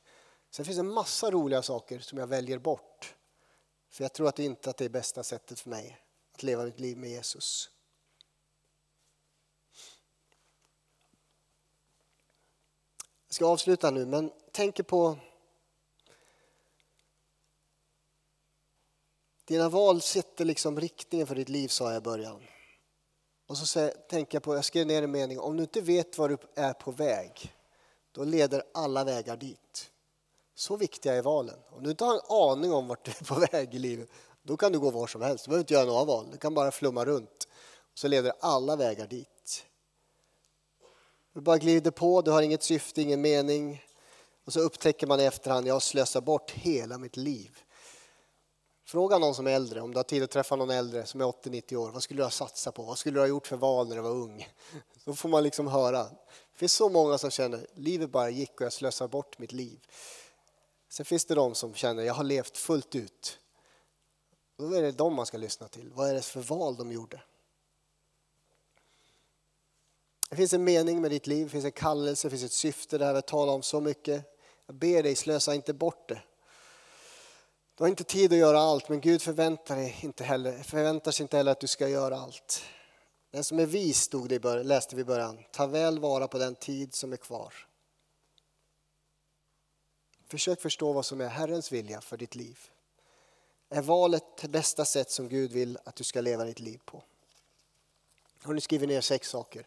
Sen 0.51 0.65
finns 0.65 0.77
det 0.77 0.81
en 0.81 0.93
massa 0.93 1.31
roliga 1.31 1.63
saker 1.63 1.99
som 1.99 2.19
jag 2.19 2.27
väljer 2.27 2.59
bort. 2.59 3.15
För 3.91 4.05
jag 4.05 4.13
tror 4.13 4.29
att 4.29 4.37
det 4.37 4.45
inte 4.45 4.71
att 4.71 4.77
det 4.77 4.85
är 4.85 4.89
bästa 4.89 5.23
sättet 5.23 5.61
för 5.61 5.71
mig 5.71 6.01
att 6.35 6.43
leva 6.43 6.65
mitt 6.65 6.81
liv 6.81 6.99
med 6.99 7.11
Jesus. 7.11 7.71
Jag 13.27 13.35
ska 13.35 13.47
avsluta 13.47 13.91
nu, 13.91 14.07
men 14.07 14.33
tänk 14.53 14.87
på 14.87 15.19
Dina 19.45 19.69
val 19.69 20.01
sätter 20.01 20.45
liksom 20.45 20.81
riktningen 20.81 21.27
för 21.27 21.35
ditt 21.35 21.49
liv, 21.49 21.69
sa 21.69 21.93
jag 21.93 22.01
i 22.01 22.05
början. 22.05 22.43
Och 23.49 23.57
så 23.57 23.91
tänker 24.09 24.37
jag 24.37 24.43
på, 24.43 24.55
jag 24.55 24.65
skrev 24.65 24.87
ner 24.87 25.03
en 25.03 25.11
mening, 25.11 25.41
om 25.41 25.57
du 25.57 25.63
inte 25.63 25.81
vet 25.81 26.19
var 26.19 26.29
du 26.29 26.39
är 26.55 26.73
på 26.73 26.91
väg, 26.91 27.55
då 28.13 28.25
leder 28.25 28.63
alla 28.75 29.05
vägar 29.05 29.37
dit. 29.37 29.91
Så 30.55 30.77
viktiga 30.77 31.15
är 31.15 31.23
valen. 31.23 31.59
Om 31.71 31.83
du 31.83 31.91
inte 31.91 32.05
har 32.05 32.15
en 32.15 32.21
aning 32.29 32.73
om 32.73 32.89
vart 32.89 33.05
du 33.05 33.11
är 33.11 33.25
på 33.25 33.35
väg 33.53 33.75
i 33.75 33.79
livet, 33.79 34.09
då 34.43 34.57
kan 34.57 34.73
du 34.73 34.79
gå 34.79 34.91
var 34.91 35.07
som 35.07 35.23
helst. 35.23 35.45
Du 35.45 35.49
behöver 35.49 35.63
inte 35.63 35.75
göra 35.75 35.85
några 35.85 36.05
val, 36.05 36.29
du 36.33 36.39
kan 36.39 36.55
bara 36.55 36.71
flumma 36.71 37.05
runt. 37.05 37.49
Så 37.95 38.09
leder 38.09 38.33
alla 38.41 38.77
vägar 38.77 39.07
dit. 39.07 39.65
Du 41.35 41.41
bara 41.41 41.59
glider 41.59 41.91
på, 41.91 42.23
du 42.23 42.31
har 42.31 42.43
inget 42.43 42.63
syfte, 42.63 43.03
ingen 43.03 43.21
mening. 43.21 43.83
Och 44.45 44.53
så 44.53 44.61
upptäcker 44.61 45.07
man 45.07 45.21
i 45.21 45.25
efterhand, 45.25 45.67
jag 45.67 45.75
har 45.75 45.81
slösat 45.81 46.25
bort 46.25 46.51
hela 46.51 46.99
mitt 46.99 47.17
liv. 47.17 47.59
Fråga 48.89 49.19
någon 49.19 49.35
som 49.35 49.47
är 49.47 49.51
äldre, 49.51 49.81
om 49.81 49.91
du 49.91 49.99
har 49.99 50.05
tid 50.05 50.23
att 50.23 50.31
träffa 50.31 50.57
någon 50.57 50.71
äldre 50.71 51.07
som 51.07 51.21
är 51.21 51.25
80-90 51.25 51.77
år. 51.77 51.91
Vad 51.91 52.03
skulle 52.03 52.21
du 52.21 52.25
ha 52.25 52.31
satsat 52.31 52.75
på? 52.75 52.83
Vad 52.83 52.99
skulle 52.99 53.17
du 53.17 53.21
ha 53.21 53.27
gjort 53.27 53.47
för 53.47 53.57
val 53.57 53.89
när 53.89 53.97
du 53.97 54.03
var 54.03 54.11
ung? 54.11 54.49
Då 55.05 55.15
får 55.15 55.29
man 55.29 55.43
liksom 55.43 55.67
höra. 55.67 56.03
Det 56.03 56.59
finns 56.59 56.73
så 56.73 56.89
många 56.89 57.19
som 57.19 57.31
känner, 57.31 57.67
livet 57.75 58.11
bara 58.11 58.31
gick 58.31 58.61
och 58.61 58.67
jag 58.67 58.73
slösade 58.73 59.09
bort 59.09 59.39
mitt 59.39 59.53
liv. 59.53 59.81
Sen 60.89 61.07
finns 61.07 61.25
det 61.25 61.35
de 61.35 61.55
som 61.55 61.75
känner, 61.75 62.03
jag 62.03 62.15
har 62.15 62.25
levt 62.25 62.59
fullt 62.59 62.95
ut. 62.95 63.39
Då 64.57 64.73
är 64.73 64.83
det 64.83 64.93
de 64.93 65.15
man 65.15 65.27
ska 65.27 65.39
lyssna 65.39 65.69
till. 65.69 65.93
Vad 65.95 66.11
är 66.11 66.15
det 66.15 66.23
för 66.23 66.41
val 66.41 66.77
de 66.77 66.93
gjorde? 66.93 67.23
Det 70.31 70.37
finns 70.37 70.53
en 70.53 70.65
mening 70.65 71.01
med 71.01 71.11
ditt 71.11 71.27
liv, 71.27 71.47
det 71.47 71.51
finns 71.51 71.65
en 71.65 71.73
kallelse, 71.73 72.27
det 72.29 72.31
finns 72.31 72.45
ett 72.45 72.53
syfte. 72.53 72.99
Det 72.99 73.05
här 73.05 73.15
vi 73.15 73.23
talar 73.23 73.53
om 73.53 73.63
så 73.63 73.81
mycket. 73.81 74.39
Jag 74.67 74.75
ber 74.75 75.03
dig, 75.03 75.17
slösa 75.17 75.55
inte 75.55 75.75
bort 75.75 76.09
det. 76.09 76.23
Du 77.79 77.85
har 77.85 77.89
inte 77.89 78.05
tid 78.05 78.33
att 78.33 78.39
göra 78.39 78.59
allt, 78.59 78.89
men 78.89 79.01
Gud 79.01 79.23
förväntar, 79.23 79.77
dig 79.77 79.97
inte 80.01 80.25
heller, 80.25 80.63
förväntar 80.63 81.11
sig 81.11 81.25
inte 81.25 81.37
heller 81.37 81.53
att 81.53 81.61
du 81.61 81.67
ska 81.67 81.89
göra 81.89 82.17
allt. 82.17 82.63
Den 83.31 83.45
som 83.45 83.59
är 83.59 83.67
vis, 83.67 84.01
stod 84.01 84.29
det 84.29 84.35
i 84.35 84.41
början, 84.41 84.67
läste 84.67 84.97
vi 84.97 85.03
i 85.03 85.05
början, 85.05 85.39
ta 85.53 85.67
väl 85.67 85.99
vara 85.99 86.29
på 86.29 86.39
den 86.39 86.55
tid 86.55 86.95
som 86.95 87.13
är 87.13 87.17
kvar. 87.17 87.55
Försök 90.27 90.61
förstå 90.61 90.93
vad 90.93 91.07
som 91.07 91.21
är 91.21 91.29
Herrens 91.29 91.73
vilja 91.73 92.01
för 92.01 92.17
ditt 92.17 92.35
liv. 92.35 92.59
Är 93.69 93.83
valet 93.83 94.25
det 94.41 94.49
bästa 94.49 94.85
sätt 94.85 95.11
som 95.11 95.29
Gud 95.29 95.53
vill 95.53 95.79
att 95.85 95.97
du 95.97 96.05
ska 96.05 96.21
leva 96.21 96.45
ditt 96.45 96.61
liv 96.61 96.81
på? 96.85 97.03
Har 98.43 98.55
ni 98.55 98.61
skrivit 98.61 98.89
ner 98.89 99.01
sex 99.01 99.29
saker? 99.29 99.67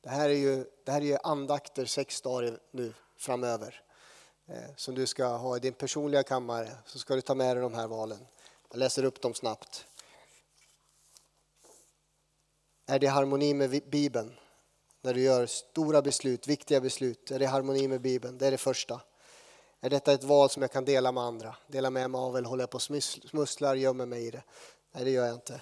Det 0.00 0.10
här 0.10 0.28
är 0.28 0.34
ju, 0.34 0.64
det 0.84 0.92
här 0.92 1.00
är 1.00 1.06
ju 1.06 1.18
andakter 1.22 1.84
sex 1.84 2.20
dagar 2.20 2.58
nu 2.70 2.94
framöver 3.16 3.82
Eh, 4.46 4.74
som 4.76 4.94
du 4.94 5.06
ska 5.06 5.26
ha 5.26 5.56
i 5.56 5.60
din 5.60 5.72
personliga 5.72 6.22
kammare. 6.22 6.70
Så 6.86 6.98
ska 6.98 7.14
du 7.14 7.20
ta 7.20 7.34
med 7.34 7.56
dig 7.56 7.62
de 7.62 7.74
här 7.74 7.86
valen. 7.86 8.26
Jag 8.70 8.78
läser 8.78 9.04
upp 9.04 9.20
dem 9.20 9.34
snabbt. 9.34 9.86
Är 12.86 12.98
det 12.98 13.06
harmoni 13.06 13.54
med 13.54 13.82
Bibeln? 13.90 14.34
När 15.00 15.14
du 15.14 15.22
gör 15.22 15.46
stora 15.46 16.02
beslut, 16.02 16.48
viktiga 16.48 16.80
beslut, 16.80 17.30
är 17.30 17.38
det 17.38 17.46
harmoni 17.46 17.88
med 17.88 18.00
Bibeln? 18.00 18.38
Det 18.38 18.46
är 18.46 18.50
det 18.50 18.58
första. 18.58 19.00
Är 19.80 19.90
detta 19.90 20.12
ett 20.12 20.24
val 20.24 20.50
som 20.50 20.62
jag 20.62 20.72
kan 20.72 20.84
dela 20.84 21.12
med 21.12 21.22
andra? 21.22 21.56
Dela 21.66 21.90
med 21.90 22.10
mig 22.10 22.18
av 22.18 22.36
eller 22.36 22.48
håller 22.48 22.62
jag 22.62 22.70
på 22.70 22.76
och 22.76 23.02
smusslar, 23.30 23.74
gömmer 23.74 24.06
mig 24.06 24.26
i 24.26 24.30
det? 24.30 24.42
Nej, 24.92 25.04
det 25.04 25.10
gör 25.10 25.26
jag 25.26 25.34
inte. 25.34 25.60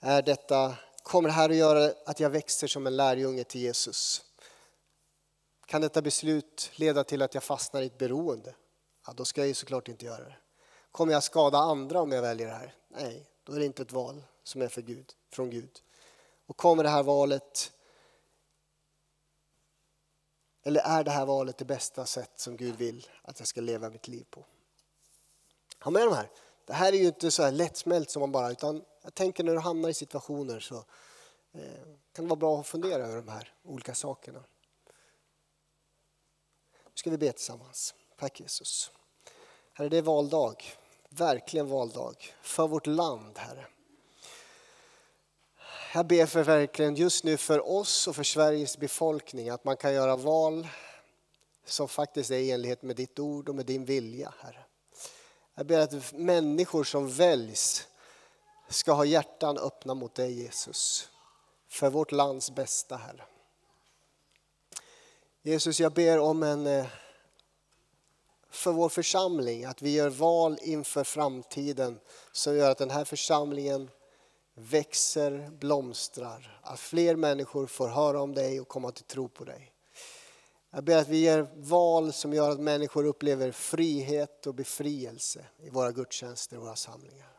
Är 0.00 0.22
detta, 0.22 0.74
kommer 1.02 1.28
det 1.28 1.32
här 1.32 1.50
att 1.50 1.56
göra 1.56 1.92
att 2.06 2.20
jag 2.20 2.30
växer 2.30 2.66
som 2.66 2.86
en 2.86 2.96
lärjunge 2.96 3.44
till 3.44 3.60
Jesus? 3.60 4.25
Kan 5.66 5.80
detta 5.80 6.02
beslut 6.02 6.70
leda 6.74 7.04
till 7.04 7.22
att 7.22 7.34
jag 7.34 7.42
fastnar 7.42 7.82
i 7.82 7.86
ett 7.86 7.98
beroende? 7.98 8.54
Ja, 9.06 9.12
då 9.12 9.24
ska 9.24 9.40
jag 9.40 9.48
ju 9.48 9.54
såklart 9.54 9.88
inte 9.88 10.04
göra 10.04 10.24
det. 10.24 10.36
Kommer 10.92 11.12
jag 11.12 11.22
skada 11.22 11.58
andra 11.58 12.00
om 12.00 12.12
jag 12.12 12.22
väljer 12.22 12.46
det 12.46 12.52
här? 12.52 12.74
Nej, 12.88 13.26
då 13.44 13.52
är 13.52 13.58
det 13.58 13.66
inte 13.66 13.82
ett 13.82 13.92
val 13.92 14.22
som 14.42 14.62
är 14.62 14.68
för 14.68 14.82
Gud, 14.82 15.12
från 15.30 15.50
Gud. 15.50 15.82
Och 16.46 16.56
kommer 16.56 16.82
det 16.82 16.88
här 16.88 17.02
valet 17.02 17.72
eller 20.66 20.80
är 20.80 21.04
det 21.04 21.10
här 21.10 21.26
valet 21.26 21.58
det 21.58 21.64
bästa 21.64 22.06
sätt 22.06 22.32
som 22.36 22.56
Gud 22.56 22.76
vill 22.76 23.06
att 23.22 23.38
jag 23.38 23.48
ska 23.48 23.60
leva 23.60 23.90
mitt 23.90 24.08
liv 24.08 24.26
på? 24.30 24.44
Ha 25.80 25.90
med 25.90 26.02
de 26.02 26.14
här. 26.14 26.30
Det 26.64 26.72
här 26.72 26.92
är 26.92 26.96
ju 26.96 27.06
inte 27.06 27.30
så 27.30 27.42
här 27.42 27.52
lättsmält 27.52 28.10
som 28.10 28.20
man 28.20 28.32
bara, 28.32 28.50
utan 28.50 28.84
jag 29.02 29.14
tänker 29.14 29.44
när 29.44 29.52
du 29.52 29.58
hamnar 29.58 29.88
i 29.88 29.94
situationer 29.94 30.60
så 30.60 30.76
eh, 31.52 31.62
kan 32.12 32.24
det 32.24 32.28
vara 32.28 32.36
bra 32.36 32.60
att 32.60 32.66
fundera 32.66 33.06
över 33.06 33.16
de 33.16 33.28
här 33.28 33.52
olika 33.62 33.94
sakerna. 33.94 34.44
Nu 36.96 36.98
ska 36.98 37.10
vi 37.10 37.18
be 37.18 37.32
tillsammans. 37.32 37.94
Tack 38.18 38.40
Jesus. 38.40 38.90
Herre, 39.72 39.88
det 39.88 39.96
är 39.96 40.02
valdag. 40.02 40.56
Verkligen 41.08 41.68
valdag. 41.68 42.14
För 42.42 42.68
vårt 42.68 42.86
land, 42.86 43.38
Herre. 43.38 43.66
Jag 45.94 46.06
ber 46.06 46.26
för 46.26 46.42
verkligen 46.42 46.94
just 46.94 47.24
nu 47.24 47.36
för 47.36 47.68
oss 47.68 48.08
och 48.08 48.16
för 48.16 48.22
Sveriges 48.22 48.78
befolkning 48.78 49.48
att 49.48 49.64
man 49.64 49.76
kan 49.76 49.94
göra 49.94 50.16
val 50.16 50.68
som 51.64 51.88
faktiskt 51.88 52.30
är 52.30 52.38
i 52.38 52.50
enlighet 52.50 52.82
med 52.82 52.96
ditt 52.96 53.18
ord 53.18 53.48
och 53.48 53.54
med 53.54 53.66
din 53.66 53.84
vilja, 53.84 54.34
Herre. 54.38 54.64
Jag 55.54 55.66
ber 55.66 55.80
att 55.80 56.12
människor 56.12 56.84
som 56.84 57.08
väljs 57.08 57.88
ska 58.68 58.92
ha 58.92 59.04
hjärtan 59.04 59.58
öppna 59.58 59.94
mot 59.94 60.14
dig 60.14 60.32
Jesus. 60.32 61.10
För 61.68 61.90
vårt 61.90 62.12
lands 62.12 62.50
bästa, 62.50 62.96
Herre. 62.96 63.24
Jesus, 65.46 65.80
jag 65.80 65.92
ber 65.92 66.18
om 66.18 66.42
en 66.42 66.66
eh, 66.66 66.86
för 68.50 68.72
vår 68.72 68.88
församling, 68.88 69.64
att 69.64 69.82
vi 69.82 69.94
gör 69.94 70.10
val 70.10 70.58
inför 70.62 71.04
framtiden 71.04 71.98
som 72.32 72.56
gör 72.56 72.70
att 72.70 72.78
den 72.78 72.90
här 72.90 73.04
församlingen 73.04 73.90
växer, 74.54 75.50
blomstrar. 75.50 76.60
Att 76.62 76.80
fler 76.80 77.16
människor 77.16 77.66
får 77.66 77.88
höra 77.88 78.20
om 78.20 78.34
dig 78.34 78.60
och 78.60 78.68
komma 78.68 78.90
till 78.90 79.04
tro 79.04 79.28
på 79.28 79.44
dig. 79.44 79.72
Jag 80.70 80.84
ber 80.84 80.96
att 80.96 81.08
vi 81.08 81.24
gör 81.24 81.48
val 81.54 82.12
som 82.12 82.32
gör 82.32 82.50
att 82.50 82.60
människor 82.60 83.04
upplever 83.04 83.52
frihet 83.52 84.46
och 84.46 84.54
befrielse 84.54 85.46
i 85.58 85.70
våra 85.70 85.92
gudstjänster 85.92 86.56
och 86.56 86.62
våra 86.62 86.76
samlingar. 86.76 87.30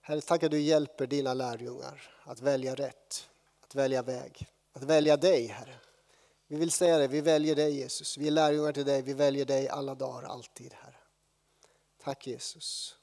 Herre, 0.00 0.20
tack 0.20 0.42
att 0.42 0.50
du 0.50 0.60
hjälper 0.60 1.06
dina 1.06 1.34
lärjungar 1.34 2.14
att 2.24 2.40
välja 2.40 2.74
rätt, 2.74 3.28
att 3.64 3.74
välja 3.74 4.02
väg, 4.02 4.46
att 4.72 4.82
välja 4.82 5.16
dig, 5.16 5.46
Herre. 5.46 5.74
Vi 6.52 6.58
vill 6.58 6.70
säga 6.70 6.98
det, 6.98 7.08
vi 7.08 7.20
väljer 7.20 7.56
dig 7.56 7.74
Jesus. 7.76 8.18
Vi 8.18 8.26
är 8.26 8.30
lärjungar 8.30 8.72
till 8.72 8.84
dig, 8.84 9.02
vi 9.02 9.12
väljer 9.12 9.44
dig 9.44 9.68
alla 9.68 9.94
dagar, 9.94 10.22
alltid, 10.22 10.72
Herre. 10.72 10.96
Tack 12.02 12.26
Jesus. 12.26 12.96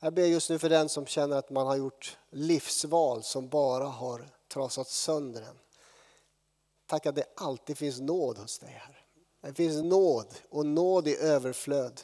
Jag 0.00 0.14
ber 0.14 0.26
just 0.26 0.50
nu 0.50 0.58
för 0.58 0.68
den 0.68 0.88
som 0.88 1.06
känner 1.06 1.36
att 1.36 1.50
man 1.50 1.66
har 1.66 1.76
gjort 1.76 2.18
livsval 2.30 3.22
som 3.22 3.48
bara 3.48 3.84
har 3.84 4.28
trasat 4.48 4.88
sönder 4.88 5.42
en. 5.42 5.58
Tack 6.86 7.06
att 7.06 7.14
det 7.14 7.26
alltid 7.36 7.78
finns 7.78 8.00
nåd 8.00 8.38
hos 8.38 8.58
dig, 8.58 8.70
Herre. 8.70 8.98
Det 9.40 9.54
finns 9.54 9.82
nåd 9.82 10.34
och 10.50 10.66
nåd 10.66 11.08
i 11.08 11.16
överflöd. 11.16 12.00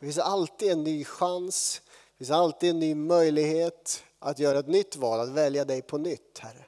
Det 0.00 0.06
finns 0.06 0.18
alltid 0.18 0.70
en 0.70 0.84
ny 0.84 1.04
chans, 1.04 1.82
det 1.84 2.18
finns 2.18 2.30
alltid 2.30 2.70
en 2.70 2.78
ny 2.78 2.94
möjlighet 2.94 4.02
att 4.18 4.38
göra 4.38 4.58
ett 4.58 4.68
nytt 4.68 4.96
val, 4.96 5.20
att 5.20 5.28
välja 5.28 5.64
dig 5.64 5.82
på 5.82 5.98
nytt, 5.98 6.38
Herre. 6.38 6.64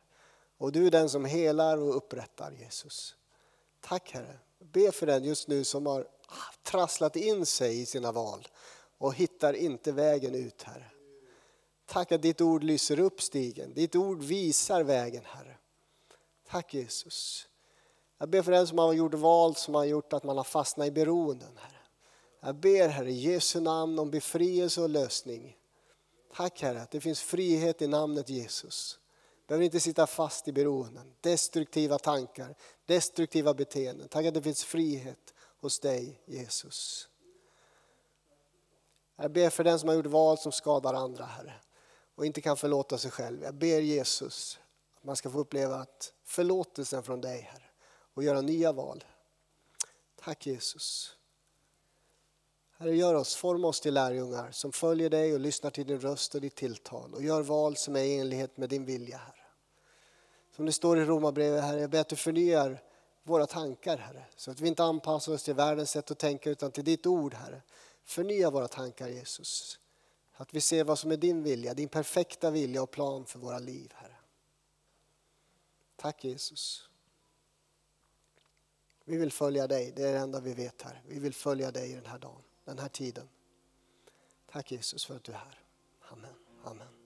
Och 0.61 0.73
du 0.73 0.87
är 0.87 0.91
den 0.91 1.09
som 1.09 1.25
helar 1.25 1.79
och 1.79 1.97
upprättar, 1.97 2.53
Jesus. 2.53 3.17
Tack, 3.81 4.11
Herre. 4.11 4.39
Be 4.59 4.93
för 4.93 5.07
den 5.07 5.25
just 5.25 5.49
nu 5.49 5.65
som 5.65 5.87
har 5.87 6.07
trasslat 6.63 7.17
in 7.17 7.47
sig 7.47 7.81
i 7.81 7.87
sina 7.87 8.13
val 8.13 8.49
och 8.99 9.15
hittar 9.15 9.53
inte 9.53 9.93
vägen 9.93 10.35
ut, 10.35 10.63
Herre. 10.63 10.91
Tack 11.87 12.13
att 12.13 12.23
ditt 12.23 12.41
ord 12.41 12.65
lyser 12.65 13.01
upp 13.01 13.23
stigen. 13.23 13.75
Ditt 13.75 13.97
ord 13.97 14.23
visar 14.23 14.83
vägen, 14.83 15.23
Herre. 15.25 15.57
Tack 16.49 16.75
Jesus. 16.75 17.49
Jag 18.19 18.29
ber 18.29 18.43
för 18.43 18.53
den 18.53 18.67
som 18.67 18.79
har 18.79 18.93
gjort 18.93 19.15
val 19.15 19.57
som 19.57 19.75
har 19.75 19.85
gjort 19.85 20.13
att 20.13 20.25
man 20.25 20.37
har 20.37 20.45
fastnat 20.45 20.87
i 20.87 20.91
beroenden, 20.91 21.57
Herre. 21.57 21.81
Jag 22.41 22.55
ber, 22.55 22.89
Herre, 22.89 23.11
i 23.11 23.33
Jesu 23.33 23.61
namn 23.61 23.99
om 23.99 24.11
befrielse 24.11 24.81
och 24.83 24.91
lösning. 24.91 25.57
Tack, 26.35 26.63
Herre, 26.63 26.83
att 26.83 26.91
det 26.91 27.01
finns 27.01 27.21
frihet 27.21 27.83
i 27.83 27.87
namnet 27.87 28.29
Jesus 28.29 28.99
behöver 29.51 29.65
inte 29.65 29.81
sitta 29.81 30.07
fast 30.07 30.49
i 30.49 30.53
beroenden, 30.53 31.13
destruktiva 31.21 31.99
tankar, 31.99 32.55
destruktiva 32.87 33.55
beteenden. 33.55 34.09
Tack 34.09 34.27
att 34.27 34.35
det 34.35 34.43
finns 34.43 34.65
frihet 34.65 35.35
hos 35.61 35.81
dig, 35.81 36.21
Jesus. 36.25 37.09
Jag 39.17 39.33
ber 39.33 39.51
för 39.51 39.65
den 39.65 39.79
som 39.79 39.89
har 39.89 39.97
gjort 39.97 40.07
val 40.07 40.39
som 40.39 40.53
skadar 40.53 40.95
andra, 40.95 41.25
Herre, 41.25 41.55
och 42.15 42.27
inte 42.27 42.41
kan 42.41 42.57
förlåta 42.57 42.99
sig 42.99 43.11
själv. 43.11 43.43
Jag 43.43 43.55
ber 43.55 43.81
Jesus 43.81 44.59
att 44.97 45.05
man 45.05 45.17
ska 45.17 45.31
få 45.31 45.39
uppleva 45.39 45.77
att 45.77 46.13
förlåtelsen 46.25 47.03
från 47.03 47.21
dig, 47.21 47.41
Herre, 47.41 47.71
och 48.15 48.25
göra 48.25 48.41
nya 48.41 48.73
val. 48.73 49.05
Tack 50.21 50.47
Jesus. 50.47 51.17
Herre, 52.79 52.97
gör 52.97 53.15
oss, 53.15 53.37
forma 53.37 53.69
oss 53.69 53.81
till 53.81 53.95
lärjungar 53.95 54.51
som 54.51 54.73
följer 54.73 55.11
dig 55.11 55.35
och 55.35 55.41
lyssnar 55.41 55.71
till 55.71 55.87
din 55.87 56.01
röst 56.01 56.35
och 56.35 56.41
ditt 56.41 56.57
tilltal 56.57 57.15
och 57.15 57.23
gör 57.23 57.43
val 57.43 57.77
som 57.77 57.97
är 57.97 58.01
i 58.01 58.19
enlighet 58.19 58.57
med 58.57 58.69
din 58.69 58.85
vilja, 58.85 59.17
Herre. 59.17 59.40
Som 60.51 60.67
det 60.67 60.73
står 60.73 60.99
i 60.99 61.05
Romarbrevet, 61.05 61.65
Herre, 61.65 61.81
jag 61.81 61.91
ber 61.91 62.01
att 62.01 62.09
du 62.09 62.17
förnyar 62.17 62.83
våra 63.23 63.47
tankar, 63.47 63.97
Herre, 63.97 64.25
så 64.37 64.51
att 64.51 64.61
vi 64.61 64.69
inte 64.69 64.85
anpassar 64.85 65.33
oss 65.33 65.43
till 65.43 65.55
världens 65.55 65.91
sätt 65.91 66.11
att 66.11 66.19
tänka 66.19 66.51
utan 66.51 66.71
till 66.71 66.85
ditt 66.85 67.07
ord, 67.07 67.35
Herre. 67.35 67.63
Förnya 68.05 68.51
våra 68.51 68.69
tankar 68.69 69.09
Jesus. 69.09 69.79
Att 70.33 70.55
vi 70.55 70.61
ser 70.61 70.85
vad 70.85 70.99
som 70.99 71.11
är 71.11 71.17
din 71.17 71.43
vilja, 71.43 71.75
din 71.75 71.89
perfekta 71.89 72.51
vilja 72.51 72.83
och 72.83 72.91
plan 72.91 73.27
för 73.27 73.39
våra 73.39 73.59
liv, 73.59 73.93
Herre. 73.95 74.17
Tack 75.97 76.25
Jesus. 76.25 76.89
Vi 79.05 79.17
vill 79.17 79.33
följa 79.33 79.67
dig, 79.67 79.93
det 79.97 80.03
är 80.03 80.13
det 80.13 80.19
enda 80.19 80.41
vi 80.41 80.55
vet 80.55 80.83
här. 80.83 81.03
Vi 81.07 81.19
vill 81.19 81.35
följa 81.35 81.71
dig 81.71 81.91
i 81.91 81.95
den 81.95 82.07
här 82.07 82.19
dagen, 82.19 82.43
den 82.65 82.79
här 82.79 82.89
tiden. 82.89 83.29
Tack 84.53 84.73
Jesus 84.73 85.05
för 85.05 85.17
att 85.17 85.25
du 85.25 85.33
är 85.33 85.37
här. 85.37 85.63
Amen. 86.01 86.35
Amen. 86.65 87.00